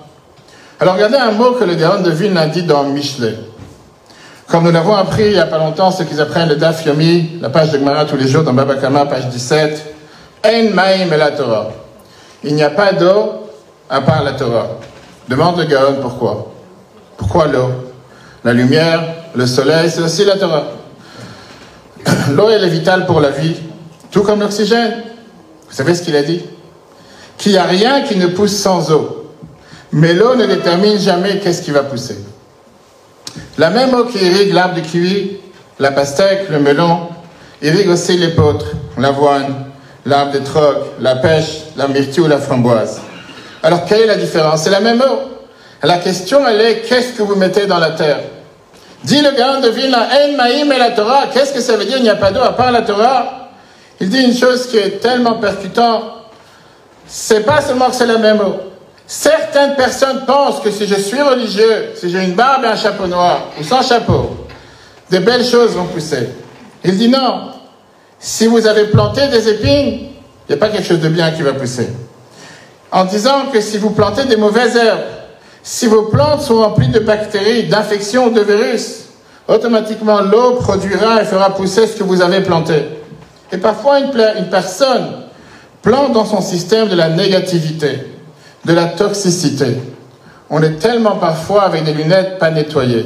Alors 0.84 0.96
regardez 0.96 1.16
un 1.16 1.32
mot 1.32 1.54
que 1.54 1.64
le 1.64 1.76
Gaon 1.76 2.02
de 2.02 2.12
Vilna 2.12 2.42
a 2.42 2.48
dit 2.48 2.64
dans 2.64 2.84
Michelet. 2.84 3.38
Comme 4.50 4.66
nous 4.66 4.72
l'avons 4.74 4.94
appris 4.96 5.28
il 5.28 5.32
n'y 5.32 5.40
a 5.40 5.46
pas 5.46 5.58
longtemps, 5.58 5.92
ceux 5.92 6.04
qui 6.04 6.20
apprennent 6.20 6.50
le 6.50 6.58
Daf 6.58 6.86
Yomi, 6.86 7.40
la 7.40 7.50
page 7.50 7.72
de 7.72 7.78
Gemara 7.78 8.04
tous 8.04 8.18
les 8.18 8.28
jours 8.28 8.44
dans 8.44 8.52
Baba 8.52 8.76
Kama, 8.76 9.06
page 9.06 9.30
17, 9.30 9.96
En 10.46 10.74
Maïm 10.74 11.14
et 11.14 11.16
la 11.16 11.32
Torah. 11.32 11.70
Il 12.44 12.54
n'y 12.54 12.64
a 12.64 12.70
pas 12.70 12.92
d'eau 12.92 13.48
à 13.90 14.02
part 14.02 14.26
la 14.26 14.34
Torah. 14.34 14.72
Demande 15.30 15.60
le 15.60 15.64
Gaon 15.64 16.00
pourquoi. 16.02 16.52
Pourquoi 17.16 17.48
l'eau? 17.48 17.70
La 18.44 18.52
lumière, 18.52 19.06
le 19.36 19.48
soleil, 19.48 19.90
c'est 19.90 20.02
aussi 20.02 20.26
la 20.26 20.36
Torah. 20.36 20.66
L'eau, 22.32 22.50
est 22.50 22.68
vitale 22.68 23.06
pour 23.06 23.22
la 23.22 23.30
vie, 23.30 23.56
tout 24.12 24.24
comme 24.24 24.42
l'oxygène. 24.42 24.96
Vous 25.70 25.76
savez 25.76 25.96
ce 25.96 26.04
qu'il 26.04 26.18
a 26.18 26.24
dit? 26.24 26.42
Qu'il 27.38 27.54
n'y 27.54 27.58
a 27.58 27.64
rien 27.64 28.02
qui 28.02 28.18
ne 28.18 28.28
pousse 28.28 28.58
sans 28.58 28.92
eau. 28.92 29.23
Mais 29.94 30.14
l'eau 30.14 30.36
ne 30.36 30.48
détermine 30.48 31.00
jamais 31.00 31.40
qu'est-ce 31.40 31.62
qui 31.62 31.72
va 31.72 31.84
pousser. 31.84 32.18
La 33.60 33.70
même 33.70 33.94
eau 33.94 34.06
qui 34.06 34.18
irrigue 34.18 34.52
l'arbre 34.52 34.76
de 34.76 34.82
kiwi, 34.82 35.38
la 35.80 35.92
pastèque, 35.92 36.50
le 36.50 36.60
melon, 36.60 37.10
irrigue 37.62 37.90
aussi 37.90 38.18
l'épeautre, 38.18 38.66
l'avoine, 38.98 39.66
l'arbre 40.06 40.32
de 40.32 40.40
troc, 40.40 40.78
la 41.00 41.18
pêche, 41.18 41.62
la 41.78 41.88
myrtille 41.88 42.24
ou 42.24 42.28
la 42.28 42.40
framboise. 42.40 43.02
Alors 43.62 43.86
quelle 43.86 44.02
est 44.02 44.08
la 44.08 44.16
différence? 44.16 44.64
C'est 44.64 44.72
la 44.72 44.80
même 44.80 45.00
eau. 45.02 45.30
La 45.84 45.98
question, 45.98 46.48
elle 46.48 46.62
est 46.62 46.82
qu'est-ce 46.82 47.14
que 47.14 47.22
vous 47.22 47.36
mettez 47.36 47.68
dans 47.68 47.80
la 47.80 47.92
terre? 47.92 48.22
Dit 49.04 49.22
le 49.22 49.32
gars 49.38 49.60
de 49.60 49.70
Vilna, 49.70 50.08
En 50.08 50.38
Maïm 50.38 50.72
et 50.72 50.80
la 50.80 50.92
Torah. 50.92 51.26
Qu'est-ce 51.32 51.54
que 51.54 51.62
ça 51.62 51.78
veut 51.78 51.86
dire? 51.86 51.98
Il 51.98 52.04
n'y 52.04 52.10
a 52.10 52.16
pas 52.16 52.32
d'eau 52.32 52.42
à 52.42 52.54
part 52.54 52.72
la 52.72 52.82
Torah. 52.82 53.52
Il 54.00 54.10
dit 54.10 54.22
une 54.22 54.36
chose 54.36 54.68
qui 54.68 54.78
est 54.78 55.02
tellement 55.02 55.36
percutante. 55.36 56.04
C'est 57.06 57.46
pas 57.46 57.62
seulement 57.62 57.90
que 57.90 57.96
c'est 57.96 58.08
la 58.08 58.18
même 58.18 58.40
eau. 58.40 58.73
Certaines 59.06 59.76
personnes 59.76 60.26
pensent 60.26 60.60
que 60.62 60.72
si 60.72 60.88
je 60.88 60.96
suis 60.96 61.22
religieux, 61.22 61.92
si 61.96 62.10
j'ai 62.10 62.24
une 62.24 62.34
barbe 62.34 62.64
et 62.64 62.68
un 62.68 62.76
chapeau 62.76 63.06
noir, 63.06 63.50
ou 63.60 63.64
sans 63.64 63.82
chapeau, 63.82 64.48
des 65.10 65.20
belles 65.20 65.46
choses 65.46 65.72
vont 65.72 65.86
pousser. 65.86 66.30
Il 66.84 66.98
dit 66.98 67.10
non. 67.10 67.52
Si 68.20 68.48
vous 68.48 68.66
avez 68.66 68.86
planté 68.86 69.28
des 69.28 69.50
épines, 69.50 70.10
il 70.48 70.50
n'y 70.50 70.56
a 70.56 70.58
pas 70.58 70.70
quelque 70.70 70.88
chose 70.88 71.02
de 71.02 71.10
bien 71.10 71.32
qui 71.32 71.42
va 71.42 71.54
pousser. 71.54 71.90
En 72.92 73.06
disant 73.06 73.48
que 73.52 73.60
si 73.60 73.78
vous 73.78 73.90
plantez 73.90 74.26
des 74.26 74.38
mauvaises 74.38 74.76
herbes, 74.76 75.02
si 75.62 75.88
vos 75.88 76.04
plantes 76.04 76.42
sont 76.42 76.62
remplies 76.62 76.90
de 76.90 77.00
bactéries, 77.00 77.64
d'infections, 77.64 78.30
de 78.30 78.42
virus, 78.42 79.06
automatiquement 79.48 80.22
l'eau 80.22 80.56
produira 80.56 81.22
et 81.22 81.26
fera 81.26 81.54
pousser 81.54 81.88
ce 81.88 81.98
que 81.98 82.04
vous 82.04 82.22
avez 82.22 82.42
planté. 82.42 82.84
Et 83.52 83.58
parfois, 83.58 84.00
une 84.00 84.50
personne 84.50 85.24
plante 85.82 86.14
dans 86.14 86.26
son 86.26 86.42
système 86.42 86.88
de 86.88 86.96
la 86.96 87.10
négativité, 87.10 88.13
de 88.66 88.74
la 88.74 88.86
toxicité. 88.86 89.78
On 90.50 90.62
est 90.62 90.80
tellement 90.80 91.16
parfois 91.16 91.64
avec 91.64 91.84
des 91.84 91.94
lunettes 91.94 92.40
pas 92.40 92.52
nettoyées. 92.52 93.06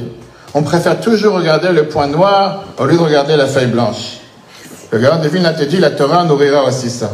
On 0.54 0.64
préfère 0.64 1.00
toujours 1.00 1.36
regarder 1.36 1.70
le 1.70 1.88
point 1.88 2.08
noir 2.08 2.64
au 2.78 2.86
lieu 2.86 2.98
de 2.98 3.02
regarder 3.02 3.36
la 3.36 3.48
feuille 3.48 3.68
blanche. 3.68 4.18
Le 4.92 5.00
gars 5.00 5.18
de 5.18 5.28
te 5.28 5.64
dit, 5.64 5.78
la 5.78 5.92
Torah 5.92 6.24
nourrira 6.24 6.64
aussi 6.64 6.90
ça. 6.90 7.12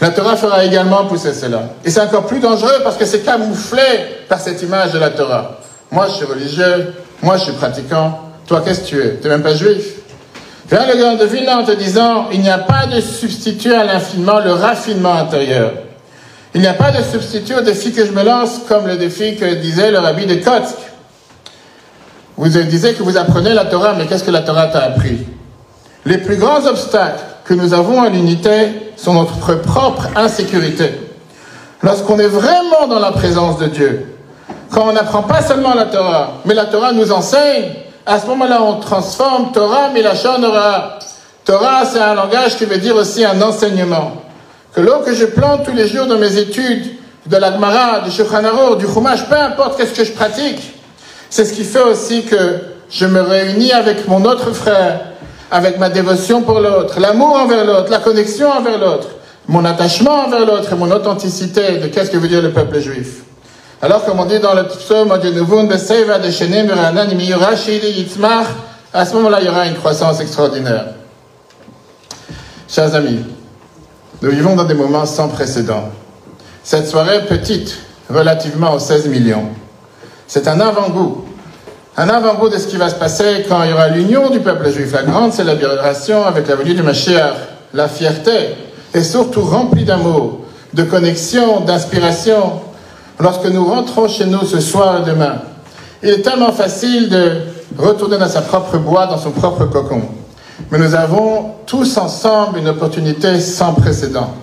La 0.00 0.10
Torah 0.10 0.36
fera 0.36 0.64
également 0.64 1.06
pousser 1.06 1.32
cela. 1.32 1.70
Et 1.84 1.90
c'est 1.90 2.00
encore 2.00 2.26
plus 2.26 2.38
dangereux 2.38 2.80
parce 2.84 2.96
que 2.96 3.04
c'est 3.04 3.20
camouflé 3.20 3.82
par 4.28 4.40
cette 4.40 4.62
image 4.62 4.92
de 4.92 4.98
la 4.98 5.10
Torah. 5.10 5.58
Moi, 5.90 6.06
je 6.08 6.12
suis 6.14 6.24
religieux, 6.24 6.94
moi, 7.22 7.36
je 7.36 7.44
suis 7.44 7.52
pratiquant. 7.52 8.20
Toi, 8.46 8.62
qu'est-ce 8.64 8.80
que 8.80 8.86
tu 8.86 9.00
es? 9.00 9.16
Tu 9.16 9.24
n'es 9.24 9.30
même 9.30 9.42
pas 9.42 9.54
juif. 9.54 9.94
Viens 10.70 10.86
le 10.86 10.96
gars 10.96 11.16
de 11.16 11.48
en 11.50 11.64
te 11.64 11.72
disant, 11.72 12.28
il 12.30 12.40
n'y 12.40 12.50
a 12.50 12.58
pas 12.58 12.86
de 12.86 13.00
substitut 13.00 13.72
à 13.72 13.84
l'infinement, 13.84 14.38
le 14.38 14.52
raffinement 14.52 15.14
intérieur. 15.14 15.72
Il 16.54 16.60
n'y 16.60 16.66
a 16.66 16.74
pas 16.74 16.90
de 16.90 17.02
substitut 17.02 17.54
au 17.54 17.60
défi 17.60 17.92
que 17.92 18.06
je 18.06 18.12
me 18.12 18.22
lance, 18.22 18.60
comme 18.68 18.86
le 18.86 18.96
défi 18.96 19.36
que 19.36 19.54
disait 19.54 19.90
le 19.90 19.98
rabbi 19.98 20.26
de 20.26 20.36
Kotsk. 20.36 20.76
Vous 22.36 22.48
disiez 22.48 22.94
que 22.94 23.02
vous 23.02 23.16
apprenez 23.16 23.52
la 23.52 23.64
Torah, 23.64 23.94
mais 23.94 24.06
qu'est-ce 24.06 24.24
que 24.24 24.30
la 24.30 24.42
Torah 24.42 24.68
t'a 24.68 24.84
appris? 24.84 25.26
Les 26.04 26.18
plus 26.18 26.36
grands 26.36 26.64
obstacles 26.66 27.24
que 27.44 27.54
nous 27.54 27.74
avons 27.74 28.02
à 28.02 28.08
l'unité 28.08 28.92
sont 28.96 29.14
notre 29.14 29.60
propre 29.60 30.08
insécurité. 30.16 30.92
Lorsqu'on 31.82 32.18
est 32.18 32.28
vraiment 32.28 32.86
dans 32.88 32.98
la 32.98 33.12
présence 33.12 33.58
de 33.58 33.66
Dieu, 33.66 34.14
quand 34.70 34.88
on 34.88 34.92
n'apprend 34.92 35.22
pas 35.22 35.42
seulement 35.42 35.74
la 35.74 35.86
Torah, 35.86 36.34
mais 36.44 36.54
la 36.54 36.66
Torah 36.66 36.92
nous 36.92 37.12
enseigne, 37.12 37.70
à 38.06 38.18
ce 38.18 38.26
moment-là, 38.26 38.62
on 38.62 38.80
transforme 38.80 39.52
Torah, 39.52 39.90
la 39.94 40.14
Torah. 40.14 40.98
Torah, 41.44 41.84
c'est 41.84 42.00
un 42.00 42.14
langage 42.14 42.56
qui 42.56 42.64
veut 42.64 42.78
dire 42.78 42.96
aussi 42.96 43.24
un 43.24 43.40
enseignement. 43.42 44.12
Que 44.78 44.82
l'eau 44.84 45.00
que 45.04 45.12
je 45.12 45.24
plante 45.24 45.64
tous 45.64 45.74
les 45.74 45.88
jours 45.88 46.06
dans 46.06 46.18
mes 46.18 46.38
études, 46.38 46.86
de 47.26 47.36
l'Agmara, 47.36 47.98
du 47.98 48.12
Shulchan 48.12 48.76
du 48.76 48.86
Chumash, 48.86 49.28
peu 49.28 49.34
importe 49.34 49.76
qu'est-ce 49.76 49.92
que 49.92 50.04
je 50.04 50.12
pratique, 50.12 50.72
c'est 51.28 51.44
ce 51.44 51.52
qui 51.52 51.64
fait 51.64 51.82
aussi 51.82 52.22
que 52.22 52.60
je 52.88 53.04
me 53.06 53.20
réunis 53.20 53.72
avec 53.72 54.06
mon 54.06 54.24
autre 54.24 54.52
frère, 54.52 55.00
avec 55.50 55.80
ma 55.80 55.88
dévotion 55.88 56.42
pour 56.42 56.60
l'autre, 56.60 57.00
l'amour 57.00 57.34
envers 57.34 57.64
l'autre, 57.64 57.90
la 57.90 57.98
connexion 57.98 58.52
envers 58.52 58.78
l'autre, 58.78 59.08
mon 59.48 59.64
attachement 59.64 60.26
envers 60.26 60.46
l'autre 60.46 60.72
et 60.72 60.76
mon 60.76 60.92
authenticité 60.92 61.78
de 61.78 61.88
qu'est-ce 61.88 62.12
que 62.12 62.16
veut 62.16 62.28
dire 62.28 62.40
le 62.40 62.52
peuple 62.52 62.78
juif. 62.78 63.24
Alors, 63.82 64.04
comme 64.04 64.20
on 64.20 64.26
dit 64.26 64.38
dans 64.38 64.54
le 64.54 64.62
psaume 64.68 65.10
à 65.10 65.16
ce 69.04 69.14
moment-là, 69.16 69.40
il 69.40 69.46
y 69.46 69.50
aura 69.50 69.66
une 69.66 69.74
croissance 69.74 70.20
extraordinaire. 70.20 70.84
Chers 72.68 72.94
amis, 72.94 73.24
nous 74.20 74.30
vivons 74.30 74.56
dans 74.56 74.64
des 74.64 74.74
moments 74.74 75.06
sans 75.06 75.28
précédent. 75.28 75.84
Cette 76.64 76.88
soirée 76.88 77.24
petite, 77.26 77.78
relativement 78.10 78.74
aux 78.74 78.78
16 78.78 79.08
millions, 79.08 79.46
c'est 80.26 80.48
un 80.48 80.60
avant-goût. 80.60 81.24
Un 81.96 82.08
avant-goût 82.08 82.48
de 82.48 82.58
ce 82.58 82.66
qui 82.66 82.76
va 82.76 82.88
se 82.88 82.94
passer 82.94 83.44
quand 83.48 83.62
il 83.62 83.70
y 83.70 83.72
aura 83.72 83.88
l'union 83.88 84.30
du 84.30 84.40
peuple 84.40 84.70
juif, 84.70 84.92
la 84.92 85.02
grande 85.02 85.32
célébration 85.32 86.24
avec 86.24 86.48
la 86.48 86.56
venue 86.56 86.74
du 86.74 86.82
Mashiach, 86.82 87.34
la 87.74 87.88
fierté, 87.88 88.56
et 88.94 89.02
surtout 89.02 89.42
remplie 89.42 89.84
d'amour, 89.84 90.40
de 90.74 90.82
connexion, 90.82 91.60
d'inspiration, 91.60 92.60
lorsque 93.20 93.46
nous 93.46 93.64
rentrons 93.64 94.08
chez 94.08 94.26
nous 94.26 94.44
ce 94.44 94.60
soir 94.60 95.02
et 95.02 95.10
demain. 95.10 95.42
Il 96.02 96.10
est 96.10 96.22
tellement 96.22 96.52
facile 96.52 97.08
de 97.08 97.32
retourner 97.76 98.18
dans 98.18 98.28
sa 98.28 98.42
propre 98.42 98.78
boîte, 98.78 99.10
dans 99.10 99.18
son 99.18 99.30
propre 99.30 99.64
cocon. 99.64 100.02
Mais 100.70 100.78
nous 100.78 100.94
avons 100.94 101.54
tous 101.66 101.96
ensemble 101.96 102.58
une 102.58 102.68
opportunité 102.68 103.40
sans 103.40 103.74
précédent. 103.74 104.34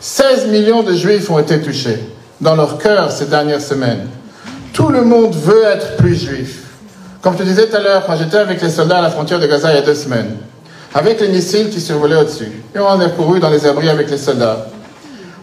16 0.00 0.48
millions 0.48 0.82
de 0.82 0.94
juifs 0.94 1.30
ont 1.30 1.38
été 1.38 1.60
touchés 1.60 1.98
dans 2.40 2.54
leur 2.54 2.78
cœur 2.78 3.10
ces 3.10 3.26
dernières 3.26 3.60
semaines. 3.60 4.06
Tout 4.72 4.88
le 4.88 5.02
monde 5.02 5.34
veut 5.34 5.64
être 5.64 5.96
plus 5.96 6.14
juif. 6.14 6.62
Comme 7.22 7.34
je 7.34 7.38
te 7.38 7.42
disais 7.44 7.68
tout 7.68 7.76
à 7.76 7.80
l'heure, 7.80 8.04
quand 8.06 8.16
j'étais 8.16 8.36
avec 8.36 8.60
les 8.60 8.70
soldats 8.70 8.98
à 8.98 9.02
la 9.02 9.10
frontière 9.10 9.40
de 9.40 9.46
Gaza 9.46 9.72
il 9.72 9.76
y 9.76 9.78
a 9.78 9.82
deux 9.82 9.94
semaines, 9.94 10.36
avec 10.94 11.20
les 11.20 11.28
missiles 11.28 11.70
qui 11.70 11.80
survolaient 11.80 12.16
au-dessus, 12.16 12.62
et 12.74 12.78
on 12.78 13.00
a 13.00 13.08
couru 13.08 13.40
dans 13.40 13.50
les 13.50 13.66
abris 13.66 13.88
avec 13.88 14.10
les 14.10 14.18
soldats, 14.18 14.66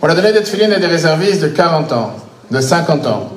on 0.02 0.08
a 0.08 0.16
donné 0.16 0.32
des 0.32 0.42
tefilines 0.42 0.74
à 0.74 0.80
des 0.80 0.88
réservistes 0.88 1.42
de 1.42 1.48
40 1.48 1.92
ans, 1.92 2.16
de 2.52 2.60
50 2.62 3.08
ans, 3.08 3.32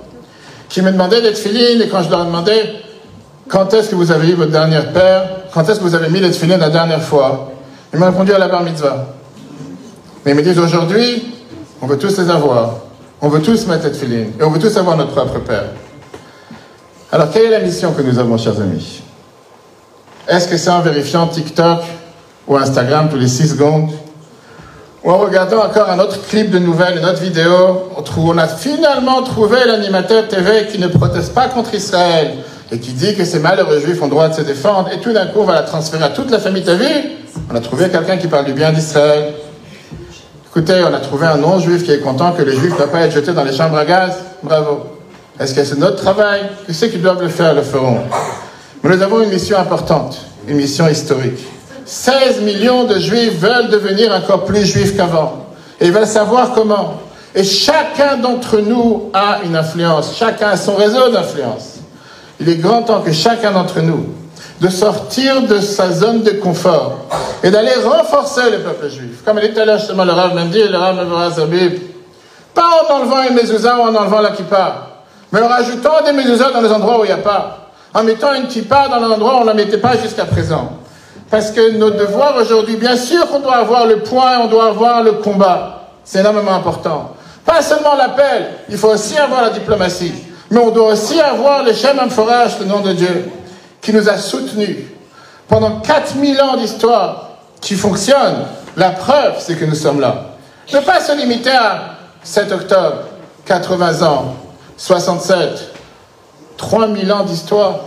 qui 0.69 0.83
me 0.83 0.91
demandaient 0.91 1.23
des 1.23 1.33
tefilines, 1.33 1.81
et 1.81 1.89
quand 1.89 2.03
je 2.03 2.11
leur 2.11 2.25
demandais 2.27 2.75
quand 3.49 3.73
est-ce 3.75 3.91
que 3.91 3.95
vous 3.95 4.11
avez 4.11 4.31
eu 4.31 4.35
votre 4.35 4.53
dernière 4.53 4.93
paire, 4.93 5.29
quand 5.55 5.69
est-ce 5.69 5.79
que 5.79 5.85
vous 5.85 5.95
avez 5.95 6.11
mis 6.11 6.19
les 6.19 6.33
tefilines 6.33 6.59
la 6.59 6.69
dernière 6.69 7.01
fois, 7.01 7.53
ils 7.93 7.99
m'ont 7.99 8.07
répondu 8.07 8.33
à 8.33 8.39
la 8.39 8.49
bar 8.49 8.65
mitzvah. 8.65 9.07
Mais 10.25 10.33
ils 10.33 10.37
me 10.37 10.43
disent 10.43 10.59
aujourd'hui, 10.59 11.33
on 11.81 11.87
veut 11.87 11.97
tous 11.97 12.19
les 12.19 12.29
avoir, 12.29 12.79
on 13.21 13.29
veut 13.29 13.41
tous 13.41 13.65
mettre 13.69 13.85
les 13.85 13.93
tefilines, 13.93 14.33
et 14.41 14.43
on 14.43 14.51
veut 14.51 14.59
tous 14.59 14.77
avoir 14.77 14.97
notre 14.97 15.13
propre 15.13 15.39
père. 15.39 15.67
Alors, 17.13 17.31
quelle 17.31 17.45
est 17.45 17.51
la 17.51 17.61
mission 17.61 17.93
que 17.93 18.03
nous 18.03 18.19
avons, 18.19 18.37
chers 18.37 18.61
amis? 18.61 19.01
Est-ce 20.27 20.49
que 20.49 20.57
c'est 20.57 20.71
en 20.71 20.81
vérifiant 20.81 21.29
TikTok 21.29 21.83
ou 22.49 22.57
Instagram 22.57 23.09
tous 23.09 23.19
les 23.19 23.29
6 23.29 23.51
secondes? 23.51 23.91
Ou 25.05 25.13
en 25.13 25.19
regardant 25.19 25.63
encore 25.65 25.89
un 25.89 26.01
autre 26.01 26.19
clip 26.27 26.51
de 26.51 26.59
nouvelles, 26.59 26.99
une 26.99 27.05
autre 27.05 27.21
vidéo, 27.21 27.91
on 28.17 28.39
a 28.39 28.49
finalement 28.49 29.23
trouvé 29.23 29.59
l'animateur 29.65 30.27
TV 30.27 30.67
qui 30.67 30.81
ne 30.81 30.89
proteste 30.89 31.33
pas 31.33 31.47
contre 31.47 31.75
Israël? 31.75 32.39
Et 32.73 32.79
qui 32.79 32.93
dit 32.93 33.15
que 33.15 33.25
ces 33.25 33.39
malheureux 33.39 33.81
juifs 33.81 34.01
ont 34.03 34.09
droit 34.09 34.29
de 34.29 34.35
se 34.35 34.43
défendre, 34.43 34.89
et 34.93 35.01
tout 35.01 35.13
d'un 35.13 35.27
coup 35.27 35.41
on 35.41 35.45
va 35.45 35.55
la 35.55 35.63
transférer 35.63 36.05
à 36.05 36.09
toute 36.11 36.31
la 36.31 36.39
famille. 36.39 36.65
T'as 36.65 36.75
vu? 36.75 36.87
On 37.51 37.55
a 37.57 37.61
trouvé 37.61 37.89
quelqu'un 37.89 38.17
qui 38.17 38.29
parle 38.29 38.45
du 38.45 38.53
bien 38.53 38.73
d'Israël. 38.73 39.35
Écoutez, 40.51 40.85
on 40.89 40.95
a 40.95 41.01
trouvé 41.01 41.27
un 41.27 41.37
non-juif 41.37 41.85
qui 41.85 41.91
est 41.91 41.99
content 41.99 42.33
que 42.33 42.43
les 42.43 42.57
juifs 42.57 42.73
ne 42.73 42.77
doivent 42.77 42.91
pas 42.91 43.01
être 43.01 43.13
jetés 43.13 43.33
dans 43.33 43.43
les 43.43 43.53
chambres 43.53 43.77
à 43.77 43.85
gaz. 43.85 44.13
Bravo. 44.43 44.87
Est-ce 45.39 45.53
que 45.53 45.65
c'est 45.65 45.79
notre 45.79 45.97
travail? 45.97 46.43
Que 46.67 46.73
ceux 46.73 46.87
qui 46.87 46.99
doivent 46.99 47.21
le 47.21 47.29
faire 47.29 47.55
le 47.55 47.63
feront? 47.63 47.99
Mais 48.83 48.95
nous 48.97 49.03
avons 49.03 49.21
une 49.21 49.31
mission 49.31 49.59
importante, 49.59 50.19
une 50.47 50.57
mission 50.57 50.87
historique. 50.89 51.45
16 51.85 52.43
millions 52.43 52.85
de 52.85 52.99
juifs 52.99 53.39
veulent 53.39 53.69
devenir 53.69 54.13
encore 54.15 54.45
plus 54.45 54.65
juifs 54.65 54.97
qu'avant. 54.97 55.47
Et 55.81 55.87
ils 55.87 55.93
veulent 55.93 56.07
savoir 56.07 56.53
comment. 56.53 57.01
Et 57.35 57.43
chacun 57.43 58.17
d'entre 58.17 58.59
nous 58.59 59.11
a 59.13 59.41
une 59.45 59.57
influence. 59.57 60.17
Chacun 60.17 60.51
a 60.51 60.57
son 60.57 60.77
réseau 60.77 61.11
d'influence. 61.11 61.74
Il 62.41 62.49
est 62.49 62.57
grand 62.57 62.83
temps 62.83 63.01
que 63.01 63.13
chacun 63.13 63.53
d'entre 63.53 63.81
nous, 63.81 64.07
de 64.61 64.69
sortir 64.69 65.43
de 65.43 65.61
sa 65.61 65.93
zone 65.93 66.23
de 66.23 66.33
confort 66.33 67.07
et 67.43 67.51
d'aller 67.51 67.75
renforcer 67.85 68.51
le 68.51 68.59
peuple 68.59 68.89
juif. 68.89 69.23
Comme 69.25 69.39
il 69.43 69.53
tout 69.53 69.61
à 69.61 69.65
l'heure, 69.65 69.79
justement, 69.79 70.05
le 70.05 70.13
Rav 70.13 70.35
même 70.35 70.49
dit, 70.49 70.63
le 70.63 70.77
Rav 70.77 71.35
Zabib, 71.35 71.79
pas 72.55 72.87
en 72.89 72.95
enlevant 72.95 73.23
une 73.29 73.35
mezouza 73.35 73.77
ou 73.79 73.83
en 73.83 73.95
enlevant 73.95 74.21
la 74.21 74.31
kippa, 74.31 74.89
mais 75.33 75.41
en 75.43 75.49
rajoutant 75.49 76.03
des 76.05 76.13
mezuzahs 76.13 76.53
dans 76.53 76.61
les 76.61 76.71
endroits 76.71 77.01
où 77.01 77.05
il 77.05 77.09
n'y 77.09 77.13
a 77.13 77.19
pas, 77.19 77.71
en 77.93 78.05
mettant 78.05 78.33
une 78.35 78.47
kippa 78.47 78.89
dans 78.89 79.01
l'endroit 79.01 79.35
où 79.35 79.39
on 79.39 79.41
ne 79.43 79.47
la 79.47 79.55
mettait 79.55 79.79
pas 79.79 79.97
jusqu'à 79.97 80.25
présent. 80.25 80.79
Parce 81.31 81.51
que 81.51 81.73
nos 81.73 81.91
devoirs 81.91 82.37
aujourd'hui, 82.37 82.77
bien 82.77 82.97
sûr 82.97 83.27
qu'on 83.29 83.41
doit 83.41 83.57
avoir 83.57 83.87
le 83.87 83.99
point, 83.99 84.39
on 84.41 84.47
doit 84.47 84.69
avoir 84.69 85.03
le 85.03 85.13
combat. 85.13 85.89
C'est 86.05 86.21
énormément 86.21 86.55
important. 86.55 87.17
Pas 87.45 87.63
seulement 87.63 87.97
l'appel, 87.97 88.51
il 88.69 88.79
faut 88.79 88.89
aussi 88.89 89.19
avoir 89.19 89.43
la 89.43 89.51
diplomatie. 89.51 90.13
Mais 90.51 90.59
on 90.59 90.71
doit 90.71 90.93
aussi 90.93 91.21
avoir 91.21 91.65
le 91.65 91.73
Shem 91.73 91.99
Forage, 92.11 92.59
le 92.61 92.67
nom 92.67 92.81
de 92.81 92.93
Dieu, 92.93 93.31
qui 93.81 93.93
nous 93.93 94.09
a 94.09 94.17
soutenus 94.17 94.77
pendant 95.49 95.81
4000 95.81 96.41
ans 96.41 96.57
d'histoire 96.57 97.31
qui 97.61 97.75
fonctionne. 97.75 98.47
La 98.77 98.91
preuve, 98.91 99.35
c'est 99.39 99.57
que 99.57 99.65
nous 99.65 99.75
sommes 99.75 100.01
là. 100.01 100.31
Ne 100.73 100.81
pas 100.81 101.01
se 101.01 101.13
limiter 101.17 101.51
à 101.51 101.97
7 102.23 102.53
octobre, 102.53 103.05
80 103.47 104.03
ans, 104.03 104.35
67, 104.77 105.73
3000 106.57 107.13
ans 107.13 107.25
d'histoire. 107.25 107.81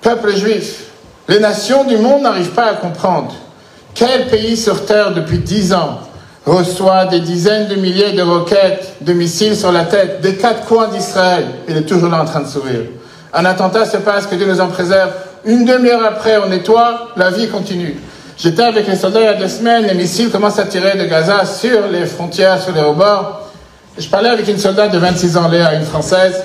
Peuple 0.00 0.34
juif, 0.34 0.86
les 1.28 1.38
nations 1.38 1.84
du 1.84 1.96
monde 1.96 2.22
n'arrivent 2.22 2.54
pas 2.54 2.66
à 2.66 2.74
comprendre. 2.74 3.34
Quel 3.94 4.28
pays 4.28 4.56
sur 4.56 4.86
Terre 4.86 5.12
depuis 5.12 5.38
10 5.38 5.74
ans 5.74 6.00
reçoit 6.46 7.06
des 7.06 7.20
dizaines 7.20 7.68
de 7.68 7.74
milliers 7.74 8.12
de 8.12 8.22
roquettes, 8.22 8.94
de 9.00 9.12
missiles 9.12 9.56
sur 9.56 9.72
la 9.72 9.84
tête 9.84 10.20
des 10.20 10.36
quatre 10.36 10.64
coins 10.66 10.88
d'Israël 10.88 11.44
Il 11.68 11.76
est 11.76 11.82
toujours 11.82 12.10
là 12.10 12.22
en 12.22 12.24
train 12.24 12.40
de 12.40 12.46
sourire. 12.46 12.82
Un 13.32 13.44
attentat 13.44 13.84
se 13.84 13.98
passe, 13.98 14.26
que 14.26 14.34
Dieu 14.34 14.46
nous 14.46 14.60
en 14.60 14.68
préserve. 14.68 15.10
Une 15.44 15.64
demi-heure 15.64 16.04
après, 16.04 16.38
on 16.38 16.48
nettoie, 16.48 17.08
la 17.16 17.30
vie 17.30 17.48
continue. 17.48 17.96
J'étais 18.36 18.62
avec 18.62 18.86
les 18.86 18.96
soldats 18.96 19.20
il 19.20 19.24
y 19.24 19.28
a 19.28 19.34
deux 19.34 19.48
semaines, 19.48 19.86
les 19.86 19.94
missiles 19.94 20.30
commencent 20.30 20.58
à 20.58 20.64
tirer 20.64 20.96
de 20.96 21.04
Gaza 21.04 21.44
sur 21.44 21.86
les 21.88 22.06
frontières, 22.06 22.60
sur 22.60 22.72
les 22.72 22.80
rebords. 22.80 23.48
Je 23.98 24.08
parlais 24.08 24.30
avec 24.30 24.48
une 24.48 24.58
soldat 24.58 24.88
de 24.88 24.98
26 24.98 25.36
ans, 25.36 25.48
Léa, 25.48 25.74
une 25.74 25.84
française, 25.84 26.44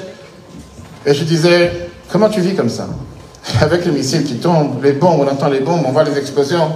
et 1.05 1.13
je 1.13 1.23
disais, 1.23 1.89
comment 2.11 2.29
tu 2.29 2.41
vis 2.41 2.55
comme 2.55 2.69
ça? 2.69 2.87
Avec 3.61 3.85
les 3.85 3.91
missiles 3.91 4.23
qui 4.23 4.37
tombent, 4.37 4.83
les 4.83 4.93
bombes, 4.93 5.19
on 5.21 5.31
entend 5.31 5.49
les 5.49 5.59
bombes, 5.59 5.83
on 5.85 5.91
voit 5.91 6.03
les 6.03 6.17
explosions. 6.17 6.67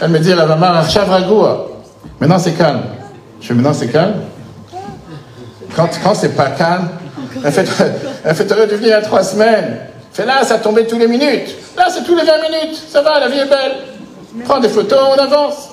Elle 0.00 0.08
me 0.08 0.18
dit, 0.18 0.30
la 0.30 0.46
maman, 0.46 0.82
maintenant 2.20 2.38
c'est 2.38 2.52
calme. 2.52 2.82
Je 3.40 3.48
dis, 3.48 3.54
maintenant 3.54 3.74
c'est 3.74 3.88
calme 3.88 4.22
Quand, 5.74 5.88
quand 6.02 6.14
c'est 6.14 6.36
pas 6.36 6.50
calme, 6.50 6.88
elle 7.44 7.52
fait, 7.52 7.64
fait, 8.34 8.46
t'aurais 8.46 8.66
dû 8.66 8.76
venir 8.76 8.96
a 8.96 9.00
trois 9.00 9.22
semaines. 9.22 9.78
Fait 10.12 10.24
là, 10.24 10.42
ça 10.44 10.58
tombait 10.58 10.86
tous 10.86 10.98
les 10.98 11.08
minutes. 11.08 11.54
Là, 11.76 11.88
c'est 11.90 12.02
tous 12.02 12.16
les 12.16 12.24
20 12.24 12.32
minutes. 12.50 12.82
Ça 12.88 13.02
va, 13.02 13.20
la 13.20 13.28
vie 13.28 13.38
est 13.38 13.48
belle. 13.50 14.44
Prends 14.46 14.60
des 14.60 14.70
photos, 14.70 14.98
on 15.14 15.20
avance. 15.20 15.68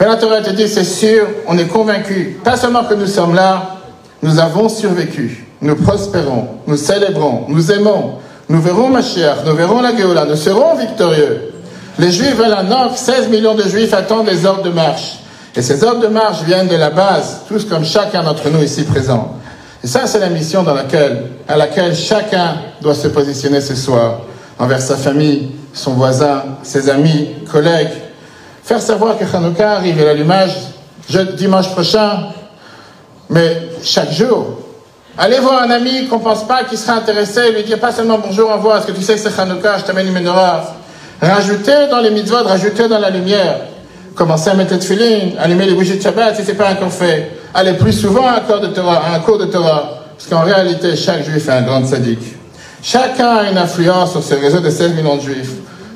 Et 0.00 0.04
la 0.04 0.16
Torah 0.16 0.40
te 0.40 0.50
dit, 0.50 0.66
c'est 0.66 0.84
sûr, 0.84 1.26
on 1.46 1.58
est 1.58 1.66
convaincu, 1.66 2.40
pas 2.42 2.56
seulement 2.56 2.84
que 2.84 2.94
nous 2.94 3.06
sommes 3.06 3.34
là, 3.34 3.76
nous 4.22 4.38
avons 4.38 4.70
survécu, 4.70 5.46
nous 5.60 5.76
prospérons, 5.76 6.48
nous 6.66 6.76
célébrons, 6.76 7.44
nous 7.48 7.70
aimons, 7.70 8.18
nous 8.48 8.62
verrons 8.62 8.88
Mashiach, 8.88 9.44
nous 9.44 9.54
verrons 9.54 9.82
la 9.82 9.94
Géola, 9.94 10.24
nous 10.24 10.36
serons 10.36 10.74
victorieux. 10.76 11.49
Les 11.98 12.10
Juifs 12.10 12.36
veulent 12.36 12.54
un 12.54 12.70
offre, 12.70 12.96
16 12.96 13.28
millions 13.28 13.54
de 13.54 13.64
Juifs 13.64 13.92
attendent 13.92 14.28
les 14.28 14.46
ordres 14.46 14.62
de 14.62 14.70
marche. 14.70 15.18
Et 15.54 15.62
ces 15.62 15.82
ordres 15.82 16.00
de 16.00 16.08
marche 16.08 16.42
viennent 16.42 16.68
de 16.68 16.76
la 16.76 16.90
base, 16.90 17.40
tous 17.48 17.64
comme 17.64 17.84
chacun 17.84 18.22
d'entre 18.22 18.48
nous 18.48 18.62
ici 18.62 18.84
présents. 18.84 19.36
Et 19.82 19.86
ça, 19.86 20.06
c'est 20.06 20.20
la 20.20 20.28
mission 20.28 20.62
dans 20.62 20.74
laquelle, 20.74 21.24
à 21.48 21.56
laquelle 21.56 21.94
chacun 21.94 22.56
doit 22.80 22.94
se 22.94 23.08
positionner 23.08 23.60
ce 23.60 23.74
soir, 23.74 24.20
envers 24.58 24.80
sa 24.80 24.96
famille, 24.96 25.50
son 25.72 25.94
voisin, 25.94 26.42
ses 26.62 26.88
amis, 26.88 27.30
collègues. 27.50 27.90
Faire 28.62 28.80
savoir 28.80 29.18
que 29.18 29.24
Hanouka 29.24 29.72
arrive 29.72 30.00
à 30.00 30.04
l'allumage 30.04 30.56
dimanche 31.36 31.70
prochain, 31.72 32.28
mais 33.28 33.68
chaque 33.82 34.12
jour. 34.12 34.60
Allez 35.18 35.38
voir 35.38 35.62
un 35.62 35.70
ami 35.70 36.06
qu'on 36.06 36.18
ne 36.18 36.22
pense 36.22 36.46
pas 36.46 36.64
qui 36.64 36.76
sera 36.76 36.94
intéressé, 36.94 37.50
lui 37.52 37.64
dire 37.64 37.80
pas 37.80 37.92
seulement 37.92 38.18
bonjour, 38.18 38.48
au 38.48 38.54
revoir, 38.54 38.78
est-ce 38.78 38.86
que 38.86 38.92
tu 38.92 39.02
sais 39.02 39.14
que 39.14 39.20
c'est 39.20 39.38
Hanouka, 39.38 39.78
je 39.78 39.84
t'amène 39.84 40.06
une 40.06 40.14
menorah. 40.14 40.76
Rajoutez 41.20 41.88
dans 41.90 42.00
les 42.00 42.10
mitzvot, 42.10 42.44
rajoutez 42.44 42.88
dans 42.88 42.98
la 42.98 43.10
lumière. 43.10 43.60
Commencez 44.14 44.50
à 44.50 44.54
mettre 44.54 44.76
de 44.76 44.82
filine, 44.82 45.32
allumer 45.38 45.66
les 45.66 45.74
bougies 45.74 45.98
de 45.98 46.02
Shabbat 46.02 46.34
si 46.34 46.42
ce 46.42 46.48
n'est 46.48 46.56
pas 46.56 46.70
encore 46.72 46.92
fait. 46.92 47.30
Allez 47.52 47.74
plus 47.74 47.92
souvent 47.92 48.26
à 48.26 48.36
un 48.36 48.40
cours 48.40 48.60
de 48.60 48.68
Torah, 48.68 49.02
un 49.14 49.38
de 49.38 49.44
Torah. 49.44 50.04
Parce 50.16 50.28
qu'en 50.28 50.42
réalité, 50.42 50.96
chaque 50.96 51.24
juif 51.24 51.46
est 51.46 51.52
un 51.52 51.62
grand 51.62 51.84
sadique. 51.86 52.36
Chacun 52.82 53.36
a 53.36 53.50
une 53.50 53.58
influence 53.58 54.12
sur 54.12 54.22
ce 54.22 54.34
réseau 54.34 54.60
de 54.60 54.70
16 54.70 54.94
millions 54.94 55.16
de 55.16 55.22
juifs. 55.22 55.52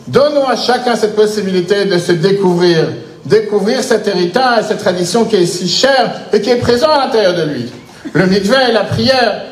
Donnons 0.06 0.46
à 0.46 0.56
chacun 0.56 0.94
cette 0.96 1.16
possibilité 1.16 1.86
de 1.86 1.98
se 1.98 2.12
découvrir, 2.12 2.88
découvrir 3.24 3.82
cet 3.82 4.06
héritage, 4.06 4.64
cette 4.68 4.78
tradition 4.78 5.24
qui 5.24 5.36
est 5.36 5.46
si 5.46 5.68
chère 5.68 6.12
et 6.32 6.42
qui 6.42 6.50
est 6.50 6.56
présente 6.56 6.90
à 6.90 7.06
l'intérieur 7.06 7.34
de 7.34 7.42
lui. 7.44 7.72
Le 8.12 8.26
mikveh, 8.26 8.72
la 8.72 8.84
prière, 8.84 9.42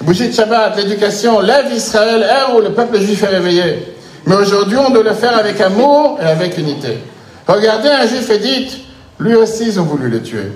le 0.00 0.06
bougie 0.06 0.28
de 0.28 0.34
Shabbat, 0.34 0.76
l'éducation, 0.78 1.40
lève 1.40 1.66
Israël, 1.74 2.22
ère 2.22 2.56
où 2.56 2.60
le 2.62 2.70
peuple 2.70 2.98
juif 2.98 3.22
est 3.22 3.26
réveillé. 3.26 3.97
Mais 4.28 4.36
aujourd'hui, 4.36 4.76
on 4.76 4.90
doit 4.90 5.02
le 5.02 5.14
faire 5.14 5.36
avec 5.38 5.58
amour 5.58 6.18
et 6.22 6.26
avec 6.26 6.58
unité. 6.58 6.98
Regardez 7.46 7.88
un 7.88 8.06
juif 8.06 8.28
et 8.28 8.38
dites, 8.38 8.78
lui 9.18 9.34
aussi, 9.34 9.64
ils 9.68 9.80
ont 9.80 9.84
voulu 9.84 10.10
le 10.10 10.22
tuer. 10.22 10.52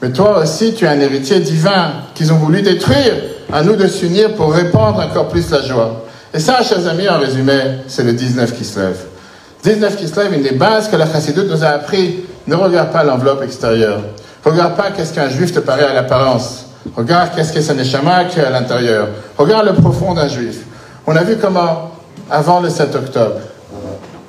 Mais 0.00 0.12
toi 0.12 0.38
aussi, 0.38 0.74
tu 0.74 0.84
es 0.84 0.88
un 0.88 1.00
héritier 1.00 1.40
divin 1.40 1.90
qu'ils 2.14 2.32
ont 2.32 2.36
voulu 2.36 2.62
détruire. 2.62 3.14
À 3.52 3.64
nous 3.64 3.74
de 3.74 3.88
s'unir 3.88 4.34
pour 4.34 4.54
répandre 4.54 5.00
encore 5.00 5.28
plus 5.28 5.50
la 5.50 5.60
joie. 5.62 6.04
Et 6.32 6.38
ça, 6.38 6.62
chers 6.62 6.86
amis, 6.86 7.08
en 7.08 7.18
résumé, 7.18 7.58
c'est 7.88 8.04
le 8.04 8.12
19 8.12 8.56
qui 8.56 8.64
se 8.64 8.78
lève. 8.78 8.98
19 9.64 9.96
qui 9.96 10.06
se 10.06 10.14
lève, 10.20 10.32
une 10.32 10.44
des 10.44 10.52
bases 10.52 10.88
que 10.88 10.94
la 10.94 11.06
chassidoute 11.06 11.50
nous 11.50 11.64
a 11.64 11.70
appris. 11.70 12.20
Ne 12.46 12.54
regarde 12.54 12.92
pas 12.92 13.02
l'enveloppe 13.02 13.42
extérieure. 13.42 14.02
Regarde 14.44 14.76
pas 14.76 14.92
qu'est-ce 14.92 15.12
qu'un 15.12 15.28
juif 15.28 15.52
te 15.52 15.58
paraît 15.58 15.86
à 15.86 15.94
l'apparence. 15.94 16.66
Regarde 16.96 17.30
qu'est-ce 17.34 17.52
que 17.52 17.60
c'est 17.60 17.74
neshama 17.74 18.26
qui 18.26 18.38
est 18.38 18.44
à 18.44 18.50
l'intérieur. 18.50 19.08
Regarde 19.36 19.66
le 19.66 19.74
profond 19.74 20.14
d'un 20.14 20.28
juif. 20.28 20.58
On 21.08 21.16
a 21.16 21.24
vu 21.24 21.36
comment, 21.42 21.89
avant 22.30 22.60
le 22.60 22.70
7 22.70 22.94
octobre, 22.94 23.40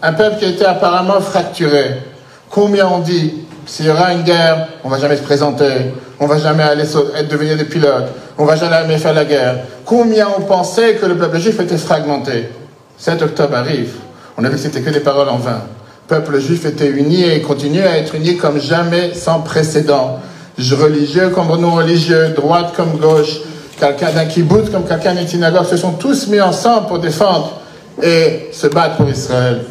un 0.01 0.13
peuple 0.13 0.37
qui 0.39 0.45
était 0.45 0.65
apparemment 0.65 1.21
fracturé. 1.21 2.01
Combien 2.49 2.87
on 2.87 2.99
dit, 2.99 3.33
s'il 3.65 3.85
y 3.85 3.89
aura 3.89 4.13
une 4.13 4.23
guerre, 4.23 4.67
on 4.83 4.89
va 4.89 4.99
jamais 4.99 5.15
se 5.15 5.21
présenter, 5.21 5.93
on 6.19 6.25
va 6.25 6.37
jamais 6.39 6.63
aller 6.63 6.83
devenir 7.29 7.57
des 7.57 7.65
pilotes, 7.65 8.09
on 8.37 8.45
va 8.45 8.55
jamais 8.55 8.97
faire 8.97 9.13
la 9.13 9.25
guerre. 9.25 9.57
Combien 9.85 10.27
on 10.37 10.41
pensait 10.41 10.95
que 10.95 11.05
le 11.05 11.15
peuple 11.15 11.39
juif 11.39 11.59
était 11.59 11.77
fragmenté? 11.77 12.49
7 12.97 13.21
octobre 13.21 13.55
arrive. 13.55 13.93
On 14.37 14.43
a 14.43 14.49
vu 14.49 14.55
que 14.55 14.61
c'était 14.61 14.81
que 14.81 14.89
des 14.89 14.99
paroles 14.99 15.29
en 15.29 15.37
vain. 15.37 15.61
Le 16.09 16.15
peuple 16.17 16.39
juif 16.39 16.65
était 16.65 16.89
uni 16.89 17.23
et 17.23 17.41
continue 17.41 17.81
à 17.83 17.97
être 17.97 18.15
uni 18.15 18.37
comme 18.37 18.59
jamais 18.59 19.13
sans 19.13 19.39
précédent. 19.41 20.19
Religieux 20.57 21.29
comme 21.29 21.47
non 21.59 21.75
religieux, 21.75 22.29
droite 22.35 22.73
comme 22.75 22.97
gauche, 22.97 23.39
quelqu'un 23.79 24.11
d'un 24.11 24.25
kibbutz 24.25 24.69
comme 24.69 24.83
quelqu'un 24.83 25.15
d'une 25.15 25.27
synagogue, 25.27 25.65
se 25.65 25.77
sont 25.77 25.93
tous 25.93 26.27
mis 26.27 26.41
ensemble 26.41 26.87
pour 26.87 26.99
défendre 26.99 27.60
et 28.01 28.49
se 28.51 28.67
battre 28.67 28.97
pour 28.97 29.09
Israël. 29.09 29.65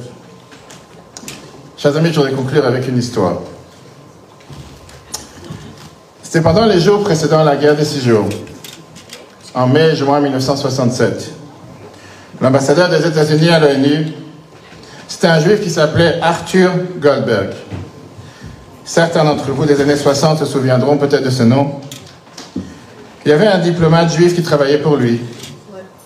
Chers 1.76 1.96
amis, 1.96 2.10
je 2.12 2.16
voudrais 2.16 2.32
conclure 2.32 2.64
avec 2.66 2.86
une 2.88 2.98
histoire. 2.98 3.38
C'était 6.22 6.42
pendant 6.42 6.66
les 6.66 6.78
jours 6.78 7.02
précédant 7.02 7.42
la 7.42 7.56
guerre 7.56 7.76
des 7.76 7.84
six 7.84 8.00
jours, 8.00 8.28
en 9.54 9.66
mai-juin 9.66 10.20
1967. 10.20 11.32
L'ambassadeur 12.40 12.88
des 12.88 13.04
États-Unis 13.06 13.48
à 13.48 13.58
l'ONU, 13.58 14.12
c'était 15.08 15.26
un 15.26 15.40
juif 15.40 15.60
qui 15.60 15.70
s'appelait 15.70 16.18
Arthur 16.22 16.70
Goldberg. 17.00 17.50
Certains 18.84 19.24
d'entre 19.24 19.50
vous 19.50 19.64
des 19.66 19.80
années 19.80 19.96
60 19.96 20.38
se 20.38 20.46
souviendront 20.46 20.96
peut-être 20.98 21.24
de 21.24 21.30
ce 21.30 21.42
nom. 21.42 21.80
Il 23.24 23.30
y 23.30 23.32
avait 23.32 23.46
un 23.46 23.58
diplomate 23.58 24.12
juif 24.12 24.34
qui 24.34 24.42
travaillait 24.42 24.78
pour 24.78 24.96
lui. 24.96 25.20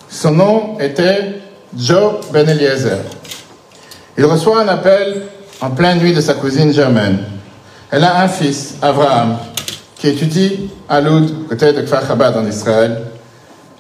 Son 0.09 0.33
nom 0.33 0.79
était 0.81 1.44
Joe 1.77 2.21
Ben 2.33 2.49
Eliezer. 2.49 2.99
Il 4.17 4.25
reçoit 4.25 4.63
un 4.63 4.69
appel 4.69 5.23
en 5.61 5.71
pleine 5.71 5.99
nuit 5.99 6.13
de 6.13 6.21
sa 6.21 6.35
cousine 6.35 6.73
Germaine. 6.73 7.19
Elle 7.91 8.05
a 8.05 8.23
un 8.23 8.29
fils, 8.29 8.77
Abraham, 8.81 9.39
qui 9.97 10.09
étudie 10.09 10.71
à 10.89 11.01
Loud, 11.01 11.49
côté 11.49 11.73
de 11.73 11.83
Kfar 11.83 12.07
Chabad 12.07 12.37
en 12.37 12.47
Israël. 12.47 13.03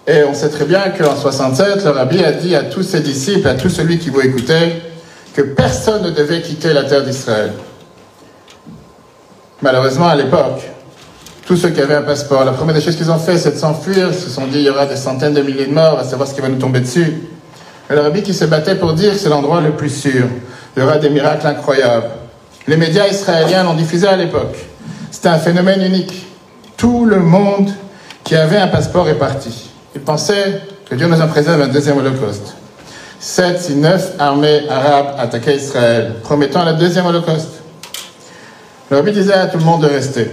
Et 0.06 0.22
on 0.24 0.34
sait 0.34 0.50
très 0.50 0.64
bien 0.64 0.90
qu'en 0.90 1.16
67, 1.16 1.84
le 1.84 1.90
rabbi 1.90 2.22
a 2.24 2.32
dit 2.32 2.54
à 2.54 2.64
tous 2.64 2.82
ses 2.82 3.00
disciples, 3.00 3.48
à 3.48 3.54
tous 3.54 3.70
celui 3.70 3.98
qui 3.98 4.10
vous 4.10 4.20
écoutait, 4.20 4.82
que 5.32 5.42
personne 5.42 6.02
ne 6.02 6.10
devait 6.10 6.42
quitter 6.42 6.72
la 6.72 6.84
terre 6.84 7.04
d'Israël. 7.04 7.52
Malheureusement, 9.62 10.08
à 10.08 10.16
l'époque, 10.16 10.62
tous 11.46 11.56
ceux 11.56 11.70
qui 11.70 11.80
avaient 11.80 11.94
un 11.94 12.02
passeport, 12.02 12.44
la 12.44 12.52
première 12.52 12.74
des 12.74 12.80
choses 12.80 12.96
qu'ils 12.96 13.10
ont 13.10 13.18
fait, 13.18 13.38
c'est 13.38 13.52
de 13.52 13.56
s'enfuir. 13.56 14.08
Ils 14.08 14.14
se 14.14 14.30
sont 14.30 14.46
dit, 14.46 14.58
il 14.58 14.64
y 14.64 14.70
aura 14.70 14.86
des 14.86 14.96
centaines 14.96 15.34
de 15.34 15.42
milliers 15.42 15.66
de 15.66 15.72
morts, 15.72 15.98
à 15.98 16.04
savoir 16.04 16.28
ce 16.28 16.34
qui 16.34 16.40
va 16.40 16.48
nous 16.48 16.58
tomber 16.58 16.80
dessus. 16.80 17.14
Le 17.90 18.00
rabbi 18.00 18.22
qui 18.22 18.32
se 18.32 18.44
battait 18.46 18.76
pour 18.76 18.94
dire 18.94 19.12
que 19.12 19.18
c'est 19.18 19.28
l'endroit 19.28 19.60
le 19.60 19.72
plus 19.72 19.90
sûr. 19.90 20.26
Il 20.76 20.82
y 20.82 20.86
aura 20.86 20.96
des 20.96 21.10
miracles 21.10 21.46
incroyables. 21.46 22.08
Les 22.66 22.76
médias 22.76 23.06
israéliens 23.06 23.62
l'ont 23.62 23.74
diffusé 23.74 24.06
à 24.06 24.16
l'époque. 24.16 24.56
C'était 25.10 25.28
un 25.28 25.38
phénomène 25.38 25.82
unique. 25.82 26.26
Tout 26.76 27.04
le 27.04 27.20
monde 27.20 27.70
qui 28.24 28.34
avait 28.34 28.56
un 28.56 28.68
passeport 28.68 29.08
est 29.08 29.18
parti. 29.18 29.70
Ils 29.94 30.00
pensaient 30.00 30.62
que 30.88 30.94
Dieu 30.94 31.06
nous 31.06 31.20
en 31.20 31.28
préserve 31.28 31.60
un 31.60 31.68
deuxième 31.68 31.98
holocauste. 31.98 32.54
Sept, 33.20 33.60
si 33.60 33.76
neuf 33.76 34.12
armées 34.18 34.62
arabes 34.68 35.14
attaquaient 35.18 35.56
Israël, 35.56 36.14
promettant 36.22 36.64
le 36.64 36.72
deuxième 36.72 37.06
holocauste. 37.06 37.62
Le 38.90 38.96
rabbi 38.96 39.12
disait 39.12 39.34
à 39.34 39.46
tout 39.46 39.58
le 39.58 39.64
monde 39.64 39.82
de 39.82 39.88
rester. 39.88 40.30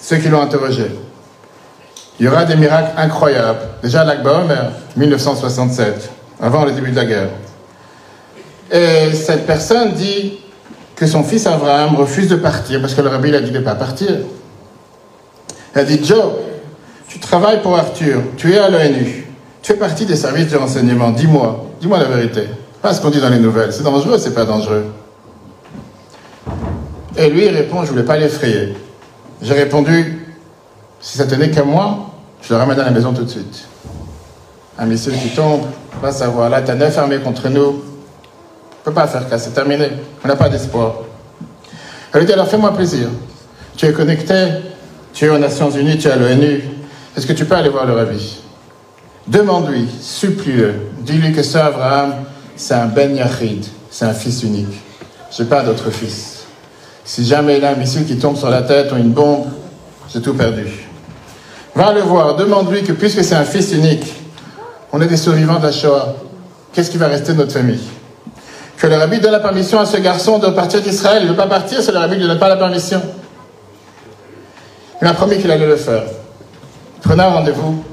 Ceux 0.00 0.16
qui 0.16 0.28
l'ont 0.28 0.42
interrogé. 0.42 0.90
Il 2.18 2.26
y 2.26 2.28
aura 2.28 2.44
des 2.44 2.56
miracles 2.56 2.92
incroyables. 2.98 3.60
Déjà 3.82 4.02
à 4.02 4.04
l'Akba 4.04 4.44
1967, 4.96 6.10
avant 6.40 6.64
le 6.64 6.72
début 6.72 6.90
de 6.90 6.96
la 6.96 7.04
guerre. 7.04 7.30
Et 8.70 9.12
cette 9.14 9.46
personne 9.46 9.92
dit 9.92 10.38
que 10.94 11.06
son 11.06 11.24
fils 11.24 11.46
Abraham 11.46 11.96
refuse 11.96 12.28
de 12.28 12.36
partir 12.36 12.80
parce 12.80 12.94
que 12.94 13.00
le 13.00 13.08
rabbi 13.08 13.34
a 13.34 13.40
dit 13.40 13.50
de 13.50 13.58
ne 13.58 13.64
pas 13.64 13.74
partir. 13.74 14.10
Elle 15.74 15.86
dit 15.86 16.04
Joe, 16.04 16.24
tu 17.08 17.18
travailles 17.18 17.62
pour 17.62 17.76
Arthur, 17.76 18.22
tu 18.36 18.52
es 18.52 18.58
à 18.58 18.68
l'ONU, 18.68 19.26
tu 19.62 19.72
fais 19.72 19.78
partie 19.78 20.06
des 20.06 20.16
services 20.16 20.48
de 20.48 20.56
renseignement, 20.56 21.10
dis-moi, 21.10 21.66
dis-moi 21.80 21.98
la 21.98 22.04
vérité. 22.04 22.48
Pas 22.82 22.94
ce 22.94 23.00
qu'on 23.00 23.10
dit 23.10 23.20
dans 23.20 23.28
les 23.28 23.38
nouvelles, 23.38 23.72
c'est 23.72 23.82
dangereux, 23.82 24.18
c'est 24.18 24.34
pas 24.34 24.44
dangereux. 24.44 24.86
Et 27.16 27.28
lui 27.28 27.46
il 27.46 27.54
répond, 27.54 27.84
je 27.84 27.90
voulais 27.90 28.04
pas 28.04 28.16
l'effrayer. 28.16 28.74
J'ai 29.42 29.54
répondu, 29.54 30.26
si 31.00 31.18
ça 31.18 31.26
tenait 31.26 31.50
qu'à 31.50 31.64
moi, 31.64 32.10
je 32.42 32.52
le 32.52 32.58
ramène 32.58 32.78
à 32.78 32.84
la 32.84 32.90
maison 32.90 33.12
tout 33.12 33.24
de 33.24 33.30
suite. 33.30 33.66
Un 34.78 34.86
missile 34.86 35.14
qui 35.14 35.28
tombe, 35.30 35.62
va 36.02 36.12
savoir, 36.12 36.48
là, 36.48 36.62
t'as 36.62 36.74
neuf 36.74 36.96
armées 36.98 37.18
contre 37.18 37.48
nous. 37.48 37.60
On 37.60 37.72
ne 37.72 38.84
peut 38.84 38.92
pas 38.92 39.06
faire 39.06 39.28
cas, 39.28 39.38
c'est 39.38 39.50
terminé. 39.50 39.88
On 40.24 40.28
n'a 40.28 40.36
pas 40.36 40.48
d'espoir. 40.48 40.94
Elle 42.12 42.24
dit, 42.24 42.32
alors 42.32 42.48
fais-moi 42.48 42.72
plaisir. 42.74 43.08
Tu 43.76 43.86
es 43.86 43.92
connecté, 43.92 44.34
tu 45.12 45.26
es 45.26 45.28
aux 45.28 45.38
Nations 45.38 45.70
Unies, 45.70 45.98
tu 45.98 46.08
es 46.08 46.10
à 46.10 46.16
l'ONU. 46.16 46.62
Est-ce 47.16 47.26
que 47.26 47.32
tu 47.32 47.44
peux 47.44 47.54
aller 47.54 47.68
voir 47.68 47.86
le 47.86 47.94
rabbi? 47.94 48.38
Demande-lui, 49.26 49.86
supplie-le, 50.00 50.74
dis-lui 51.00 51.32
que 51.32 51.42
ça, 51.42 51.66
Abraham, 51.66 52.14
c'est 52.56 52.74
un 52.74 52.86
Ben 52.86 53.14
Yachid, 53.14 53.64
c'est 53.90 54.04
un 54.04 54.14
fils 54.14 54.42
unique. 54.42 54.80
Je 55.36 55.42
n'ai 55.42 55.48
pas 55.48 55.62
d'autre 55.62 55.90
fils. 55.90 56.44
Si 57.04 57.24
jamais 57.24 57.58
il 57.58 57.64
a 57.64 57.70
un 57.70 57.74
missile 57.76 58.06
qui 58.06 58.16
tombe 58.18 58.36
sur 58.36 58.50
la 58.50 58.62
tête 58.62 58.92
ou 58.92 58.96
une 58.96 59.10
bombe, 59.10 59.46
j'ai 60.12 60.20
tout 60.20 60.34
perdu. 60.34 60.66
Va 61.74 61.92
le 61.92 62.00
voir, 62.00 62.36
demande-lui 62.36 62.82
que 62.82 62.92
puisque 62.92 63.22
c'est 63.22 63.34
un 63.34 63.44
fils 63.44 63.72
unique, 63.72 64.12
on 64.92 65.00
est 65.00 65.06
des 65.06 65.16
survivants 65.16 65.58
de 65.58 65.64
la 65.64 65.72
Shoah, 65.72 66.14
qu'est-ce 66.72 66.90
qui 66.90 66.98
va 66.98 67.08
rester 67.08 67.32
de 67.32 67.38
notre 67.38 67.52
famille? 67.52 67.80
Que 68.76 68.86
le 68.86 68.96
rabbi 68.96 69.20
donne 69.20 69.32
la 69.32 69.40
permission 69.40 69.78
à 69.78 69.86
ce 69.86 69.98
garçon 69.98 70.38
de 70.38 70.48
partir 70.48 70.80
d'Israël. 70.80 71.22
Il 71.22 71.26
ne 71.26 71.30
veut 71.32 71.36
pas 71.36 71.46
partir, 71.46 71.82
c'est 71.82 71.92
le 71.92 71.98
rabbi 71.98 72.16
ne 72.16 72.26
donne 72.26 72.38
pas 72.38 72.48
la 72.48 72.56
permission. 72.56 73.02
Il 75.00 75.06
m'a 75.06 75.14
promis 75.14 75.38
qu'il 75.38 75.50
allait 75.50 75.66
le 75.66 75.76
faire. 75.76 76.02
Prenez 77.02 77.22
un 77.22 77.28
rendez-vous. 77.28 77.84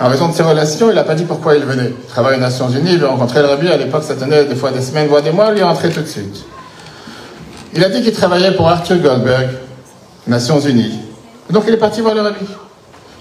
En 0.00 0.08
raison 0.08 0.28
de 0.28 0.34
ses 0.34 0.42
relations, 0.42 0.88
il 0.88 0.94
n'a 0.94 1.04
pas 1.04 1.14
dit 1.14 1.24
pourquoi 1.24 1.54
il 1.54 1.64
venait. 1.64 1.92
Il 1.96 2.06
travaille 2.06 2.36
aux 2.38 2.40
Nations 2.40 2.68
Unies, 2.70 2.94
il 2.94 2.98
veut 2.98 3.06
rencontrer 3.06 3.40
le 3.40 3.48
rabbi. 3.48 3.68
À 3.68 3.76
l'époque, 3.76 4.02
ça 4.02 4.14
tenait 4.14 4.46
des 4.46 4.54
fois 4.54 4.70
des 4.70 4.80
semaines, 4.80 5.08
voire 5.08 5.22
des 5.22 5.30
mois. 5.30 5.50
Il 5.54 5.58
est 5.58 5.62
rentré 5.62 5.90
tout 5.90 6.00
de 6.00 6.06
suite. 6.06 6.44
Il 7.74 7.84
a 7.84 7.88
dit 7.88 8.02
qu'il 8.02 8.12
travaillait 8.12 8.52
pour 8.52 8.68
Arthur 8.68 8.96
Goldberg, 8.96 9.48
Nations 10.26 10.58
Unies. 10.58 11.00
donc 11.50 11.64
il 11.68 11.74
est 11.74 11.76
parti 11.76 12.00
voir 12.00 12.14
le 12.14 12.22
rabbi. 12.22 12.46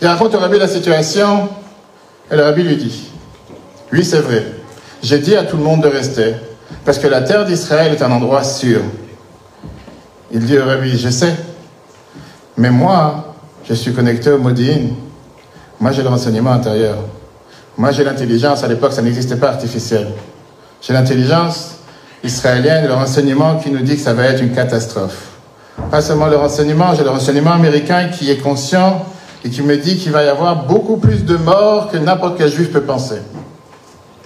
Il 0.02 0.08
raconte 0.08 0.34
au 0.34 0.40
rabbi 0.40 0.58
la 0.58 0.68
situation, 0.68 1.50
et 2.32 2.36
le 2.36 2.44
rabbi 2.44 2.64
lui 2.64 2.76
dit 2.76 3.10
Oui, 3.92 4.04
c'est 4.04 4.20
vrai. 4.20 4.46
J'ai 5.02 5.20
dit 5.20 5.36
à 5.36 5.44
tout 5.44 5.58
le 5.58 5.64
monde 5.64 5.82
de 5.82 5.88
rester, 5.88 6.36
parce 6.86 7.00
que 7.00 7.08
la 7.08 7.22
terre 7.22 7.46
d'Israël 7.46 7.94
est 7.94 8.02
un 8.02 8.12
endroit 8.12 8.44
sûr. 8.44 8.82
Il 10.32 10.46
dit 10.46 10.58
au 10.58 10.66
rabbi 10.66 10.98
Je 10.98 11.10
sais, 11.10 11.36
mais 12.58 12.70
moi, 12.70 13.36
je 13.68 13.74
suis 13.74 13.94
connecté 13.94 14.32
au 14.32 14.38
Modine. 14.38 14.94
Moi, 15.80 15.92
j'ai 15.92 16.04
le 16.04 16.10
renseignement 16.10 16.52
intérieur. 16.52 16.98
Moi, 17.78 17.92
j'ai 17.92 18.04
l'intelligence. 18.04 18.64
À 18.64 18.68
l'époque, 18.68 18.92
ça 18.92 19.02
n'existait 19.02 19.38
pas 19.38 19.50
artificiel. 19.50 20.10
J'ai 20.82 20.92
l'intelligence 20.92 21.76
israélienne, 22.24 22.86
le 22.86 22.94
renseignement 22.94 23.58
qui 23.58 23.72
nous 23.72 23.80
dit 23.80 23.96
que 23.96 24.02
ça 24.02 24.14
va 24.14 24.26
être 24.26 24.42
une 24.42 24.52
catastrophe. 24.52 25.30
Pas 25.90 26.02
seulement 26.02 26.28
le 26.28 26.36
renseignement, 26.36 26.94
j'ai 26.94 27.04
le 27.04 27.10
renseignement 27.10 27.54
américain 27.54 28.10
qui 28.10 28.30
est 28.30 28.38
conscient 28.38 29.06
et 29.44 29.50
qui 29.50 29.62
me 29.62 29.78
dit 29.78 29.98
qu'il 29.98 30.12
va 30.12 30.24
y 30.24 30.28
avoir 30.28 30.66
beaucoup 30.66 30.98
plus 30.98 31.26
de 31.26 31.38
morts 31.38 31.90
que 31.90 31.98
n'importe 31.98 32.38
quel 32.38 32.52
juif 32.52 32.72
peut 32.72 32.84
penser. 32.84 33.22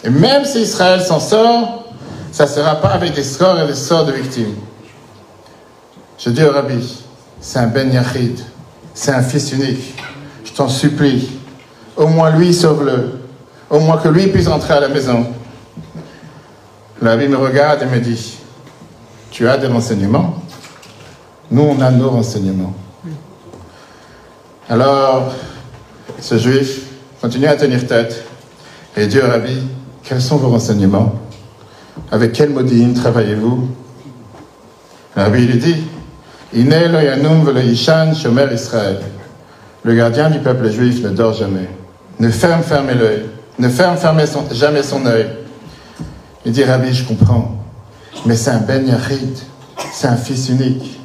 Et 0.04 0.10
même 0.10 0.44
si 0.46 0.62
Israël 0.62 1.02
s'en 1.02 1.20
sort, 1.20 1.86
ça 2.32 2.46
ne 2.46 2.50
sera 2.50 2.76
pas 2.76 2.90
avec 2.90 3.14
des 3.14 3.24
scores 3.24 3.60
et 3.60 3.68
des 3.68 3.76
sorts 3.76 4.06
de 4.06 4.12
victimes. 4.12 4.56
Je 6.18 6.30
dis 6.30 6.44
au 6.44 6.52
rabbi, 6.52 7.04
c'est 7.40 7.60
un 7.60 7.68
Ben 7.68 7.92
Yachid, 7.92 8.40
c'est 8.94 9.12
un 9.12 9.22
fils 9.22 9.52
unique. 9.52 9.96
Je 10.44 10.52
t'en 10.52 10.68
supplie, 10.68 11.30
au 11.96 12.08
moins 12.08 12.32
lui 12.32 12.54
sauve-le, 12.54 13.20
au 13.70 13.80
moins 13.80 13.98
que 13.98 14.08
lui 14.08 14.28
puisse 14.28 14.48
entrer 14.48 14.74
à 14.74 14.80
la 14.80 14.90
maison. 14.90 15.28
Le 17.02 17.10
rabbi 17.10 17.28
me 17.28 17.38
regarde 17.38 17.84
et 17.84 17.86
me 17.86 18.00
dit, 18.00 18.38
tu 19.32 19.48
as 19.48 19.58
des 19.58 19.68
renseignements? 19.68 20.36
Nous, 21.52 21.62
on 21.62 21.82
a 21.82 21.92
nos 21.92 22.10
renseignements. 22.10 22.74
Alors, 24.74 25.32
ce 26.20 26.36
juif 26.40 26.88
continue 27.22 27.46
à 27.46 27.56
tenir 27.56 27.86
tête 27.86 28.24
et 28.98 29.06
dit 29.06 29.20
au 29.20 29.28
rabbi, 29.28 29.60
quels 30.02 30.20
sont 30.20 30.38
vos 30.38 30.50
renseignements? 30.50 31.14
Avec 32.12 32.32
quel 32.34 32.50
modine 32.50 32.96
travaillez-vous? 32.96 33.68
Le 35.16 35.22
rabbi 35.22 35.46
lui 35.46 35.60
dit. 35.60 35.76
Le 39.84 39.94
gardien 39.94 40.32
du 40.32 40.40
peuple 40.40 40.72
juif 40.72 41.04
ne 41.04 41.10
dort 41.10 41.34
jamais. 41.34 41.70
Ne 42.20 42.30
ferme, 42.32 42.64
fermez 42.64 42.96
l'œil. 42.96 43.26
Ne 43.60 43.70
ferme, 43.70 43.96
fermez 43.96 44.26
jamais 44.54 44.82
son 44.82 45.06
œil. 45.06 45.28
Il 46.46 46.52
dit, 46.52 46.64
Rabbi, 46.64 46.92
je 46.92 47.08
comprends. 47.08 47.58
Mais 48.26 48.36
c'est 48.36 48.50
un 48.50 48.58
Ben 48.58 48.88
Yachid. 48.88 49.38
C'est 49.94 50.08
un 50.08 50.18
fils 50.18 50.50
unique. 50.50 51.00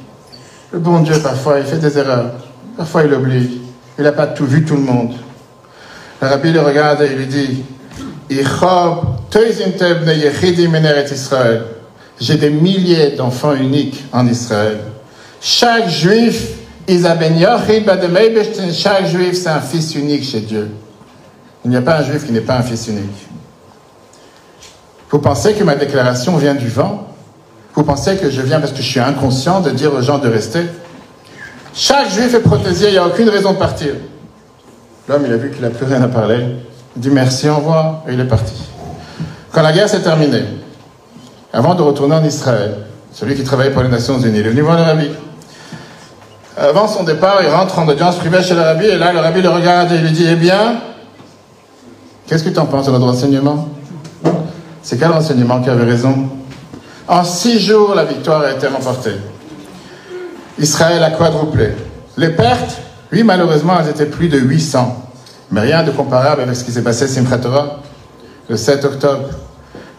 Le 0.71 0.79
bon 0.79 1.01
Dieu, 1.01 1.19
parfois, 1.21 1.59
il 1.59 1.65
fait 1.65 1.77
des 1.77 1.99
erreurs. 1.99 2.31
Parfois, 2.79 3.03
il 3.03 3.13
oublie. 3.13 3.61
Il 3.97 4.05
n'a 4.05 4.13
pas 4.13 4.25
tout 4.25 4.45
vu 4.45 4.63
tout 4.63 4.75
le 4.75 4.81
monde. 4.81 5.11
Le 6.21 6.27
Rabbi 6.29 6.53
le 6.53 6.61
regarde 6.61 7.01
et 7.01 7.09
lui 7.09 7.25
dit, 7.25 7.65
j'ai 12.21 12.37
des 12.37 12.49
milliers 12.49 13.11
d'enfants 13.17 13.53
uniques 13.53 14.05
en 14.13 14.25
Israël. 14.25 14.79
Chaque 15.41 15.89
juif, 15.89 16.51
chaque 16.87 17.21
juif, 19.07 19.33
c'est 19.33 19.49
un 19.49 19.59
fils 19.59 19.95
unique 19.95 20.23
chez 20.23 20.39
Dieu. 20.39 20.71
Il 21.65 21.71
n'y 21.71 21.75
a 21.75 21.81
pas 21.81 21.97
un 21.97 22.03
juif 22.03 22.25
qui 22.25 22.31
n'est 22.31 22.39
pas 22.39 22.55
un 22.55 22.63
fils 22.63 22.87
unique. 22.87 23.27
Vous 25.09 25.19
pensez 25.19 25.53
que 25.53 25.65
ma 25.65 25.75
déclaration 25.75 26.37
vient 26.37 26.55
du 26.55 26.69
vent? 26.69 27.09
Vous 27.73 27.83
pensez 27.83 28.15
que 28.15 28.29
je 28.29 28.41
viens 28.41 28.61
parce 28.61 28.71
que 28.71 28.81
je 28.81 28.89
suis 28.89 29.01
inconscient 29.01 29.59
de 29.59 29.71
dire 29.71 29.93
aux 29.93 30.01
gens 30.01 30.19
de 30.19 30.29
rester? 30.29 30.61
Chaque 31.73 32.09
juif 32.09 32.33
est 32.33 32.39
protégé, 32.39 32.87
il 32.87 32.91
n'y 32.91 32.97
a 32.97 33.05
aucune 33.05 33.29
raison 33.29 33.53
de 33.53 33.57
partir. 33.57 33.93
L'homme, 35.07 35.23
il 35.25 35.33
a 35.33 35.37
vu 35.37 35.51
qu'il 35.51 35.61
n'a 35.61 35.69
plus 35.69 35.85
rien 35.85 36.01
à 36.01 36.07
parler. 36.07 36.45
Il 36.95 37.01
dit 37.01 37.09
merci, 37.09 37.47
au 37.49 37.55
revoir, 37.55 38.03
et 38.07 38.13
il 38.13 38.19
est 38.19 38.25
parti. 38.25 38.53
Quand 39.51 39.61
la 39.61 39.71
guerre 39.71 39.89
s'est 39.89 40.01
terminée, 40.01 40.43
avant 41.51 41.75
de 41.75 41.81
retourner 41.81 42.15
en 42.15 42.23
Israël, 42.23 42.75
celui 43.11 43.35
qui 43.35 43.43
travaillait 43.43 43.71
pour 43.71 43.81
les 43.81 43.89
Nations 43.89 44.19
Unies, 44.19 44.39
il 44.39 44.45
est 44.45 44.49
venu 44.49 44.61
voir 44.61 44.95
le. 44.95 45.09
Avant 46.57 46.87
son 46.87 47.03
départ, 47.03 47.39
il 47.41 47.49
rentre 47.49 47.79
en 47.79 47.87
audience 47.87 48.17
privée 48.17 48.43
chez 48.43 48.53
le 48.53 48.61
et 48.83 48.97
là, 48.97 49.13
le 49.13 49.19
rabbi 49.19 49.41
le 49.41 49.49
regarde 49.49 49.91
et 49.91 49.97
lui 49.97 50.11
dit, 50.11 50.27
eh 50.29 50.35
bien, 50.35 50.81
qu'est-ce 52.27 52.43
que 52.43 52.49
tu 52.49 52.59
en 52.59 52.65
penses 52.65 52.87
de 52.87 52.91
notre 52.91 53.05
renseignement 53.05 53.69
C'est 54.81 54.99
quel 54.99 55.11
renseignement 55.11 55.61
qui 55.61 55.69
avait 55.69 55.85
raison? 55.85 56.29
En 57.07 57.23
six 57.23 57.59
jours, 57.59 57.95
la 57.95 58.03
victoire 58.03 58.41
a 58.41 58.51
été 58.51 58.67
remportée. 58.67 59.15
Israël 60.59 61.03
a 61.03 61.11
quadruplé. 61.11 61.69
Les 62.17 62.29
pertes, 62.29 62.77
oui, 63.11 63.23
malheureusement, 63.23 63.77
elles 63.79 63.89
étaient 63.89 64.05
plus 64.05 64.27
de 64.27 64.37
800. 64.37 65.05
Mais 65.51 65.61
rien 65.61 65.83
de 65.83 65.91
comparable 65.91 66.41
avec 66.41 66.55
ce 66.55 66.63
qui 66.63 66.71
s'est 66.71 66.83
passé 66.83 67.05
à 67.05 67.07
Simchat 67.07 67.39
le 68.49 68.57
7 68.57 68.85
octobre. 68.85 69.29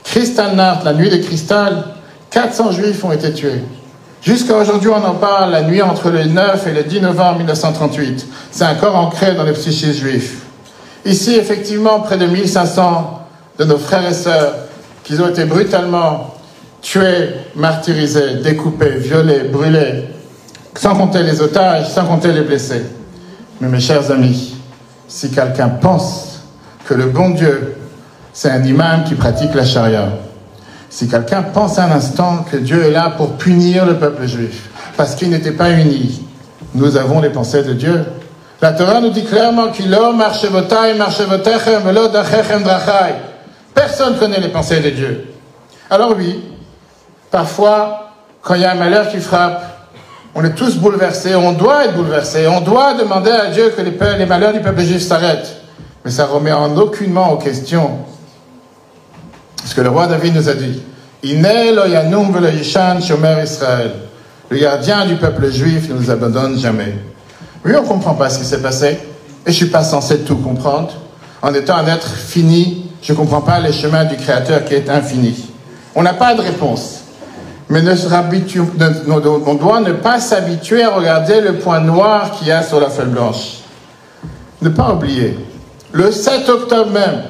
Kristallnacht, 0.05 0.85
la 0.85 0.93
nuit 0.93 1.09
de 1.09 1.17
cristal, 1.17 1.85
400 2.31 2.73
juifs 2.73 3.05
ont 3.05 3.13
été 3.13 3.33
tués. 3.33 3.63
Jusqu'à 4.23 4.57
aujourd'hui, 4.57 4.91
on 4.91 5.05
en 5.05 5.15
parle 5.15 5.51
la 5.51 5.63
nuit 5.63 5.83
entre 5.83 6.11
le 6.11 6.25
9 6.25 6.67
et 6.67 6.73
le 6.73 6.83
10 6.83 7.01
novembre 7.01 7.39
1938. 7.39 8.27
C'est 8.51 8.67
encore 8.67 8.97
ancré 8.97 9.35
dans 9.35 9.45
les 9.45 9.53
psychistes 9.53 9.99
juifs. 9.99 10.43
Ici, 11.05 11.37
effectivement, 11.37 12.01
près 12.01 12.19
de 12.19 12.27
1500 12.27 13.21
de 13.59 13.65
nos 13.65 13.79
frères 13.79 14.07
et 14.07 14.15
sœurs 14.15 14.55
qui 15.05 15.19
ont 15.21 15.29
été 15.29 15.45
brutalement 15.45 16.35
tués, 16.83 17.31
martyrisés, 17.55 18.37
découpés, 18.43 18.97
violés, 18.99 19.45
brûlés, 19.51 20.05
sans 20.75 20.95
compter 20.95 21.23
les 21.23 21.41
otages, 21.41 21.89
sans 21.89 22.05
compter 22.05 22.33
les 22.33 22.43
blessés. 22.43 22.85
Mais 23.61 23.69
mes 23.69 23.81
chers 23.81 24.11
amis, 24.11 24.57
si 25.09 25.31
quelqu'un 25.31 25.69
pense 25.69 26.41
que 26.87 26.95
le 26.95 27.07
bon 27.07 27.31
Dieu, 27.31 27.77
c'est 28.33 28.51
un 28.51 28.63
imam 28.63 29.05
qui 29.05 29.15
pratique 29.15 29.55
la 29.55 29.65
charia, 29.65 30.09
si 30.89 31.09
quelqu'un 31.09 31.43
pense 31.43 31.79
un 31.79 31.91
instant 31.91 32.45
que 32.51 32.57
Dieu 32.57 32.85
est 32.85 32.91
là 32.91 33.11
pour 33.17 33.33
punir 33.37 33.87
le 33.87 33.97
peuple 33.97 34.27
juif, 34.27 34.69
parce 34.97 35.15
qu'il 35.15 35.31
n'était 35.31 35.53
pas 35.53 35.71
uni, 35.71 36.23
nous 36.75 36.97
avons 36.97 37.21
les 37.21 37.31
pensées 37.31 37.63
de 37.63 37.73
Dieu. 37.73 38.05
La 38.61 38.73
Torah 38.73 39.01
nous 39.01 39.11
dit 39.11 39.25
clairement 39.25 39.69
qu'il 39.69 39.91
Personne 43.75 44.17
connaît 44.19 44.41
les 44.41 44.49
pensées 44.49 44.81
de 44.81 44.91
Dieu. 44.91 45.33
Alors 45.89 46.15
oui, 46.17 46.45
parfois, 47.31 48.13
quand 48.43 48.55
il 48.55 48.63
y 48.63 48.65
a 48.65 48.73
un 48.73 48.77
malheur 48.77 49.09
qui 49.09 49.19
frappe, 49.19 49.80
on 50.35 50.45
est 50.45 50.55
tous 50.55 50.77
bouleversés, 50.77 51.35
on 51.35 51.53
doit 51.53 51.87
être 51.87 51.95
bouleversés, 51.95 52.47
on 52.47 52.61
doit 52.61 52.95
demander 52.95 53.31
à 53.31 53.47
Dieu 53.51 53.73
que 53.77 53.83
les, 53.83 53.97
les 54.19 54.27
malheurs 54.27 54.53
du 54.53 54.61
peuple 54.61 54.83
juif 54.83 55.03
s'arrêtent. 55.03 55.57
Mais 56.05 56.11
ça 56.11 56.27
remet 56.27 56.53
en 56.53 56.77
aucunement 56.77 57.33
en 57.33 57.37
question 57.37 57.99
ce 59.65 59.75
que 59.75 59.81
le 59.81 59.91
roi 59.91 60.07
David 60.07 60.35
nous 60.35 60.49
a 60.49 60.55
dit. 60.55 60.83
Israël. 63.43 63.93
Le 64.49 64.59
gardien 64.59 65.07
du 65.07 65.17
peuple 65.17 65.51
juif 65.51 65.89
ne 65.89 65.95
nous 65.95 66.11
abandonne 66.11 66.59
jamais. 66.59 66.95
Oui, 67.65 67.73
on 67.77 67.83
ne 67.83 67.87
comprend 67.87 68.15
pas 68.15 68.31
ce 68.31 68.39
qui 68.39 68.45
s'est 68.45 68.63
passé. 68.63 68.99
Et 69.47 69.47
je 69.47 69.51
ne 69.51 69.55
suis 69.55 69.67
pas 69.67 69.85
censé 69.85 70.21
tout 70.21 70.37
comprendre. 70.37 70.93
En 71.43 71.53
étant 71.55 71.77
un 71.77 71.87
être 71.87 72.09
fini, 72.09 72.91
je 73.03 73.13
ne 73.13 73.19
comprends 73.19 73.43
pas 73.43 73.61
les 73.61 73.73
chemins 73.73 74.05
du 74.05 74.17
Créateur 74.17 74.65
qui 74.65 74.75
est 74.75 74.89
infini. 74.89 75.51
On 75.95 76.03
n'a 76.03 76.15
pas 76.15 76.35
de 76.35 76.41
réponse. 76.41 77.00
Mais 77.71 77.83
on 79.09 79.55
doit 79.55 79.81
ne 79.81 79.93
pas 79.93 80.19
s'habituer 80.19 80.83
à 80.83 80.91
regarder 80.91 81.41
le 81.41 81.55
point 81.55 81.79
noir 81.81 82.33
qu'il 82.33 82.49
y 82.49 82.53
a 82.53 82.65
sur 82.65 82.81
la 82.81 82.91
feuille 82.91 83.07
blanche. 83.07 83.59
ne 84.61 84.69
pas 84.71 84.93
oublier, 84.93 85.39
le 85.93 86.11
7 86.11 86.49
octobre 86.49 86.91
même, 86.91 87.23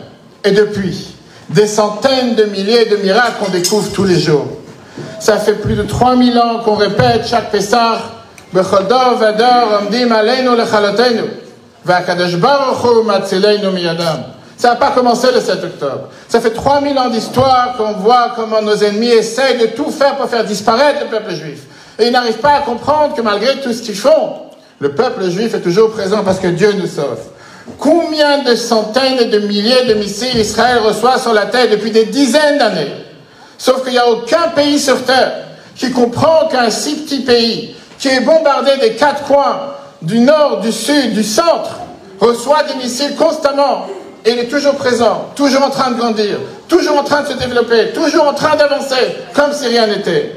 et 0.42 0.52
depuis, 0.52 1.14
des 1.50 1.66
centaines 1.66 2.36
de 2.36 2.44
milliers 2.44 2.86
de 2.86 2.96
miracles 2.96 3.44
qu'on 3.44 3.50
découvre 3.50 3.92
tous 3.92 4.04
les 4.04 4.18
jours. 4.18 4.46
Ça 5.18 5.36
fait 5.36 5.54
plus 5.54 5.74
de 5.74 5.82
3000 5.82 6.38
ans 6.38 6.60
qu'on 6.64 6.76
répète 6.76 7.26
chaque 7.28 7.50
Pessah, 7.50 7.98
aleinu 13.34 13.70
miyadam. 13.74 14.24
Ça 14.60 14.68
n'a 14.68 14.76
pas 14.76 14.90
commencé 14.90 15.28
le 15.32 15.40
7 15.40 15.64
octobre. 15.64 16.08
Ça 16.28 16.38
fait 16.38 16.50
3000 16.50 16.98
ans 16.98 17.08
d'histoire 17.08 17.78
qu'on 17.78 17.94
voit 17.94 18.32
comment 18.36 18.60
nos 18.60 18.76
ennemis 18.76 19.08
essayent 19.08 19.56
de 19.56 19.68
tout 19.68 19.90
faire 19.90 20.16
pour 20.16 20.28
faire 20.28 20.44
disparaître 20.44 21.00
le 21.00 21.06
peuple 21.06 21.34
juif. 21.34 21.60
Et 21.98 22.08
ils 22.08 22.12
n'arrivent 22.12 22.40
pas 22.40 22.56
à 22.56 22.60
comprendre 22.60 23.14
que 23.14 23.22
malgré 23.22 23.58
tout 23.62 23.72
ce 23.72 23.80
qu'ils 23.80 23.96
font, 23.96 24.34
le 24.78 24.90
peuple 24.90 25.30
juif 25.30 25.54
est 25.54 25.62
toujours 25.62 25.92
présent 25.92 26.22
parce 26.22 26.38
que 26.38 26.48
Dieu 26.48 26.72
nous 26.72 26.86
sauve. 26.86 27.20
Combien 27.78 28.42
de 28.42 28.54
centaines 28.54 29.30
de 29.30 29.38
milliers 29.38 29.86
de 29.88 29.94
missiles 29.94 30.36
Israël 30.36 30.80
reçoit 30.84 31.18
sur 31.18 31.32
la 31.32 31.46
terre 31.46 31.70
depuis 31.70 31.90
des 31.90 32.04
dizaines 32.04 32.58
d'années? 32.58 32.92
Sauf 33.56 33.82
qu'il 33.82 33.92
n'y 33.92 33.98
a 33.98 34.10
aucun 34.10 34.48
pays 34.54 34.78
sur 34.78 35.02
terre 35.06 35.32
qui 35.74 35.90
comprend 35.90 36.48
qu'un 36.48 36.68
si 36.68 36.96
petit 36.96 37.20
pays, 37.20 37.74
qui 37.98 38.08
est 38.08 38.20
bombardé 38.20 38.72
des 38.78 38.92
quatre 38.92 39.22
coins, 39.22 39.72
du 40.02 40.18
nord, 40.18 40.60
du 40.60 40.70
sud, 40.70 41.14
du 41.14 41.24
centre, 41.24 41.78
reçoit 42.20 42.64
des 42.64 42.74
missiles 42.74 43.16
constamment. 43.16 43.86
Et 44.24 44.32
il 44.32 44.38
est 44.38 44.48
toujours 44.48 44.74
présent, 44.74 45.30
toujours 45.34 45.62
en 45.62 45.70
train 45.70 45.90
de 45.92 45.96
grandir, 45.96 46.38
toujours 46.68 46.98
en 46.98 47.04
train 47.04 47.22
de 47.22 47.28
se 47.28 47.32
développer, 47.34 47.92
toujours 47.92 48.28
en 48.28 48.34
train 48.34 48.56
d'avancer, 48.56 49.16
comme 49.34 49.52
si 49.52 49.66
rien 49.66 49.86
n'était. 49.86 50.36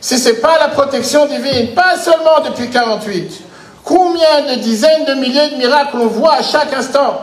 Si 0.00 0.18
ce 0.18 0.30
n'est 0.30 0.36
pas 0.36 0.58
la 0.58 0.68
protection 0.68 1.26
divine, 1.26 1.74
pas 1.74 1.96
seulement 1.98 2.40
depuis 2.44 2.70
48, 2.70 3.42
Combien 3.84 4.42
de 4.48 4.60
dizaines 4.60 5.04
de 5.06 5.14
milliers 5.14 5.50
de 5.50 5.56
miracles 5.56 5.96
on 6.00 6.06
voit 6.06 6.34
à 6.34 6.42
chaque 6.42 6.72
instant 6.72 7.22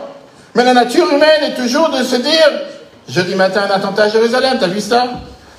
Mais 0.54 0.64
la 0.64 0.74
nature 0.74 1.10
humaine 1.10 1.44
est 1.44 1.54
toujours 1.54 1.88
de 1.90 2.02
se 2.02 2.16
dire 2.16 2.50
jeudi 3.08 3.34
matin, 3.34 3.62
un 3.68 3.74
attentat 3.74 4.04
à 4.04 4.08
Jérusalem, 4.08 4.58
t'as 4.60 4.66
vu 4.66 4.80
ça? 4.80 5.04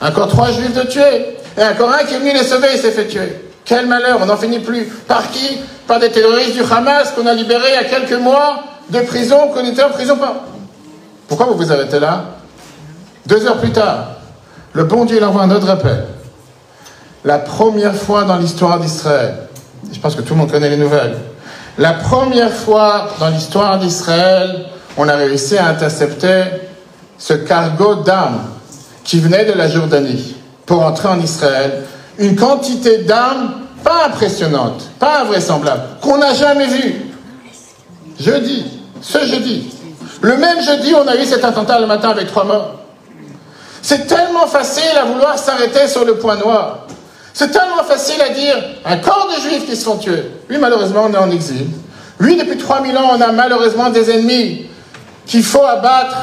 Encore 0.02 0.28
trois 0.28 0.52
juifs 0.52 0.74
de 0.74 0.84
tuer. 0.84 1.38
Et 1.58 1.64
encore 1.64 1.92
un 1.92 2.04
qui 2.06 2.14
est 2.14 2.20
venu 2.20 2.32
les 2.32 2.44
sauver, 2.44 2.68
il 2.74 2.80
s'est 2.80 2.92
fait 2.92 3.08
tuer. 3.08 3.42
Quel 3.66 3.88
malheur, 3.88 4.20
on 4.22 4.26
n'en 4.26 4.38
finit 4.38 4.60
plus. 4.60 4.86
Par 5.08 5.32
qui? 5.32 5.58
Par 5.88 6.00
des 6.00 6.10
terroristes 6.10 6.54
du 6.54 6.62
Hamas 6.62 7.12
qu'on 7.12 7.26
a 7.26 7.34
libérés 7.34 7.70
il 7.70 7.74
y 7.74 7.78
a 7.78 7.84
quelques 7.86 8.20
mois 8.20 8.64
de 8.90 9.00
prison, 9.02 9.50
qu'on 9.54 9.66
était 9.66 9.84
en 9.84 9.90
prison. 9.90 10.18
Pourquoi 11.28 11.48
vous 11.48 11.56
vous 11.56 11.72
arrêtez 11.72 12.00
là? 12.00 12.26
Deux 13.26 13.46
heures 13.46 13.58
plus 13.58 13.72
tard, 13.72 14.08
le 14.74 14.84
bon 14.86 15.06
Dieu 15.06 15.24
envoie 15.24 15.44
un 15.44 15.52
autre 15.52 15.70
appel. 15.70 16.06
La 17.24 17.38
première 17.38 17.96
fois 17.96 18.24
dans 18.24 18.38
l'histoire 18.38 18.80
d'Israël, 18.80 19.48
je 19.92 20.00
pense 20.00 20.16
que 20.16 20.22
tout 20.22 20.34
le 20.34 20.40
monde 20.40 20.52
connaît 20.52 20.70
les 20.70 20.78
nouvelles. 20.78 21.18
La 21.78 21.94
première 21.94 22.52
fois 22.52 23.10
dans 23.20 23.30
l'histoire 23.30 23.78
d'Israël, 23.78 24.66
on 24.98 25.08
a 25.08 25.16
réussi 25.16 25.58
à 25.58 25.68
intercepter 25.68 26.44
ce 27.18 27.34
cargo 27.34 27.96
d'armes 27.96 28.42
qui 29.04 29.20
venait 29.20 29.46
de 29.46 29.54
la 29.54 29.68
Jordanie 29.68 30.36
pour 30.66 30.86
entrer 30.86 31.10
en 31.10 31.20
Israël. 31.20 31.84
Une 32.18 32.36
quantité 32.36 33.00
d'armes 33.00 33.54
pas 33.84 34.08
impressionnante, 34.08 34.90
pas 35.00 35.22
invraisemblable, 35.22 35.84
qu'on 36.02 36.18
n'a 36.18 36.34
jamais 36.34 36.68
vue. 36.68 36.96
Jeudi, 38.20 38.79
ce 39.02 39.26
jeudi. 39.26 39.72
Le 40.22 40.38
même 40.38 40.62
jeudi, 40.62 40.94
on 40.96 41.08
a 41.08 41.16
eu 41.16 41.26
cet 41.26 41.44
attentat 41.44 41.80
le 41.80 41.88
matin 41.88 42.10
avec 42.10 42.28
trois 42.28 42.44
morts. 42.44 42.76
C'est 43.82 44.08
tellement 44.08 44.48
facile 44.48 44.98
à 45.02 45.06
vouloir 45.06 45.38
s'arrêter 45.38 45.88
sur 45.88 46.04
le 46.06 46.16
point 46.16 46.36
noir. 46.36 46.88
C'est 47.34 47.52
tellement 47.52 47.84
facile 47.84 48.22
à 48.22 48.30
dire 48.30 48.56
un 48.84 48.98
corps 48.98 49.30
de 49.34 49.42
juifs 49.42 49.66
qui 49.66 49.76
se 49.76 49.86
font 49.86 49.98
tuer. 49.98 50.24
Oui, 50.50 50.58
malheureusement, 50.60 51.06
on 51.10 51.14
est 51.14 51.18
en 51.18 51.32
exil. 51.32 51.68
Oui, 52.20 52.36
depuis 52.36 52.58
3000 52.58 52.98
ans, 52.98 53.12
on 53.14 53.22
a 53.22 53.32
malheureusement 53.32 53.90
des 53.90 54.12
ennemis 54.12 54.66
qu'il 55.26 55.44
faut 55.44 55.64
abattre 55.64 56.18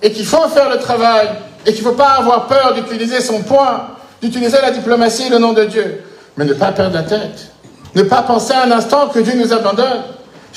et 0.00 0.10
qu'il 0.12 0.24
faut 0.24 0.48
faire 0.48 0.70
le 0.70 0.78
travail 0.78 1.28
et 1.66 1.72
qu'il 1.74 1.84
ne 1.84 1.90
faut 1.90 1.96
pas 1.96 2.12
avoir 2.18 2.46
peur 2.46 2.72
d'utiliser 2.74 3.20
son 3.20 3.42
poing, 3.42 3.88
d'utiliser 4.22 4.58
la 4.62 4.70
diplomatie 4.70 5.28
le 5.28 5.38
nom 5.38 5.52
de 5.52 5.64
Dieu. 5.64 6.02
Mais 6.36 6.44
ne 6.44 6.54
pas 6.54 6.72
perdre 6.72 6.94
la 6.94 7.02
tête. 7.02 7.50
Ne 7.94 8.02
pas 8.02 8.22
penser 8.22 8.54
un 8.54 8.70
instant 8.70 9.08
que 9.08 9.18
Dieu 9.18 9.34
nous 9.36 9.52
abandonne. 9.52 10.04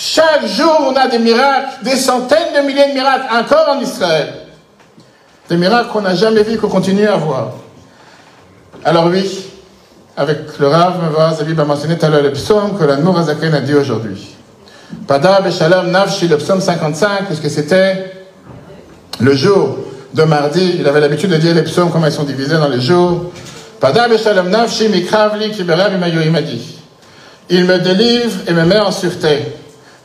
Chaque 0.01 0.47
jour, 0.47 0.77
on 0.87 0.95
a 0.95 1.09
des 1.09 1.19
miracles, 1.19 1.83
des 1.83 1.97
centaines 1.97 2.53
de 2.55 2.65
milliers 2.65 2.87
de 2.87 2.93
miracles, 2.93 3.25
encore 3.33 3.75
en 3.75 3.81
Israël. 3.81 4.29
Des 5.49 5.57
miracles 5.57 5.89
qu'on 5.91 5.99
n'a 5.99 6.15
jamais 6.15 6.43
vus, 6.43 6.57
qu'on 6.57 6.69
continue 6.69 7.05
à 7.05 7.17
voir. 7.17 7.51
Alors 8.85 9.07
oui, 9.07 9.45
avec 10.15 10.57
le 10.57 10.67
Rav 10.69 11.35
Zabib 11.37 11.59
a 11.59 11.65
mentionné 11.65 11.97
tout 11.97 12.05
à 12.05 12.09
l'heure 12.09 12.23
le 12.23 12.31
psaume 12.31 12.77
que 12.79 12.85
la 12.85 12.95
Nourazaken 12.95 13.53
a 13.53 13.59
dit 13.59 13.73
aujourd'hui. 13.73 14.37
Pada 15.05 15.41
Beshalom 15.41 15.91
Nafshi, 15.91 16.29
le 16.29 16.37
psaume 16.37 16.61
55, 16.61 17.25
puisque 17.25 17.49
c'était 17.49 18.13
le 19.19 19.35
jour 19.35 19.79
de 20.13 20.23
mardi. 20.23 20.77
Il 20.79 20.87
avait 20.87 21.01
l'habitude 21.01 21.31
de 21.31 21.35
dire 21.35 21.53
les 21.53 21.63
psaumes, 21.63 21.91
comment 21.91 22.07
ils 22.07 22.13
sont 22.13 22.23
divisés 22.23 22.57
dans 22.57 22.69
les 22.69 22.79
jours. 22.79 23.33
Pada 23.81 24.07
Beshalom 24.07 24.47
Nafshi, 24.47 24.87
Mikravli, 24.87 25.51
Kiberav, 25.51 25.91
il 25.93 26.31
m'a 26.31 26.41
dit. 26.41 26.77
Il 27.49 27.65
me 27.65 27.79
délivre 27.79 28.39
et 28.47 28.53
me 28.53 28.63
met 28.63 28.79
en 28.79 28.91
sûreté, 28.91 29.58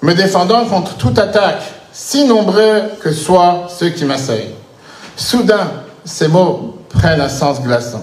me 0.05 0.13
défendant 0.13 0.67
contre 0.67 0.97
toute 0.97 1.19
attaque, 1.19 1.63
si 1.91 2.27
nombreux 2.27 2.83
que 3.01 3.11
soient 3.11 3.69
ceux 3.75 3.89
qui 3.89 4.05
m'assaillent. 4.05 4.55
Soudain, 5.17 5.71
ces 6.05 6.29
mots 6.29 6.79
prennent 6.91 7.23
un 7.23 7.31
sens 7.31 7.63
glaçant. 7.63 8.03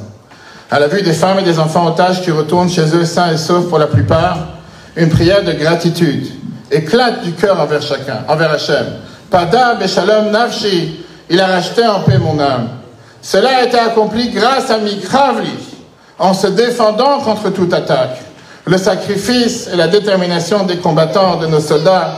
À 0.71 0.79
la 0.79 0.87
vue 0.87 1.03
des 1.03 1.13
femmes 1.13 1.37
et 1.37 1.43
des 1.43 1.59
enfants 1.59 1.85
otages 1.85 2.23
qui 2.23 2.31
retournent 2.31 2.71
chez 2.71 2.95
eux 2.95 3.05
sains 3.05 3.31
et 3.31 3.37
saufs 3.37 3.69
pour 3.69 3.77
la 3.77 3.85
plupart, 3.85 4.47
une 4.95 5.09
prière 5.09 5.43
de 5.43 5.51
gratitude 5.51 6.25
éclate 6.71 7.23
du 7.23 7.33
cœur 7.33 7.59
envers 7.59 7.83
chacun, 7.83 8.23
envers 8.27 8.51
Hachem. 8.51 8.85
Pada 9.29 9.75
beshalom 9.75 10.31
nafshi, 10.31 11.05
il 11.29 11.39
a 11.39 11.45
racheté 11.45 11.85
en 11.85 11.99
paix 11.99 12.17
mon 12.17 12.39
âme. 12.39 12.69
Cela 13.21 13.57
a 13.57 13.63
été 13.65 13.77
accompli 13.77 14.29
grâce 14.29 14.71
à 14.71 14.79
Mikravli, 14.79 15.53
en 16.17 16.33
se 16.33 16.47
défendant 16.47 17.19
contre 17.19 17.51
toute 17.51 17.73
attaque. 17.73 18.17
Le 18.65 18.77
sacrifice 18.77 19.69
et 19.73 19.75
la 19.75 19.87
détermination 19.87 20.63
des 20.63 20.77
combattants, 20.77 21.37
de 21.37 21.47
nos 21.47 21.59
soldats, 21.59 22.15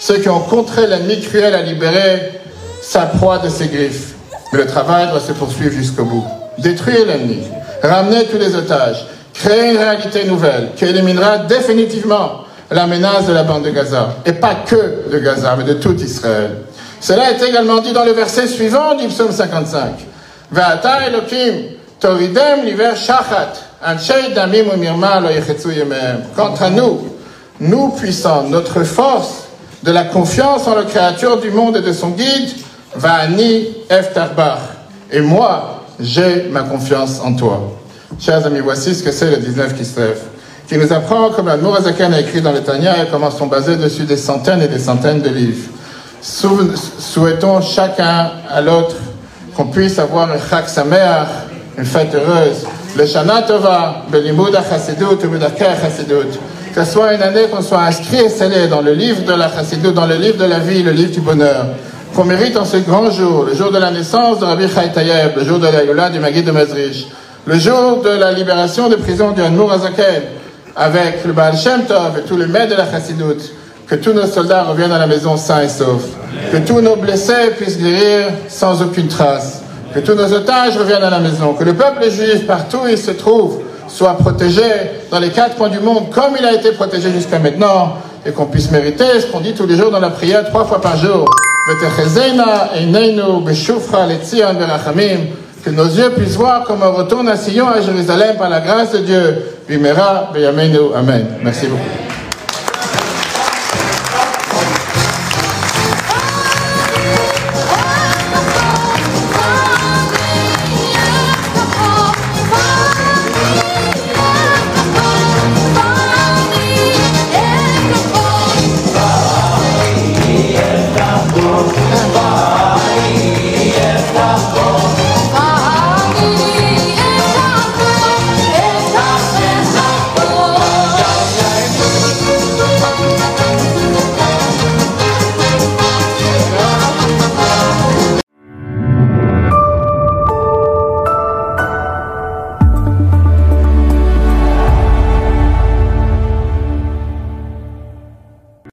ceux 0.00 0.18
qui 0.18 0.28
ont 0.28 0.40
contré 0.40 0.86
l'ennemi 0.86 1.20
cruel 1.20 1.54
à 1.54 1.62
libérer 1.62 2.32
sa 2.82 3.02
proie 3.02 3.38
de 3.38 3.48
ses 3.48 3.68
griffes. 3.68 4.14
Le 4.52 4.66
travail 4.66 5.08
doit 5.08 5.20
se 5.20 5.32
poursuivre 5.32 5.72
jusqu'au 5.72 6.04
bout. 6.04 6.24
Détruire 6.58 7.06
l'ennemi, 7.06 7.42
ramener 7.82 8.24
tous 8.24 8.38
les 8.38 8.54
otages, 8.54 9.06
créer 9.32 9.70
une 9.72 9.78
réalité 9.78 10.24
nouvelle 10.24 10.70
qui 10.76 10.84
éliminera 10.84 11.38
définitivement 11.38 12.44
la 12.70 12.86
menace 12.86 13.26
de 13.26 13.32
la 13.32 13.44
bande 13.44 13.64
de 13.64 13.70
Gaza. 13.70 14.16
Et 14.26 14.32
pas 14.32 14.56
que 14.66 15.10
de 15.10 15.18
Gaza, 15.18 15.54
mais 15.56 15.64
de 15.64 15.74
tout 15.74 15.94
Israël. 15.94 16.50
Cela 17.00 17.30
est 17.30 17.42
également 17.42 17.80
dit 17.80 17.92
dans 17.92 18.04
le 18.04 18.12
verset 18.12 18.46
suivant 18.46 18.94
du 18.94 19.08
psaume 19.08 19.32
55. 19.32 19.94
Ve'ata 20.50 21.06
Elohim 21.06 21.66
toridem 22.00 22.64
liver 22.64 22.94
shachat 22.96 23.52
Quant 26.34 26.54
à 26.58 26.70
nous, 26.70 27.08
nous 27.60 27.88
puissants, 27.90 28.44
notre 28.44 28.82
force 28.82 29.44
de 29.82 29.92
la 29.92 30.04
confiance 30.04 30.66
en 30.66 30.74
la 30.74 30.84
créature 30.84 31.38
du 31.38 31.50
monde 31.50 31.76
et 31.76 31.82
de 31.82 31.92
son 31.92 32.08
guide, 32.10 32.48
va'ani 32.96 33.66
eftarbach. 33.90 34.60
Et 35.12 35.20
moi, 35.20 35.84
j'ai 36.00 36.48
ma 36.50 36.62
confiance 36.62 37.20
en 37.22 37.34
toi. 37.34 37.72
Chers 38.18 38.46
amis, 38.46 38.60
voici 38.60 38.94
ce 38.94 39.02
que 39.02 39.12
c'est 39.12 39.30
le 39.30 39.36
19 39.36 39.74
Kislev, 39.74 40.18
qui 40.66 40.78
nous 40.78 40.90
apprend, 40.90 41.28
comme 41.30 41.48
la 41.48 41.58
Mourazakan 41.58 42.12
a 42.12 42.20
écrit 42.20 42.40
dans 42.40 42.52
le 42.52 42.60
Tanya, 42.60 43.02
et 43.02 43.08
comment 43.10 43.30
sont 43.30 43.48
basés 43.48 43.76
dessus 43.76 44.04
des 44.04 44.16
centaines 44.16 44.62
et 44.62 44.68
des 44.68 44.78
centaines 44.78 45.20
de 45.20 45.28
livres. 45.28 45.68
Souhaitons 46.22 47.60
chacun 47.60 48.30
à 48.48 48.62
l'autre 48.62 48.96
qu'on 49.54 49.66
puisse 49.66 49.98
avoir 49.98 50.30
un 50.30 50.38
Chak 50.38 50.70
Sameach, 50.70 51.28
une 51.76 51.84
fête 51.84 52.14
heureuse, 52.14 52.64
Shana 53.02 53.42
Tova, 53.42 54.04
Belimud 54.08 54.54
Chassidut, 54.68 55.18
Chassidut. 55.58 56.38
Que 56.74 56.84
ce 56.84 56.92
soit 56.92 57.14
une 57.14 57.22
année 57.22 57.46
qu'on 57.50 57.62
soit 57.62 57.82
inscrit 57.82 58.20
et 58.20 58.28
scellé 58.28 58.68
dans 58.68 58.80
le 58.80 58.92
livre 58.94 59.22
de 59.24 59.32
la 59.32 59.48
Chassidut, 59.48 59.92
dans 59.92 60.06
le 60.06 60.14
livre 60.14 60.38
de 60.38 60.44
la 60.44 60.60
vie, 60.60 60.82
le 60.82 60.92
livre 60.92 61.10
du 61.12 61.20
bonheur. 61.20 61.66
Qu'on 62.14 62.24
mérite 62.24 62.56
en 62.56 62.64
ce 62.64 62.76
grand 62.78 63.10
jour, 63.10 63.44
le 63.44 63.54
jour 63.54 63.72
de 63.72 63.78
la 63.78 63.90
naissance 63.90 64.38
de 64.38 64.44
Rabbi 64.44 64.68
Chaitayeb, 64.68 65.36
le 65.36 65.44
jour 65.44 65.58
de 65.58 65.66
la 65.66 65.84
Yola 65.84 66.10
du 66.10 66.20
Magui 66.20 66.42
de 66.42 66.52
Mezrich, 66.52 67.08
le 67.46 67.58
jour 67.58 68.00
de 68.02 68.10
la 68.10 68.32
libération 68.32 68.88
de 68.88 68.94
prison 68.94 69.32
du 69.32 69.42
Hanmour 69.42 69.72
Azaken, 69.72 70.22
avec 70.76 71.24
le 71.24 71.32
Baal 71.32 71.56
Shem 71.56 71.84
Tov 71.84 72.18
et 72.18 72.22
tous 72.22 72.36
les 72.36 72.46
maîtres 72.46 72.70
de 72.70 72.76
la 72.76 72.88
Chassidut, 72.88 73.52
que 73.88 73.96
tous 73.96 74.12
nos 74.12 74.26
soldats 74.26 74.62
reviennent 74.62 74.92
à 74.92 74.98
la 74.98 75.08
maison 75.08 75.36
sains 75.36 75.62
et 75.62 75.68
saufs, 75.68 76.06
que 76.52 76.58
tous 76.58 76.80
nos 76.80 76.96
blessés 76.96 77.50
puissent 77.56 77.78
guérir 77.78 78.28
sans 78.48 78.80
aucune 78.80 79.08
trace, 79.08 79.63
que 79.94 80.00
tous 80.00 80.14
nos 80.14 80.32
otages 80.32 80.76
reviennent 80.76 81.04
à 81.04 81.10
la 81.10 81.20
maison, 81.20 81.54
que 81.54 81.64
le 81.64 81.74
peuple 81.74 82.10
juif, 82.10 82.46
partout 82.46 82.78
où 82.84 82.88
il 82.88 82.98
se 82.98 83.12
trouve, 83.12 83.60
soit 83.86 84.14
protégé 84.14 84.62
dans 85.10 85.20
les 85.20 85.30
quatre 85.30 85.56
coins 85.56 85.68
du 85.68 85.78
monde 85.78 86.10
comme 86.10 86.34
il 86.38 86.44
a 86.44 86.52
été 86.52 86.72
protégé 86.72 87.10
jusqu'à 87.12 87.38
maintenant, 87.38 87.96
et 88.26 88.32
qu'on 88.32 88.46
puisse 88.46 88.70
mériter 88.70 89.20
ce 89.20 89.26
qu'on 89.26 89.40
dit 89.40 89.54
tous 89.54 89.66
les 89.66 89.76
jours 89.76 89.90
dans 89.90 90.00
la 90.00 90.10
prière 90.10 90.44
trois 90.48 90.64
fois 90.64 90.80
par 90.80 90.96
jour. 90.96 91.26
Que 95.64 95.70
nos 95.70 95.84
yeux 95.84 96.10
puissent 96.10 96.36
voir 96.36 96.64
comme 96.64 96.82
on 96.82 96.92
retourne 96.92 97.28
à 97.28 97.36
Sion, 97.36 97.68
à 97.68 97.80
Jérusalem, 97.80 98.36
par 98.36 98.50
la 98.50 98.60
grâce 98.60 98.92
de 98.92 98.98
Dieu. 98.98 99.46
Amen. 100.94 101.26
Merci 101.42 101.66
beaucoup. 101.66 102.03